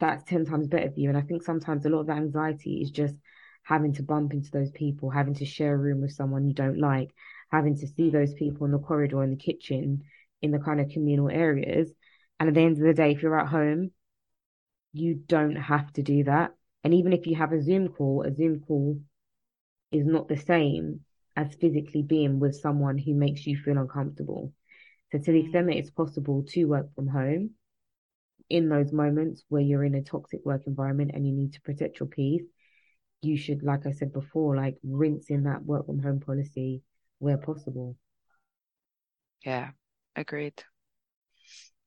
that's 0.00 0.24
10 0.24 0.46
times 0.46 0.66
better 0.66 0.90
for 0.90 0.98
you. 0.98 1.08
And 1.08 1.18
I 1.18 1.22
think 1.22 1.42
sometimes 1.42 1.86
a 1.86 1.88
lot 1.88 2.00
of 2.00 2.06
that 2.08 2.16
anxiety 2.16 2.82
is 2.82 2.90
just 2.90 3.14
having 3.62 3.94
to 3.94 4.02
bump 4.02 4.32
into 4.32 4.50
those 4.50 4.70
people, 4.72 5.10
having 5.10 5.34
to 5.34 5.44
share 5.44 5.74
a 5.74 5.78
room 5.78 6.00
with 6.00 6.12
someone 6.12 6.46
you 6.46 6.54
don't 6.54 6.78
like, 6.78 7.10
having 7.50 7.76
to 7.78 7.86
see 7.86 8.10
those 8.10 8.34
people 8.34 8.66
in 8.66 8.72
the 8.72 8.78
corridor, 8.78 9.22
in 9.22 9.30
the 9.30 9.36
kitchen, 9.36 10.02
in 10.42 10.50
the 10.50 10.58
kind 10.58 10.80
of 10.80 10.90
communal 10.90 11.30
areas. 11.30 11.92
And 12.38 12.48
at 12.48 12.54
the 12.54 12.60
end 12.62 12.78
of 12.78 12.84
the 12.84 12.94
day, 12.94 13.12
if 13.12 13.22
you're 13.22 13.38
at 13.38 13.48
home, 13.48 13.90
you 14.92 15.14
don't 15.14 15.56
have 15.56 15.92
to 15.94 16.02
do 16.02 16.24
that. 16.24 16.52
And 16.82 16.94
even 16.94 17.12
if 17.12 17.26
you 17.26 17.36
have 17.36 17.52
a 17.52 17.62
Zoom 17.62 17.88
call, 17.88 18.22
a 18.22 18.34
Zoom 18.34 18.60
call 18.60 19.00
is 19.90 20.06
not 20.06 20.28
the 20.28 20.36
same 20.36 21.00
as 21.36 21.54
physically 21.54 22.02
being 22.02 22.38
with 22.38 22.54
someone 22.56 22.98
who 22.98 23.14
makes 23.14 23.46
you 23.46 23.56
feel 23.56 23.78
uncomfortable. 23.78 24.52
So, 25.12 25.18
to 25.18 25.32
the 25.32 25.38
mm. 25.38 25.44
extent 25.44 25.66
that 25.66 25.76
it's 25.76 25.90
possible 25.90 26.44
to 26.48 26.64
work 26.64 26.94
from 26.94 27.08
home 27.08 27.50
in 28.50 28.68
those 28.68 28.92
moments 28.92 29.44
where 29.48 29.62
you're 29.62 29.84
in 29.84 29.94
a 29.94 30.02
toxic 30.02 30.44
work 30.44 30.62
environment 30.66 31.12
and 31.14 31.26
you 31.26 31.32
need 31.32 31.54
to 31.54 31.60
protect 31.62 32.00
your 32.00 32.08
peace, 32.08 32.44
you 33.22 33.36
should, 33.36 33.62
like 33.62 33.86
I 33.86 33.92
said 33.92 34.12
before, 34.12 34.56
like 34.56 34.76
rinse 34.82 35.30
in 35.30 35.44
that 35.44 35.64
work 35.64 35.86
from 35.86 36.00
home 36.00 36.20
policy 36.20 36.82
where 37.18 37.38
possible. 37.38 37.96
Yeah, 39.44 39.70
agreed. 40.16 40.64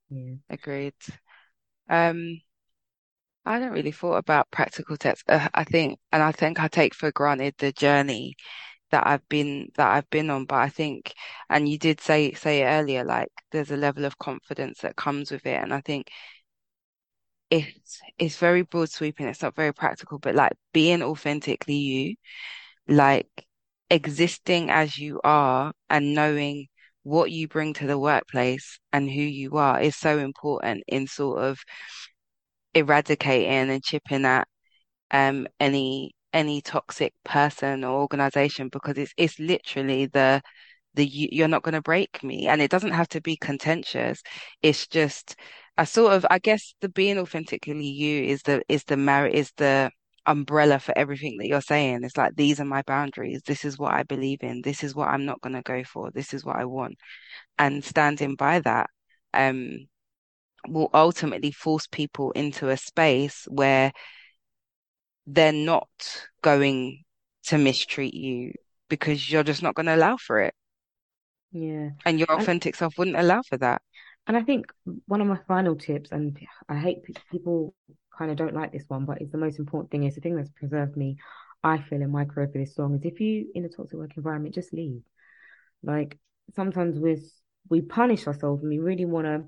Yeah, 0.09 0.35
agreed. 0.49 0.93
Um, 1.89 2.41
I 3.45 3.59
don't 3.59 3.71
really 3.71 3.91
thought 3.91 4.17
about 4.17 4.51
practical 4.51 4.97
tips. 4.97 5.23
Uh, 5.27 5.47
I 5.53 5.63
think, 5.63 5.99
and 6.11 6.21
I 6.21 6.31
think 6.31 6.59
I 6.59 6.67
take 6.67 6.93
for 6.93 7.11
granted 7.11 7.55
the 7.57 7.71
journey 7.71 8.35
that 8.91 9.07
I've 9.07 9.27
been 9.29 9.69
that 9.75 9.89
I've 9.89 10.09
been 10.09 10.29
on. 10.31 10.45
But 10.45 10.57
I 10.57 10.69
think, 10.69 11.13
and 11.49 11.69
you 11.69 11.77
did 11.79 12.01
say 12.01 12.33
say 12.33 12.63
it 12.63 12.67
earlier, 12.67 13.05
like 13.05 13.29
there's 13.51 13.71
a 13.71 13.77
level 13.77 14.05
of 14.05 14.17
confidence 14.19 14.81
that 14.81 14.97
comes 14.97 15.31
with 15.31 15.45
it, 15.45 15.61
and 15.61 15.73
I 15.73 15.81
think 15.81 16.09
it's 17.49 18.01
it's 18.17 18.37
very 18.37 18.61
broad 18.63 18.89
sweeping. 18.89 19.27
It's 19.27 19.41
not 19.41 19.55
very 19.55 19.73
practical, 19.73 20.19
but 20.19 20.35
like 20.35 20.53
being 20.73 21.01
authentically 21.03 21.75
you, 21.75 22.15
like 22.87 23.29
existing 23.89 24.69
as 24.71 24.97
you 24.97 25.21
are, 25.23 25.73
and 25.89 26.13
knowing 26.15 26.67
what 27.07 27.31
you 27.31 27.47
bring 27.47 27.73
to 27.73 27.87
the 27.87 27.97
workplace 27.97 28.79
and 28.93 29.09
who 29.09 29.21
you 29.21 29.57
are 29.57 29.79
is 29.81 29.95
so 29.95 30.17
important 30.19 30.83
in 30.87 31.07
sort 31.07 31.39
of 31.41 31.59
eradicating 32.73 33.69
and 33.69 33.83
chipping 33.83 34.25
at 34.25 34.47
um 35.11 35.47
any 35.59 36.13
any 36.33 36.61
toxic 36.61 37.13
person 37.23 37.83
or 37.83 38.01
organization 38.01 38.69
because 38.69 38.97
it's 38.97 39.13
it's 39.17 39.39
literally 39.39 40.05
the 40.07 40.41
the 40.95 41.05
you're 41.07 41.47
not 41.47 41.63
going 41.63 41.73
to 41.75 41.81
break 41.81 42.23
me. 42.23 42.47
And 42.47 42.61
it 42.61 42.71
doesn't 42.71 42.91
have 42.91 43.07
to 43.09 43.21
be 43.21 43.37
contentious. 43.37 44.21
It's 44.61 44.87
just 44.87 45.35
I 45.77 45.85
sort 45.85 46.13
of 46.13 46.25
I 46.29 46.39
guess 46.39 46.73
the 46.81 46.89
being 46.89 47.19
authentically 47.19 47.85
you 47.87 48.23
is 48.23 48.41
the 48.43 48.63
is 48.67 48.83
the 48.85 48.97
merit 48.97 49.35
is 49.35 49.51
the 49.57 49.91
umbrella 50.27 50.77
for 50.79 50.95
everything 50.97 51.37
that 51.37 51.47
you're 51.47 51.61
saying 51.61 52.03
it's 52.03 52.17
like 52.17 52.35
these 52.35 52.59
are 52.59 52.65
my 52.65 52.81
boundaries 52.83 53.41
this 53.45 53.65
is 53.65 53.79
what 53.79 53.93
I 53.93 54.03
believe 54.03 54.39
in 54.43 54.61
this 54.61 54.83
is 54.83 54.93
what 54.93 55.07
I'm 55.07 55.25
not 55.25 55.41
going 55.41 55.55
to 55.55 55.61
go 55.61 55.83
for 55.83 56.11
this 56.11 56.33
is 56.33 56.43
what 56.45 56.57
I 56.57 56.65
want 56.65 56.97
and 57.57 57.83
standing 57.83 58.35
by 58.35 58.59
that 58.59 58.89
um 59.33 59.87
will 60.67 60.89
ultimately 60.93 61.51
force 61.51 61.87
people 61.87 62.31
into 62.31 62.69
a 62.69 62.77
space 62.77 63.47
where 63.49 63.91
they're 65.25 65.51
not 65.51 65.87
going 66.41 67.03
to 67.43 67.57
mistreat 67.57 68.13
you 68.13 68.53
because 68.89 69.29
you're 69.29 69.43
just 69.43 69.63
not 69.63 69.75
going 69.75 69.85
to 69.85 69.95
allow 69.95 70.17
for 70.17 70.39
it. 70.39 70.53
Yeah. 71.51 71.89
And 72.05 72.19
your 72.19 72.31
authentic 72.31 72.73
and, 72.73 72.77
self 72.77 72.97
wouldn't 72.97 73.17
allow 73.17 73.41
for 73.41 73.57
that. 73.57 73.81
And 74.25 74.35
I 74.35 74.43
think 74.43 74.71
one 75.05 75.21
of 75.21 75.27
my 75.27 75.39
final 75.47 75.75
tips, 75.75 76.11
and 76.11 76.37
I 76.67 76.77
hate 76.77 77.03
people 77.31 77.73
kind 78.17 78.31
of 78.31 78.37
don't 78.37 78.55
like 78.55 78.71
this 78.71 78.85
one, 78.87 79.05
but 79.05 79.21
it's 79.21 79.31
the 79.31 79.37
most 79.37 79.59
important 79.59 79.91
thing, 79.91 80.03
is 80.03 80.15
the 80.15 80.21
thing 80.21 80.35
that's 80.35 80.49
preserved 80.49 80.97
me, 80.97 81.17
I 81.63 81.79
feel, 81.79 82.01
in 82.01 82.11
my 82.11 82.25
career 82.25 82.49
for 82.51 82.57
this 82.57 82.77
long, 82.77 82.95
is 82.95 83.05
if 83.05 83.19
you 83.19 83.47
in 83.53 83.65
a 83.65 83.69
toxic 83.69 83.97
work 83.97 84.17
environment, 84.17 84.55
just 84.55 84.73
leave. 84.73 85.01
Like 85.83 86.17
sometimes 86.55 86.99
we 86.99 87.17
we 87.69 87.81
punish 87.81 88.27
ourselves 88.27 88.63
and 88.63 88.69
we 88.69 88.79
really 88.79 89.05
want 89.05 89.25
to 89.25 89.43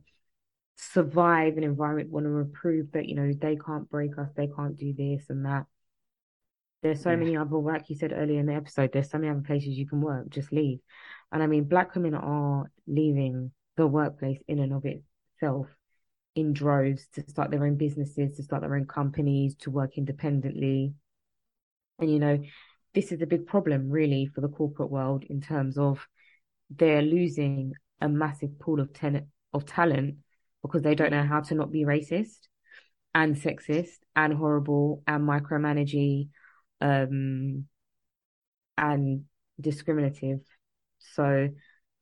survive 0.75 1.57
an 1.57 1.63
environment, 1.63 2.09
want 2.09 2.25
to 2.25 2.51
prove 2.53 2.91
that, 2.93 3.07
you 3.07 3.15
know, 3.15 3.31
they 3.33 3.55
can't 3.55 3.89
break 3.89 4.17
us, 4.17 4.29
they 4.35 4.47
can't 4.47 4.77
do 4.77 4.93
this 4.93 5.29
and 5.29 5.45
that. 5.45 5.65
There's 6.81 7.01
so 7.01 7.11
yeah. 7.11 7.17
many 7.17 7.35
other, 7.35 7.57
like 7.57 7.89
you 7.89 7.95
said 7.95 8.13
earlier 8.15 8.39
in 8.39 8.45
the 8.45 8.53
episode, 8.53 8.91
there's 8.93 9.09
so 9.09 9.17
many 9.17 9.29
other 9.29 9.41
places 9.41 9.77
you 9.77 9.87
can 9.87 10.01
work, 10.01 10.29
just 10.29 10.51
leave. 10.51 10.79
And 11.31 11.43
I 11.43 11.47
mean, 11.47 11.65
black 11.65 11.95
women 11.95 12.13
are 12.15 12.71
leaving 12.87 13.51
the 13.75 13.87
workplace 13.87 14.39
in 14.47 14.59
and 14.59 14.73
of 14.73 14.85
itself 14.85 15.67
in 16.39 16.53
droves 16.53 17.07
to 17.13 17.23
start 17.29 17.51
their 17.51 17.65
own 17.65 17.75
businesses, 17.75 18.37
to 18.37 18.43
start 18.43 18.61
their 18.61 18.75
own 18.75 18.85
companies, 18.85 19.55
to 19.57 19.69
work 19.69 19.97
independently. 19.97 20.93
And, 21.99 22.11
you 22.11 22.19
know, 22.19 22.39
this 22.93 23.11
is 23.11 23.21
a 23.21 23.27
big 23.27 23.45
problem 23.45 23.89
really 23.89 24.25
for 24.25 24.41
the 24.41 24.47
corporate 24.47 24.89
world 24.89 25.23
in 25.29 25.41
terms 25.41 25.77
of 25.77 26.07
they're 26.69 27.01
losing 27.01 27.73
a 28.01 28.09
massive 28.09 28.59
pool 28.59 28.79
of 28.79 28.93
ten- 28.93 29.27
of 29.53 29.65
talent 29.65 30.15
because 30.61 30.81
they 30.81 30.95
don't 30.95 31.11
know 31.11 31.23
how 31.23 31.41
to 31.41 31.55
not 31.55 31.71
be 31.71 31.83
racist 31.85 32.47
and 33.13 33.35
sexist 33.35 33.97
and 34.15 34.33
horrible 34.33 35.03
and 35.07 35.27
micromanaging 35.27 36.29
um, 36.81 37.65
and 38.77 39.23
discriminative. 39.59 40.39
So 40.99 41.49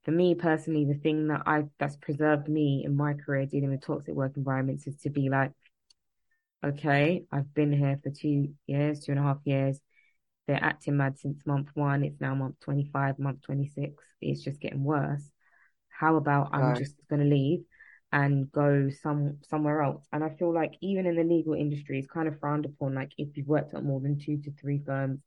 for 0.07 0.11
me 0.13 0.35
personally, 0.35 0.85
the 0.85 0.97
thing 0.97 1.27
that 1.27 1.41
I 1.45 1.65
that's 1.79 1.97
preserved 1.97 2.47
me 2.47 2.83
in 2.85 2.95
my 2.95 3.13
career 3.13 3.45
dealing 3.45 3.71
with 3.71 3.81
toxic 3.81 4.15
work 4.15 4.37
environments 4.37 4.87
is 4.87 4.95
to 5.01 5.09
be 5.09 5.27
like, 5.27 5.51
okay, 6.65 7.25
I've 7.29 7.53
been 7.53 7.73
here 7.73 7.99
for 8.01 8.09
two 8.09 8.53
years, 8.67 9.01
two 9.01 9.11
and 9.11 9.19
a 9.19 9.23
half 9.23 9.39
years. 9.43 9.81
They're 10.47 10.63
acting 10.63 10.95
mad 10.95 11.19
since 11.19 11.45
month 11.45 11.71
one. 11.73 12.05
It's 12.05 12.21
now 12.21 12.35
month 12.35 12.55
25, 12.61 13.19
month 13.19 13.41
26. 13.41 14.01
It's 14.21 14.41
just 14.41 14.61
getting 14.61 14.85
worse. 14.85 15.29
How 15.89 16.15
about 16.15 16.51
I'm 16.53 16.73
just 16.73 16.95
going 17.09 17.21
to 17.21 17.35
leave? 17.35 17.65
and 18.13 18.49
go 18.53 18.89
some 19.03 19.37
somewhere 19.49 19.81
else. 19.81 20.07
And 20.13 20.23
I 20.23 20.29
feel 20.29 20.53
like 20.53 20.75
even 20.81 21.05
in 21.05 21.17
the 21.17 21.25
legal 21.25 21.53
industry, 21.55 21.99
it's 21.99 22.07
kind 22.07 22.29
of 22.29 22.39
frowned 22.39 22.63
upon. 22.63 22.95
Like 22.95 23.11
if 23.17 23.35
you've 23.35 23.47
worked 23.49 23.73
at 23.73 23.83
more 23.83 23.99
than 23.99 24.17
two 24.17 24.37
to 24.43 24.51
three 24.53 24.81
firms 24.85 25.19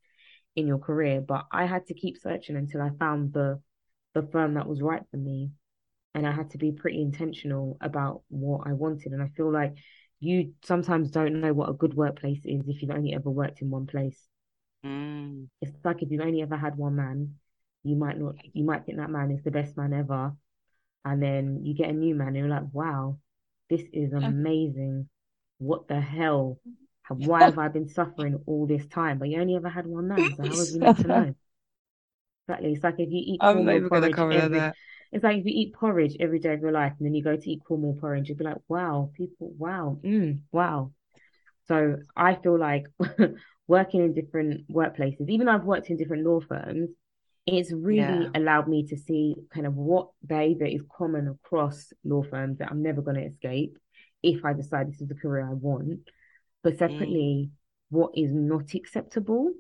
in 0.56 0.66
your 0.66 0.78
career, 0.78 1.20
but 1.20 1.44
I 1.52 1.66
had 1.66 1.86
to 1.88 1.94
keep 1.94 2.16
searching 2.16 2.56
until 2.56 2.80
I 2.80 2.88
found 2.98 3.34
the 3.34 3.60
the 4.14 4.22
firm 4.22 4.54
that 4.54 4.66
was 4.66 4.82
right 4.82 5.02
for 5.10 5.16
me, 5.16 5.50
and 6.14 6.26
I 6.26 6.32
had 6.32 6.50
to 6.50 6.58
be 6.58 6.72
pretty 6.72 7.00
intentional 7.00 7.76
about 7.80 8.22
what 8.28 8.66
I 8.66 8.72
wanted. 8.72 9.12
And 9.12 9.22
I 9.22 9.28
feel 9.36 9.52
like 9.52 9.74
you 10.18 10.52
sometimes 10.64 11.10
don't 11.10 11.40
know 11.40 11.52
what 11.52 11.70
a 11.70 11.74
good 11.74 11.94
workplace 11.94 12.44
is 12.44 12.62
if 12.68 12.82
you've 12.82 12.90
only 12.90 13.14
ever 13.14 13.30
worked 13.30 13.62
in 13.62 13.70
one 13.70 13.86
place. 13.86 14.18
Mm. 14.84 15.46
It's 15.62 15.72
like 15.84 16.02
if 16.02 16.10
you've 16.10 16.20
only 16.20 16.42
ever 16.42 16.56
had 16.56 16.76
one 16.76 16.96
man, 16.96 17.36
you 17.82 17.96
might 17.96 18.18
not 18.18 18.34
you 18.52 18.64
might 18.64 18.84
think 18.84 18.98
that 18.98 19.10
man 19.10 19.30
is 19.30 19.42
the 19.42 19.50
best 19.50 19.76
man 19.76 19.92
ever 19.92 20.34
and 21.04 21.22
then 21.22 21.60
you 21.64 21.74
get 21.74 21.88
a 21.88 21.92
new 21.92 22.14
man 22.14 22.28
and 22.28 22.36
you're 22.36 22.48
like, 22.48 22.72
wow, 22.72 23.16
this 23.68 23.82
is 23.92 24.12
amazing. 24.12 25.08
What 25.58 25.88
the 25.88 26.00
hell? 26.00 26.58
Why 27.08 27.40
have 27.44 27.58
I 27.58 27.68
been 27.68 27.88
suffering 27.88 28.40
all 28.46 28.66
this 28.66 28.86
time? 28.86 29.18
But 29.18 29.28
you 29.28 29.40
only 29.40 29.56
ever 29.56 29.68
had 29.68 29.86
one 29.86 30.08
man, 30.08 30.34
so 30.36 30.44
how 30.44 30.56
was 30.56 30.72
you 30.72 30.80
meant 30.80 30.96
to 31.00 31.08
know? 31.08 31.34
Exactly. 32.50 32.72
It's 32.72 32.84
like 32.84 32.94
if 32.98 33.10
you 33.10 33.22
eat 33.24 33.38
I'm 33.40 33.64
cornmeal 33.64 33.88
porridge 33.88 34.18
every, 34.18 34.58
that. 34.58 34.74
it's 35.12 35.24
like 35.24 35.38
if 35.38 35.46
you 35.46 35.52
eat 35.54 35.74
porridge 35.74 36.16
every 36.18 36.38
day 36.38 36.54
of 36.54 36.60
your 36.60 36.72
life 36.72 36.92
and 36.98 37.06
then 37.06 37.14
you 37.14 37.22
go 37.22 37.36
to 37.36 37.50
eat 37.50 37.62
cornmeal 37.64 37.94
porridge, 38.00 38.28
you'd 38.28 38.38
be 38.38 38.44
like, 38.44 38.58
wow, 38.68 39.10
people, 39.14 39.52
wow, 39.56 39.98
mm, 40.02 40.40
wow. 40.52 40.92
So 41.68 41.96
I 42.16 42.34
feel 42.34 42.58
like 42.58 42.86
working 43.68 44.00
in 44.02 44.14
different 44.14 44.68
workplaces, 44.68 45.28
even 45.28 45.46
though 45.46 45.52
I've 45.52 45.64
worked 45.64 45.90
in 45.90 45.96
different 45.96 46.26
law 46.26 46.40
firms, 46.40 46.90
it's 47.46 47.72
really 47.72 48.24
yeah. 48.24 48.28
allowed 48.34 48.68
me 48.68 48.86
to 48.88 48.96
see 48.96 49.34
kind 49.52 49.66
of 49.66 49.74
what 49.74 50.08
behavior 50.26 50.66
is 50.66 50.82
common 50.96 51.28
across 51.28 51.92
law 52.04 52.22
firms 52.22 52.58
that 52.58 52.70
I'm 52.70 52.82
never 52.82 53.02
going 53.02 53.16
to 53.16 53.26
escape 53.26 53.78
if 54.22 54.44
I 54.44 54.52
decide 54.52 54.88
this 54.88 55.00
is 55.00 55.08
the 55.08 55.14
career 55.14 55.48
I 55.48 55.54
want. 55.54 56.00
But 56.62 56.78
separately, 56.78 57.50
mm. 57.50 57.50
what 57.90 58.10
is 58.14 58.32
not 58.32 58.74
acceptable. 58.74 59.52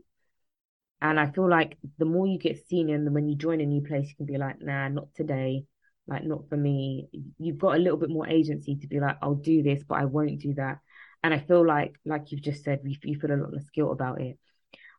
And 1.02 1.18
I 1.18 1.30
feel 1.30 1.48
like 1.48 1.78
the 1.98 2.04
more 2.04 2.26
you 2.26 2.38
get 2.38 2.66
senior 2.68 2.94
and 2.94 3.14
when 3.14 3.28
you 3.28 3.36
join 3.36 3.60
a 3.60 3.66
new 3.66 3.80
place, 3.80 4.08
you 4.08 4.16
can 4.16 4.26
be 4.26 4.36
like, 4.36 4.60
nah, 4.60 4.88
not 4.88 5.14
today. 5.14 5.64
Like, 6.06 6.24
not 6.24 6.48
for 6.48 6.56
me. 6.56 7.08
You've 7.38 7.58
got 7.58 7.76
a 7.76 7.78
little 7.78 7.96
bit 7.98 8.10
more 8.10 8.28
agency 8.28 8.76
to 8.76 8.86
be 8.86 9.00
like, 9.00 9.16
I'll 9.22 9.34
do 9.34 9.62
this, 9.62 9.82
but 9.84 10.00
I 10.00 10.04
won't 10.06 10.40
do 10.40 10.54
that. 10.54 10.78
And 11.22 11.32
I 11.32 11.38
feel 11.38 11.64
like, 11.64 11.94
like 12.04 12.32
you've 12.32 12.42
just 12.42 12.64
said, 12.64 12.80
you, 12.84 12.96
you 13.04 13.18
feel 13.18 13.32
a 13.32 13.36
lot 13.36 13.52
less 13.52 13.70
guilt 13.70 13.92
about 13.92 14.20
it. 14.20 14.38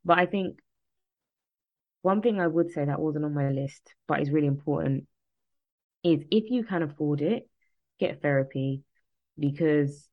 But 0.06 0.20
I 0.20 0.26
think 0.26 0.60
one 2.02 2.22
thing 2.22 2.40
I 2.40 2.48
would 2.48 2.72
say 2.72 2.86
that 2.86 3.00
wasn't 3.00 3.26
on 3.26 3.34
my 3.34 3.50
list, 3.50 3.94
but 4.08 4.22
is 4.22 4.32
really 4.32 4.48
important, 4.48 5.08
is 6.04 6.24
if 6.32 6.50
you 6.50 6.64
can 6.64 6.82
afford 6.82 7.22
it, 7.22 7.48
get 8.00 8.22
therapy 8.22 8.84
because 9.38 10.08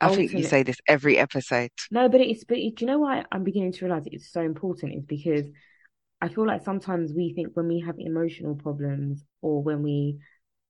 I 0.00 0.14
think 0.14 0.32
you 0.32 0.42
say 0.42 0.62
this 0.62 0.76
every 0.86 1.18
episode. 1.18 1.70
No, 1.90 2.08
but 2.08 2.20
it's 2.20 2.44
but 2.44 2.58
it, 2.58 2.76
do 2.76 2.84
you 2.84 2.90
know 2.90 2.98
why 2.98 3.24
I'm 3.32 3.44
beginning 3.44 3.72
to 3.72 3.84
realize 3.84 4.04
it's 4.06 4.30
so 4.30 4.42
important 4.42 4.94
is 4.94 5.04
because 5.04 5.46
I 6.20 6.28
feel 6.28 6.46
like 6.46 6.64
sometimes 6.64 7.12
we 7.12 7.32
think 7.34 7.50
when 7.54 7.68
we 7.68 7.80
have 7.80 7.96
emotional 7.98 8.54
problems 8.54 9.24
or 9.42 9.62
when 9.62 9.82
we 9.82 10.18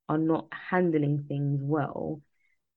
are 0.09 0.18
not 0.18 0.49
handling 0.53 1.25
things 1.29 1.61
well, 1.62 2.20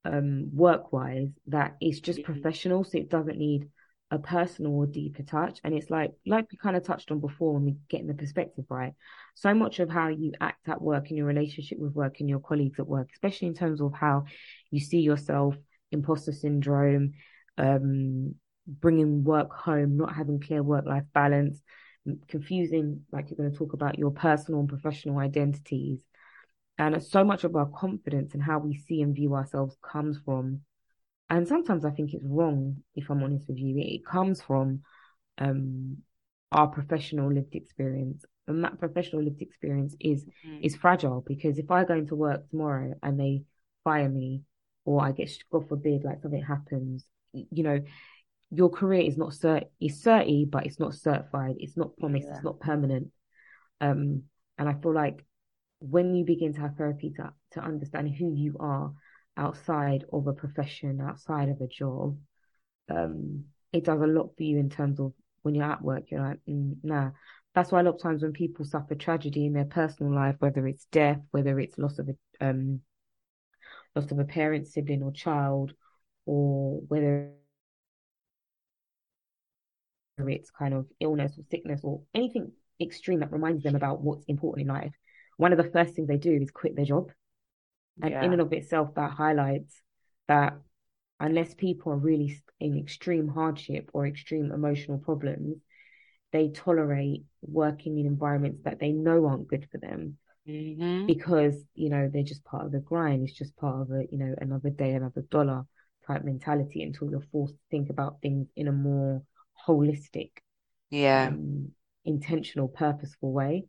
um, 0.06 0.50
work 0.54 0.93
wise, 0.93 1.30
that 1.48 1.76
it's 1.82 2.00
just 2.00 2.20
mm-hmm. 2.20 2.34
professional, 2.34 2.84
so 2.84 2.98
it 2.98 3.10
doesn't 3.10 3.38
need 3.38 3.70
a 4.10 4.18
personal 4.18 4.74
or 4.74 4.86
deeper 4.86 5.24
touch. 5.24 5.60
And 5.64 5.74
it's 5.74 5.89
like 5.89 6.14
like 6.26 6.50
we 6.52 6.58
kind 6.58 6.78
of 6.78 6.84
touched 6.84 7.12
on 7.12 7.20
before 7.20 7.54
when 7.54 7.66
we 7.66 7.76
get 7.89 8.02
in 8.02 8.08
the 8.08 8.14
perspective 8.14 8.66
right. 8.70 8.93
So 9.36 9.54
much 9.54 9.80
of 9.80 9.89
how 9.89 10.08
you 10.08 10.32
act 10.39 10.70
at 10.70 10.82
work 10.82 11.12
in 11.12 11.18
your 11.18 11.26
relationship 11.26 11.78
with 11.78 11.93
work 11.93 12.20
and 12.20 12.30
your 12.30 12.39
colleagues 12.39 12.80
at 12.80 12.88
work, 12.88 13.10
especially 13.14 13.50
in 13.50 13.54
terms 13.54 13.82
of 13.82 13.93
how 13.93 14.26
you 14.72 14.80
see 14.80 15.00
yourself 15.00 15.56
imposter 15.92 16.32
syndrome, 16.32 17.14
um, 17.58 18.36
bringing 18.68 19.24
work 19.24 19.52
home, 19.54 19.98
not 19.98 20.14
having 20.14 20.40
clear 20.40 20.62
work 20.62 20.86
life 20.86 21.06
balance, 21.14 21.62
confusing, 22.28 23.02
like 23.12 23.30
you're 23.30 23.38
going 23.38 23.52
to 23.52 23.58
talk 23.58 23.74
about 23.74 23.98
your 23.98 24.12
personal 24.12 24.60
and 24.60 24.70
professional 24.70 25.20
identities. 25.20 26.00
And 26.78 27.02
so 27.04 27.24
much 27.24 27.44
of 27.44 27.56
our 27.56 27.66
confidence 27.66 28.34
and 28.34 28.44
how 28.44 28.60
we 28.60 28.76
see 28.76 29.02
and 29.02 29.16
view 29.16 29.34
ourselves 29.34 29.76
comes 29.82 30.20
from, 30.24 30.62
and 31.30 31.48
sometimes 31.48 31.84
I 31.84 31.92
think 31.92 32.14
it's 32.14 32.26
wrong, 32.26 32.78
if 32.96 33.10
I'm 33.10 33.24
honest 33.24 33.48
with 33.48 33.58
you, 33.58 33.76
it 33.80 34.06
comes 34.06 34.42
from 34.42 34.82
um, 35.40 35.98
our 36.52 36.68
professional 36.68 37.32
lived 37.32 37.56
experience. 37.56 38.24
And 38.48 38.64
that 38.64 38.80
professional 38.80 39.24
lived 39.24 39.42
experience 39.42 39.96
is 40.00 40.24
mm-hmm. 40.24 40.60
is 40.64 40.76
fragile 40.76 41.22
because 41.28 41.58
if 41.58 41.70
I 41.70 41.84
go 41.84 41.96
into 41.96 42.16
work 42.16 42.50
tomorrow 42.50 42.94
and 43.04 43.20
they 43.20 43.44
fire 43.84 44.08
me 44.08 44.44
or 44.88 45.04
I 45.04 45.12
get, 45.12 45.30
God 45.52 45.68
forbid, 45.68 46.06
like 46.06 46.22
something 46.22 46.42
happens, 46.42 47.06
you 47.34 47.62
know, 47.62 47.82
your 48.52 48.70
career 48.70 49.02
is 49.02 49.18
not 49.18 49.32
cert 49.32 49.66
is 49.82 50.02
certy, 50.02 50.50
but 50.50 50.66
it's 50.66 50.80
not 50.80 50.96
certified. 50.96 51.56
It's 51.60 51.76
not 51.76 51.98
promised. 51.98 52.28
Yeah. 52.30 52.36
It's 52.36 52.44
not 52.46 52.62
permanent. 52.62 53.10
Um, 53.82 54.24
and 54.58 54.70
I 54.70 54.76
feel 54.76 54.94
like 54.94 55.26
when 55.80 56.16
you 56.16 56.24
begin 56.24 56.54
to 56.54 56.62
have 56.62 56.78
therapy 56.78 57.12
to 57.18 57.34
to 57.52 57.60
understand 57.60 58.16
who 58.16 58.34
you 58.34 58.56
are 58.62 58.94
outside 59.36 60.06
of 60.14 60.26
a 60.26 60.34
profession, 60.34 61.02
outside 61.02 61.50
of 61.50 61.60
a 61.60 61.68
job, 61.68 62.18
um, 62.90 63.44
it 63.74 63.84
does 63.84 64.00
a 64.00 64.08
lot 64.08 64.38
for 64.38 64.44
you 64.44 64.58
in 64.58 64.70
terms 64.70 65.02
of 65.02 65.12
when 65.42 65.54
you're 65.54 65.70
at 65.70 65.82
work. 65.82 66.06
You're 66.10 66.22
like, 66.22 66.40
mm, 66.50 66.78
nah. 66.82 67.10
That's 67.54 67.74
why 67.74 67.82
a 67.82 67.84
lot 67.84 67.96
of 67.96 68.02
times 68.02 68.22
when 68.22 68.32
people 68.32 68.64
suffer 68.64 68.96
tragedy 68.96 69.46
in 69.46 69.54
their 69.54 69.66
personal 69.66 70.16
life, 70.16 70.36
whether 70.40 70.66
it's 70.66 70.86
death, 70.94 71.20
whether 71.32 71.60
it's 71.60 71.78
loss 71.78 72.00
of 72.00 72.08
a 72.08 72.16
um 72.40 72.80
loss 73.98 74.12
of 74.12 74.20
a 74.20 74.26
parent, 74.26 74.68
sibling, 74.68 75.04
or 75.04 75.12
child, 75.12 75.74
or 76.26 76.82
whether 76.88 77.32
it's 80.18 80.50
kind 80.50 80.74
of 80.74 80.88
illness 81.00 81.38
or 81.38 81.43
sickness 81.50 81.82
or 81.84 82.02
anything 82.14 82.52
extreme 82.82 83.20
that 83.20 83.32
reminds 83.32 83.64
them 83.64 83.76
about 83.76 84.02
what's 84.02 84.26
important 84.26 84.68
in 84.68 84.74
life, 84.74 84.93
one 85.38 85.52
of 85.52 85.58
the 85.58 85.72
first 85.72 85.95
things 85.95 86.08
they 86.08 86.18
do 86.18 86.32
is 86.32 86.52
quit 86.52 86.76
their 86.76 86.86
job. 86.86 87.12
And 88.02 88.12
yeah. 88.12 88.24
in 88.24 88.34
and 88.34 88.41
of 88.41 88.54
itself, 88.54 88.93
that 88.95 89.12
highlights 89.12 89.82
that 90.28 90.58
unless 91.20 91.54
people 91.56 91.91
are 91.91 91.98
really 91.98 92.39
in 92.60 92.78
extreme 92.78 93.28
hardship 93.28 93.89
or 93.93 94.06
extreme 94.06 94.52
emotional 94.52 95.00
problems, 95.00 95.58
they 96.32 96.50
tolerate 96.50 97.24
working 97.41 97.98
in 97.98 98.06
environments 98.06 98.62
that 98.64 98.80
they 98.80 98.91
know 98.91 99.26
aren't 99.26 99.48
good 99.48 99.68
for 99.72 99.78
them 99.78 100.18
mm-hmm. 100.48 101.06
because 101.06 101.56
you 101.76 101.89
know 101.89 102.10
they're 102.12 102.24
just 102.24 102.43
part 102.43 102.66
of 102.66 102.72
the 102.72 102.80
grind. 102.80 103.24
It's 103.24 103.38
just 103.38 103.56
part 103.58 103.82
of 103.82 103.91
a 103.91 104.06
you 104.12 104.18
know 104.18 104.34
another 104.39 104.70
day, 104.70 104.93
another 104.93 105.24
dollar 105.30 105.64
type 106.06 106.24
mentality 106.24 106.84
until 106.84 107.10
you're 107.10 107.26
forced 107.32 107.54
to 107.54 107.60
think 107.70 107.89
about 107.89 108.22
things 108.22 108.48
in 108.56 108.68
a 108.68 108.72
more 108.72 109.22
holistic, 109.68 110.32
yeah, 110.89 111.30
um, 111.30 111.72
intentional, 112.06 112.68
purposeful 112.68 113.32
way. 113.32 113.66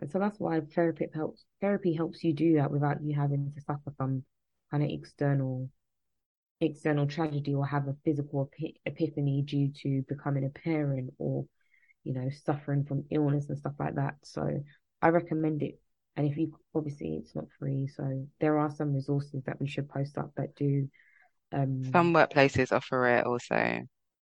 And 0.00 0.10
so 0.10 0.18
that's 0.18 0.38
why 0.38 0.60
therapy 0.60 1.06
helps. 1.14 1.44
Therapy 1.60 1.92
helps 1.92 2.22
you 2.22 2.32
do 2.32 2.56
that 2.56 2.70
without 2.70 3.02
you 3.02 3.14
having 3.14 3.52
to 3.54 3.60
suffer 3.62 3.92
from 3.96 4.24
kind 4.70 4.82
of 4.82 4.90
external 4.90 5.70
external 6.60 7.06
tragedy 7.06 7.54
or 7.54 7.64
have 7.64 7.86
a 7.86 7.96
physical 8.04 8.50
epiphany 8.84 9.42
due 9.42 9.70
to 9.82 10.02
becoming 10.08 10.44
a 10.44 10.58
parent 10.58 11.10
or 11.18 11.46
you 12.02 12.12
know 12.12 12.28
suffering 12.44 12.84
from 12.84 13.04
illness 13.10 13.48
and 13.48 13.58
stuff 13.58 13.74
like 13.78 13.94
that 13.94 14.14
so 14.22 14.60
i 15.00 15.08
recommend 15.08 15.62
it 15.62 15.78
and 16.16 16.26
if 16.26 16.36
you 16.36 16.58
obviously 16.74 17.16
it's 17.16 17.34
not 17.34 17.46
free, 17.58 17.86
so 17.86 18.26
there 18.40 18.58
are 18.58 18.70
some 18.70 18.94
resources 18.94 19.42
that 19.44 19.60
we 19.60 19.68
should 19.68 19.88
post 19.88 20.18
up 20.18 20.32
that 20.36 20.54
do. 20.56 20.88
Um, 21.52 21.92
some 21.92 22.14
workplaces 22.14 22.72
offer 22.72 23.06
it 23.06 23.26
also. 23.26 23.86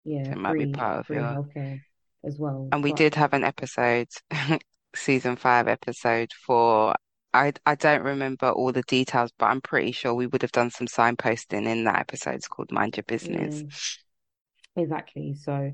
Yeah, 0.04 0.24
so 0.24 0.32
it 0.32 0.38
might 0.38 0.52
free, 0.52 0.66
be 0.66 0.72
part 0.72 0.98
of 1.00 1.06
free 1.06 1.16
your 1.16 1.24
healthcare 1.24 1.80
as 2.24 2.38
well. 2.38 2.68
And 2.72 2.82
we 2.82 2.92
did 2.92 3.14
have 3.14 3.32
an 3.32 3.44
episode, 3.44 4.08
season 4.94 5.36
five 5.36 5.68
episode 5.68 6.30
for. 6.46 6.94
I 7.32 7.52
I 7.64 7.76
don't 7.76 8.02
remember 8.02 8.50
all 8.50 8.72
the 8.72 8.82
details, 8.82 9.30
but 9.38 9.46
I'm 9.46 9.60
pretty 9.60 9.92
sure 9.92 10.14
we 10.14 10.26
would 10.26 10.42
have 10.42 10.52
done 10.52 10.70
some 10.70 10.88
signposting 10.88 11.66
in 11.66 11.84
that 11.84 12.00
episode. 12.00 12.34
It's 12.34 12.48
called 12.48 12.72
Mind 12.72 12.96
Your 12.96 13.04
Business. 13.04 13.62
Mm, 13.64 13.70
exactly. 14.76 15.34
So 15.34 15.72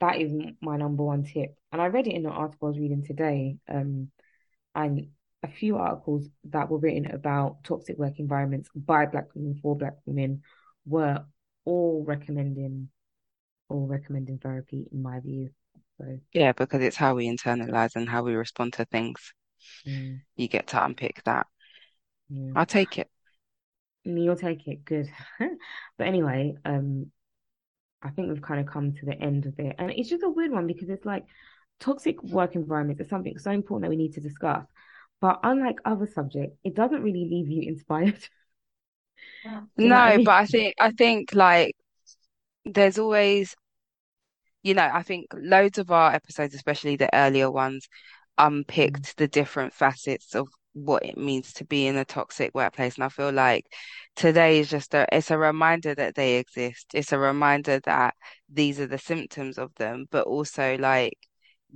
that 0.00 0.20
is 0.20 0.32
my 0.60 0.76
number 0.76 1.04
one 1.04 1.24
tip. 1.24 1.56
And 1.72 1.82
I 1.82 1.86
read 1.86 2.06
it 2.06 2.14
in 2.14 2.26
an 2.26 2.32
article 2.32 2.68
I 2.68 2.70
was 2.70 2.78
reading 2.78 3.04
today. 3.04 3.58
Um, 3.68 4.10
and 4.74 5.08
a 5.46 5.52
few 5.52 5.76
articles 5.76 6.28
that 6.44 6.68
were 6.68 6.78
written 6.78 7.10
about 7.10 7.62
toxic 7.64 7.98
work 7.98 8.18
environments 8.18 8.68
by 8.74 9.06
Black 9.06 9.34
women 9.34 9.58
for 9.62 9.76
Black 9.76 9.94
women 10.04 10.42
were 10.84 11.24
all 11.64 12.04
recommending 12.06 12.88
all 13.68 13.86
recommending 13.86 14.38
therapy 14.38 14.86
in 14.92 15.02
my 15.02 15.20
view. 15.20 15.50
So 15.98 16.18
yeah, 16.32 16.52
because 16.52 16.82
it's 16.82 16.96
how 16.96 17.14
we 17.14 17.26
internalize 17.26 17.96
and 17.96 18.08
how 18.08 18.22
we 18.22 18.34
respond 18.34 18.74
to 18.74 18.84
things. 18.84 19.32
Mm. 19.86 20.20
You 20.36 20.48
get 20.48 20.68
to 20.68 20.84
unpick 20.84 21.22
that. 21.24 21.46
Yeah. 22.28 22.52
I'll 22.54 22.66
take 22.66 22.98
it. 22.98 23.08
You'll 24.04 24.36
take 24.36 24.68
it, 24.68 24.84
good. 24.84 25.10
but 25.98 26.06
anyway, 26.06 26.54
um, 26.64 27.10
I 28.02 28.10
think 28.10 28.28
we've 28.28 28.42
kind 28.42 28.60
of 28.60 28.72
come 28.72 28.92
to 28.92 29.06
the 29.06 29.20
end 29.20 29.46
of 29.46 29.58
it, 29.58 29.74
and 29.78 29.90
it's 29.90 30.08
just 30.08 30.22
a 30.22 30.28
weird 30.28 30.52
one 30.52 30.66
because 30.68 30.88
it's 30.90 31.04
like 31.04 31.24
toxic 31.80 32.22
work 32.22 32.54
environments 32.54 33.00
is 33.00 33.08
something 33.08 33.36
so 33.38 33.50
important 33.50 33.82
that 33.82 33.90
we 33.90 34.02
need 34.02 34.14
to 34.14 34.20
discuss. 34.20 34.64
But 35.20 35.40
unlike 35.42 35.76
other 35.84 36.06
subjects, 36.06 36.58
it 36.64 36.74
doesn't 36.74 37.02
really 37.02 37.26
leave 37.30 37.48
you 37.48 37.62
inspired. 37.68 38.28
you 39.44 39.68
no, 39.88 39.96
I 39.96 40.16
mean? 40.16 40.24
but 40.24 40.34
I 40.34 40.46
think 40.46 40.74
I 40.78 40.90
think 40.92 41.34
like 41.34 41.74
there's 42.64 42.98
always 42.98 43.54
you 44.62 44.74
know, 44.74 44.90
I 44.92 45.02
think 45.04 45.26
loads 45.32 45.78
of 45.78 45.92
our 45.92 46.12
episodes, 46.12 46.52
especially 46.54 46.96
the 46.96 47.14
earlier 47.14 47.48
ones, 47.48 47.88
unpicked 48.36 49.02
mm. 49.02 49.14
the 49.16 49.28
different 49.28 49.72
facets 49.72 50.34
of 50.34 50.48
what 50.72 51.04
it 51.06 51.16
means 51.16 51.52
to 51.54 51.64
be 51.64 51.86
in 51.86 51.96
a 51.96 52.04
toxic 52.04 52.52
workplace. 52.54 52.96
And 52.96 53.04
I 53.04 53.08
feel 53.08 53.30
like 53.32 53.64
today 54.16 54.58
is 54.58 54.68
just 54.68 54.92
a 54.94 55.06
it's 55.12 55.30
a 55.30 55.38
reminder 55.38 55.94
that 55.94 56.16
they 56.16 56.36
exist. 56.36 56.86
It's 56.94 57.12
a 57.12 57.18
reminder 57.18 57.80
that 57.84 58.14
these 58.52 58.80
are 58.80 58.88
the 58.88 58.98
symptoms 58.98 59.56
of 59.56 59.72
them, 59.76 60.06
but 60.10 60.26
also 60.26 60.76
like 60.78 61.16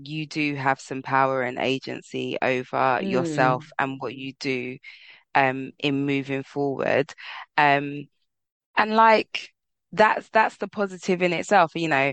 you 0.05 0.27
do 0.27 0.55
have 0.55 0.81
some 0.81 1.03
power 1.03 1.43
and 1.43 1.59
agency 1.59 2.37
over 2.41 2.77
mm. 2.77 3.11
yourself 3.11 3.71
and 3.79 3.97
what 4.01 4.15
you 4.15 4.33
do 4.41 4.79
um 5.35 5.71
in 5.79 6.07
moving 6.07 6.43
forward 6.43 7.13
um 7.57 8.07
and 8.77 8.95
like 8.95 9.51
that's 9.93 10.29
that's 10.31 10.57
the 10.59 10.69
positive 10.69 11.23
in 11.23 11.33
itself 11.33 11.73
you 11.75 11.89
know 11.89 12.13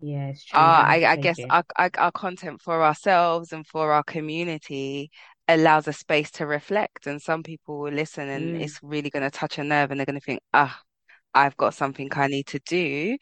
yeah 0.00 0.28
it's 0.28 0.44
true 0.44 0.58
I, 0.58 1.04
I 1.06 1.16
guess 1.16 1.38
our, 1.50 1.64
our 1.76 2.12
content 2.12 2.60
for 2.60 2.82
ourselves 2.82 3.52
and 3.52 3.66
for 3.66 3.92
our 3.92 4.02
community 4.02 5.10
allows 5.46 5.88
a 5.88 5.92
space 5.92 6.30
to 6.30 6.46
reflect 6.46 7.06
and 7.06 7.20
some 7.20 7.42
people 7.42 7.80
will 7.80 7.92
listen 7.92 8.28
and 8.28 8.56
mm. 8.56 8.62
it's 8.62 8.80
really 8.82 9.10
going 9.10 9.28
to 9.28 9.30
touch 9.30 9.58
a 9.58 9.64
nerve 9.64 9.90
and 9.90 9.98
they're 9.98 10.06
going 10.06 10.18
to 10.18 10.24
think 10.24 10.40
ah 10.54 10.80
I've 11.34 11.56
got 11.56 11.74
something 11.74 12.08
I 12.12 12.26
need 12.26 12.46
to 12.48 12.60
do. 12.66 13.16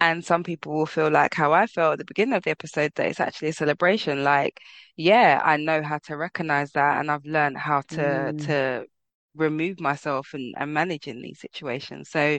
And 0.00 0.24
some 0.24 0.42
people 0.42 0.72
will 0.72 0.86
feel 0.86 1.10
like 1.10 1.34
how 1.34 1.52
I 1.52 1.66
felt 1.66 1.94
at 1.94 1.98
the 1.98 2.04
beginning 2.04 2.34
of 2.34 2.42
the 2.42 2.50
episode 2.50 2.92
that 2.96 3.06
it's 3.06 3.20
actually 3.20 3.48
a 3.48 3.52
celebration. 3.52 4.24
Like, 4.24 4.60
yeah, 4.96 5.40
I 5.44 5.56
know 5.56 5.82
how 5.82 5.98
to 6.04 6.16
recognize 6.16 6.72
that 6.72 7.00
and 7.00 7.10
I've 7.10 7.24
learned 7.24 7.58
how 7.58 7.82
to 7.82 7.96
mm. 7.96 8.46
to 8.46 8.86
remove 9.34 9.80
myself 9.80 10.28
and, 10.32 10.54
and 10.56 10.72
manage 10.72 11.08
in 11.08 11.20
these 11.20 11.40
situations. 11.40 12.10
So, 12.10 12.38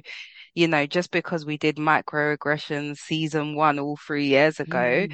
you 0.54 0.68
know, 0.68 0.86
just 0.86 1.12
because 1.12 1.46
we 1.46 1.58
did 1.58 1.76
microaggressions 1.78 2.98
season 2.98 3.56
one 3.56 3.80
all 3.80 3.98
three 3.98 4.28
years 4.28 4.60
ago, 4.60 5.08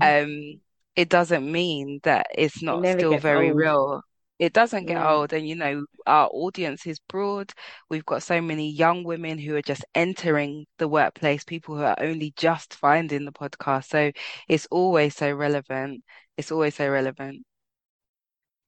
um, 0.00 0.60
it 0.96 1.08
doesn't 1.08 1.50
mean 1.50 2.00
that 2.02 2.26
it's 2.34 2.62
not 2.62 2.84
it 2.84 2.98
still 2.98 3.18
very 3.18 3.48
old. 3.48 3.56
real. 3.56 4.02
It 4.40 4.54
doesn't 4.54 4.86
get 4.86 4.96
yeah. 4.96 5.10
old. 5.12 5.32
And, 5.34 5.46
you 5.48 5.54
know, 5.54 5.86
our 6.06 6.28
audience 6.32 6.86
is 6.86 6.98
broad. 6.98 7.52
We've 7.90 8.06
got 8.06 8.24
so 8.24 8.40
many 8.42 8.72
young 8.72 9.04
women 9.04 9.38
who 9.38 9.54
are 9.56 9.62
just 9.62 9.84
entering 9.94 10.66
the 10.78 10.88
workplace, 10.88 11.44
people 11.44 11.76
who 11.76 11.84
are 11.84 11.96
only 12.00 12.32
just 12.36 12.74
finding 12.74 13.26
the 13.26 13.32
podcast. 13.32 13.86
So 13.90 14.12
it's 14.48 14.66
always 14.70 15.14
so 15.16 15.32
relevant. 15.32 16.04
It's 16.38 16.50
always 16.50 16.74
so 16.76 16.88
relevant. 16.90 17.44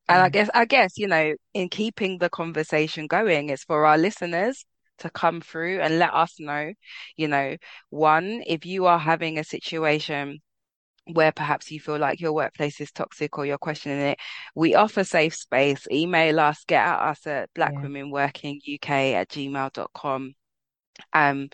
And 0.09 0.21
I 0.23 0.29
guess, 0.29 0.51
I 0.55 0.67
guess, 0.67 0.99
you 0.99 1.09
know, 1.09 1.35
in 1.55 1.69
keeping 1.71 2.19
the 2.19 2.29
conversation 2.29 3.07
going, 3.09 3.49
it's 3.51 3.65
for 3.65 3.87
our 3.87 3.99
listeners 3.99 4.65
to 4.99 5.11
come 5.11 5.41
through 5.41 5.81
and 5.81 5.99
let 5.99 6.13
us 6.15 6.39
know, 6.39 6.73
you 7.17 7.29
know, 7.29 7.57
one, 7.91 8.43
if 8.47 8.67
you 8.67 8.87
are 8.87 8.99
having 8.99 9.39
a 9.39 9.45
situation 9.45 10.41
where 11.07 11.33
perhaps 11.33 11.71
you 11.71 11.81
feel 11.81 11.99
like 11.99 12.21
your 12.21 12.33
workplace 12.33 12.81
is 12.81 12.93
toxic 12.93 13.37
or 13.37 13.47
you're 13.47 13.59
questioning 13.59 13.99
it, 13.99 14.19
we 14.55 14.75
offer 14.75 15.05
safe 15.05 15.35
space. 15.35 15.87
Email 15.91 16.41
us, 16.41 16.65
get 16.67 16.85
at 16.85 17.01
us 17.01 17.27
at 17.27 17.53
blackwomenworkinguk 17.55 18.89
at 18.91 19.29
gmail.com. 19.29 20.35
Um, 21.13 21.49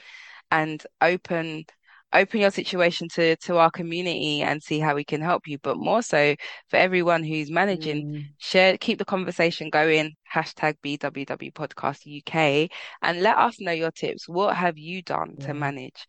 and 0.50 0.84
open 1.00 1.64
open 2.12 2.40
your 2.40 2.50
situation 2.50 3.06
to 3.06 3.36
to 3.36 3.58
our 3.58 3.70
community 3.70 4.40
and 4.40 4.62
see 4.62 4.80
how 4.80 4.94
we 4.94 5.04
can 5.04 5.20
help 5.20 5.46
you. 5.46 5.58
But 5.58 5.76
more 5.76 6.02
so 6.02 6.34
for 6.68 6.76
everyone 6.76 7.22
who's 7.22 7.50
managing, 7.50 8.06
mm. 8.06 8.24
share 8.38 8.78
keep 8.78 8.98
the 8.98 9.04
conversation 9.04 9.70
going, 9.70 10.14
hashtag 10.32 10.76
BWW 10.84 11.52
podcast 11.52 12.06
UK 12.06 12.70
and 13.02 13.22
let 13.22 13.36
us 13.36 13.60
know 13.60 13.72
your 13.72 13.90
tips. 13.90 14.28
What 14.28 14.56
have 14.56 14.78
you 14.78 15.02
done 15.02 15.36
yeah. 15.38 15.46
to 15.48 15.54
manage 15.54 16.06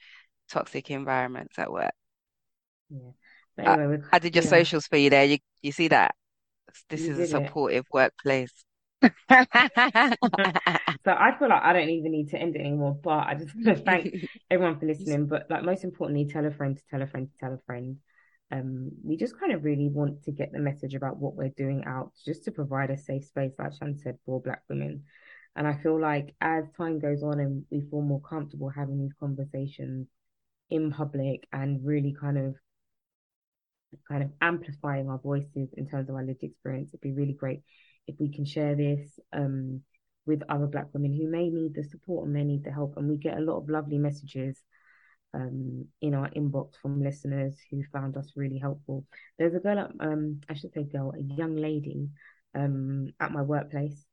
toxic 0.49 0.89
environments 0.91 1.59
at 1.59 1.71
work? 1.71 1.93
Yeah. 2.89 3.11
Anyway, 3.59 4.01
I, 4.11 4.15
I, 4.15 4.19
did 4.19 4.35
your 4.35 4.43
yeah. 4.43 4.49
socials 4.49 4.87
for 4.87 4.97
you 4.97 5.09
there. 5.09 5.25
You 5.25 5.37
you 5.61 5.71
see 5.71 5.87
that? 5.89 6.15
This 6.89 7.01
you 7.01 7.13
is 7.13 7.19
a 7.19 7.27
supportive 7.27 7.85
it. 7.85 7.93
workplace. 7.93 8.53
so 9.01 9.09
I 9.29 10.15
feel 11.39 11.49
like 11.49 11.63
I 11.63 11.73
don't 11.73 11.89
even 11.89 12.11
need 12.11 12.29
to 12.29 12.37
end 12.37 12.55
it 12.55 12.59
anymore, 12.59 12.97
but 13.01 13.27
I 13.27 13.35
just 13.35 13.55
want 13.63 13.77
to 13.77 13.83
thank 13.83 14.29
everyone 14.51 14.79
for 14.79 14.85
listening. 14.85 15.27
But 15.27 15.49
like 15.49 15.63
most 15.63 15.83
importantly, 15.83 16.25
tell 16.25 16.45
a 16.45 16.51
friend 16.51 16.77
to 16.77 16.83
tell 16.89 17.01
a 17.01 17.07
friend 17.07 17.29
to 17.29 17.37
tell 17.39 17.53
a 17.53 17.59
friend. 17.65 17.97
Um, 18.51 18.89
we 19.03 19.15
just 19.15 19.39
kind 19.39 19.51
of 19.51 19.63
really 19.63 19.89
want 19.89 20.23
to 20.23 20.31
get 20.31 20.51
the 20.51 20.59
message 20.59 20.95
about 20.95 21.17
what 21.17 21.35
we're 21.35 21.53
doing 21.55 21.83
out, 21.85 22.11
just 22.25 22.45
to 22.45 22.51
provide 22.51 22.89
a 22.89 22.97
safe 22.97 23.25
space, 23.25 23.53
like 23.59 23.73
Shan 23.77 23.99
said, 24.01 24.17
for 24.25 24.41
Black 24.41 24.63
women. 24.67 25.03
And 25.55 25.67
I 25.67 25.73
feel 25.73 25.99
like 25.99 26.33
as 26.41 26.65
time 26.75 26.99
goes 26.99 27.21
on 27.21 27.39
and 27.39 27.65
we 27.69 27.81
feel 27.81 28.01
more 28.01 28.21
comfortable 28.21 28.69
having 28.69 29.01
these 29.01 29.13
conversations 29.19 30.07
in 30.69 30.91
public 30.91 31.47
and 31.51 31.85
really 31.85 32.15
kind 32.19 32.37
of 32.37 32.55
kind 34.09 34.23
of 34.23 34.29
amplifying 34.41 35.09
our 35.09 35.19
voices 35.19 35.69
in 35.77 35.87
terms 35.87 36.09
of 36.09 36.15
our 36.15 36.23
lived 36.23 36.43
experience, 36.43 36.89
it'd 36.89 37.01
be 37.01 37.11
really 37.11 37.33
great 37.33 37.61
if 38.07 38.15
we 38.19 38.31
can 38.33 38.45
share 38.45 38.75
this 38.75 39.19
um, 39.33 39.81
with 40.25 40.41
other 40.49 40.67
Black 40.67 40.87
women 40.93 41.13
who 41.13 41.29
may 41.29 41.49
need 41.49 41.73
the 41.75 41.83
support 41.83 42.25
and 42.25 42.33
may 42.33 42.43
need 42.43 42.63
the 42.63 42.71
help. 42.71 42.95
And 42.97 43.09
we 43.09 43.17
get 43.17 43.37
a 43.37 43.41
lot 43.41 43.57
of 43.57 43.69
lovely 43.69 43.97
messages 43.97 44.61
um, 45.33 45.85
in 46.01 46.13
our 46.13 46.29
inbox 46.29 46.73
from 46.81 47.03
listeners 47.03 47.55
who 47.69 47.83
found 47.93 48.17
us 48.17 48.33
really 48.35 48.57
helpful. 48.57 49.05
There's 49.37 49.53
a 49.53 49.59
girl, 49.59 49.89
um, 49.99 50.41
I 50.49 50.53
should 50.53 50.73
say 50.73 50.83
girl, 50.83 51.13
a 51.15 51.21
young 51.21 51.55
lady 51.55 52.09
um, 52.55 53.09
at 53.19 53.31
my 53.31 53.41
workplace, 53.41 54.05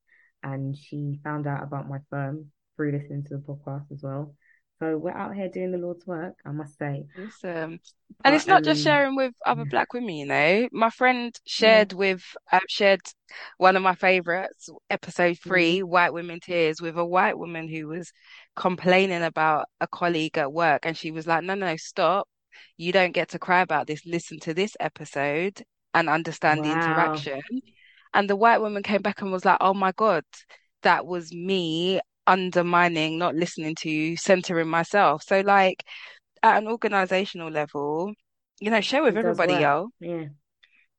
and 0.43 0.77
she 0.77 1.21
found 1.25 1.47
out 1.47 1.63
about 1.63 1.89
my 1.89 1.99
firm 2.11 2.47
through 2.77 2.93
listening 2.93 3.25
to 3.25 3.37
the 3.37 3.43
podcast 3.43 3.91
as 3.93 4.03
well. 4.03 4.35
So 4.79 4.99
we're 4.99 5.11
out 5.11 5.35
here 5.35 5.49
doing 5.49 5.73
the 5.73 5.79
Lord's 5.79 6.07
work, 6.07 6.35
I 6.45 6.51
must 6.51 6.77
say. 6.79 7.07
Awesome. 7.19 7.81
But, 8.19 8.27
and 8.27 8.35
it's 8.35 8.47
not 8.47 8.59
um, 8.59 8.65
just 8.65 8.85
sharing 8.85 9.17
with 9.17 9.33
other 9.47 9.63
yeah. 9.63 9.71
black 9.71 9.95
women, 9.95 10.15
you 10.15 10.27
know. 10.27 10.69
My 10.71 10.91
friend 10.91 11.35
shared 11.47 11.93
yeah. 11.93 11.99
with 11.99 12.23
uh, 12.53 12.61
shared 12.69 13.01
one 13.57 13.77
of 13.77 13.83
my 13.83 13.95
favorites, 13.95 14.69
episode 14.91 15.39
3 15.43 15.79
mm-hmm. 15.79 15.89
White 15.89 16.13
Women 16.13 16.41
Tears, 16.41 16.83
with 16.83 16.99
a 16.99 17.05
white 17.05 17.39
woman 17.39 17.69
who 17.69 17.89
was 17.89 18.13
complaining 18.55 19.23
about 19.23 19.67
a 19.81 19.87
colleague 19.87 20.37
at 20.37 20.53
work, 20.53 20.85
and 20.85 20.97
she 20.97 21.11
was 21.11 21.27
like, 21.27 21.43
"No, 21.43 21.55
no, 21.55 21.77
stop! 21.77 22.29
You 22.77 22.93
don't 22.93 23.13
get 23.13 23.31
to 23.31 23.39
cry 23.39 23.63
about 23.63 23.87
this. 23.87 24.05
Listen 24.05 24.39
to 24.41 24.53
this 24.53 24.77
episode 24.79 25.63
and 25.95 26.11
understand 26.11 26.61
wow. 26.61 26.67
the 26.67 26.73
interaction." 26.73 27.41
And 28.13 28.29
the 28.29 28.37
white 28.37 28.61
woman 28.61 28.83
came 28.83 29.01
back 29.01 29.23
and 29.23 29.33
was 29.33 29.47
like, 29.47 29.59
"Oh 29.61 29.75
my 29.75 29.93
god." 29.93 30.25
That 30.83 31.07
was 31.07 31.33
me 31.33 32.01
undermining, 32.27 33.19
not 33.19 33.35
listening 33.35 33.75
to, 33.81 34.17
centering 34.17 34.69
myself. 34.69 35.23
So, 35.23 35.41
like 35.41 35.85
at 36.43 36.59
an 36.63 36.69
organizational 36.69 37.51
level, 37.51 38.13
you 38.61 38.71
know, 38.71 38.81
share 38.81 39.03
with 39.03 39.17
everybody, 39.17 39.55
yo. 39.55 39.91
Yeah, 40.01 40.27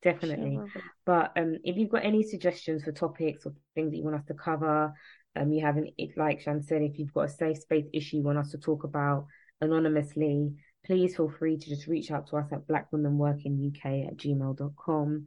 definitely. 0.02 0.58
But 1.04 1.32
um, 1.36 1.56
if 1.64 1.76
you've 1.76 1.90
got 1.90 2.04
any 2.04 2.22
suggestions 2.22 2.84
for 2.84 2.92
topics 2.92 3.46
or 3.46 3.54
things 3.74 3.90
that 3.90 3.96
you 3.96 4.04
want 4.04 4.16
us 4.16 4.26
to 4.26 4.34
cover, 4.34 4.92
um, 5.36 5.52
you 5.52 5.64
haven't, 5.64 5.90
like 6.16 6.40
Shan 6.40 6.62
said, 6.62 6.82
if 6.82 6.98
you've 6.98 7.12
got 7.12 7.26
a 7.26 7.28
safe 7.28 7.58
space 7.58 7.86
issue 7.92 8.18
you 8.18 8.22
want 8.22 8.38
us 8.38 8.50
to 8.50 8.58
talk 8.58 8.84
about 8.84 9.26
anonymously, 9.60 10.52
please 10.84 11.16
feel 11.16 11.30
free 11.38 11.56
to 11.56 11.68
just 11.68 11.86
reach 11.86 12.10
out 12.10 12.28
to 12.28 12.36
us 12.36 12.46
at 12.52 12.66
blackwomenworkinguk 12.66 14.06
at 14.08 14.16
gmail.com. 14.16 15.26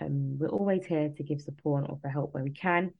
Um, 0.00 0.38
we're 0.38 0.48
always 0.48 0.86
here 0.86 1.12
to 1.16 1.22
give 1.22 1.40
support 1.40 1.84
and 1.84 1.92
offer 1.92 2.08
help 2.08 2.34
where 2.34 2.44
we 2.44 2.50
can. 2.50 2.92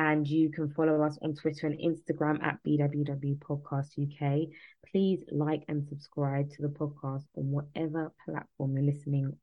And 0.00 0.26
you 0.26 0.48
can 0.50 0.70
follow 0.70 1.02
us 1.02 1.18
on 1.20 1.34
Twitter 1.34 1.66
and 1.66 1.78
Instagram 1.78 2.42
at 2.42 2.58
BWW 2.66 3.38
Podcast 3.38 3.98
UK. 4.00 4.48
Please 4.90 5.22
like 5.30 5.62
and 5.68 5.86
subscribe 5.86 6.48
to 6.52 6.62
the 6.62 6.68
podcast 6.68 7.24
on 7.36 7.50
whatever 7.50 8.10
platform 8.24 8.78
you're 8.78 8.90
listening 8.94 9.36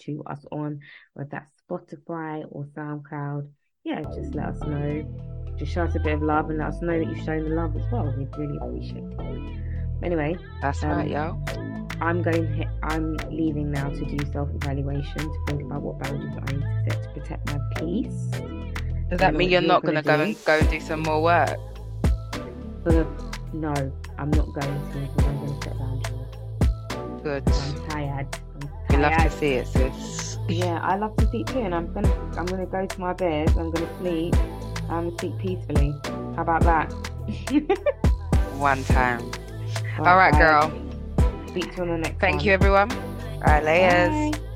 to 0.00 0.22
us 0.24 0.46
on, 0.50 0.80
whether 1.12 1.28
that's 1.30 1.52
Spotify 1.62 2.42
or 2.48 2.64
SoundCloud. 2.74 3.50
Yeah, 3.84 4.00
just 4.00 4.34
let 4.34 4.46
us 4.46 4.60
know. 4.62 5.54
Just 5.58 5.72
show 5.72 5.84
us 5.84 5.94
a 5.94 6.00
bit 6.00 6.14
of 6.14 6.22
love 6.22 6.48
and 6.48 6.58
let 6.58 6.68
us 6.68 6.80
know 6.80 6.98
that 6.98 7.06
you've 7.06 7.26
shown 7.26 7.46
the 7.46 7.54
love 7.54 7.76
as 7.76 7.84
well. 7.92 8.10
We'd 8.16 8.34
really 8.38 8.56
appreciate 8.62 9.04
it. 9.04 9.62
Anyway, 10.02 10.38
that's 10.62 10.82
um, 10.84 10.90
right, 10.90 11.08
yo. 11.10 11.38
I'm 12.00 12.22
going. 12.22 12.66
I'm 12.82 13.18
leaving 13.30 13.72
now 13.72 13.90
to 13.90 14.04
do 14.06 14.32
self-evaluation 14.32 15.18
to 15.18 15.44
think 15.48 15.64
about 15.64 15.82
what 15.82 15.98
boundaries 15.98 16.34
I 16.34 16.52
need 16.52 16.62
to 16.62 16.90
set 16.90 17.02
to 17.02 17.08
protect 17.10 17.46
my 17.46 17.58
peace. 17.76 18.77
Does 19.10 19.20
that 19.20 19.34
mean 19.34 19.48
you're 19.48 19.60
not 19.62 19.82
going 19.82 19.94
to 19.94 20.02
go 20.02 20.20
and 20.20 20.44
go 20.44 20.58
and 20.58 20.68
do 20.68 20.80
some 20.80 21.00
more 21.00 21.22
work? 21.22 21.58
Uh, 22.86 23.04
no, 23.52 23.72
I'm 24.18 24.30
not 24.30 24.52
going 24.52 24.66
to 24.66 25.24
I'm 25.26 25.40
going 25.40 25.60
to 25.60 25.64
set 25.64 25.78
boundaries. 25.78 27.22
Good. 27.22 27.48
I'm 27.48 27.88
tired. 27.88 28.38
I'm 28.54 28.60
tired. 28.60 28.92
You 28.92 28.98
love 28.98 29.16
to 29.16 29.30
see 29.30 29.52
it, 29.52 29.66
sis. 29.66 30.38
Yeah, 30.48 30.80
I 30.82 30.96
love 30.96 31.16
to 31.16 31.30
see 31.30 31.40
it 31.40 31.46
too, 31.46 31.60
and 31.60 31.74
I'm 31.74 31.92
gonna 31.92 32.12
I'm 32.38 32.46
gonna 32.46 32.66
go 32.66 32.86
to 32.86 33.00
my 33.00 33.12
bed. 33.12 33.50
I'm 33.50 33.70
gonna 33.70 33.98
sleep. 33.98 34.34
I'm 34.88 35.10
gonna 35.10 35.18
sleep 35.18 35.38
peacefully. 35.38 35.94
How 36.36 36.42
about 36.42 36.62
that? 36.62 36.90
One 38.56 38.82
time. 38.84 39.30
All 39.98 40.16
right, 40.16 40.32
girl. 40.32 40.72
Speak 41.48 41.70
to 41.72 41.76
you 41.76 41.82
on 41.82 41.88
the 41.88 41.98
next. 41.98 42.20
Thank 42.20 42.36
one. 42.36 42.44
you, 42.46 42.52
everyone. 42.52 42.92
All 42.92 43.40
right, 43.40 43.64
layers. 43.64 44.36
Bye. 44.36 44.47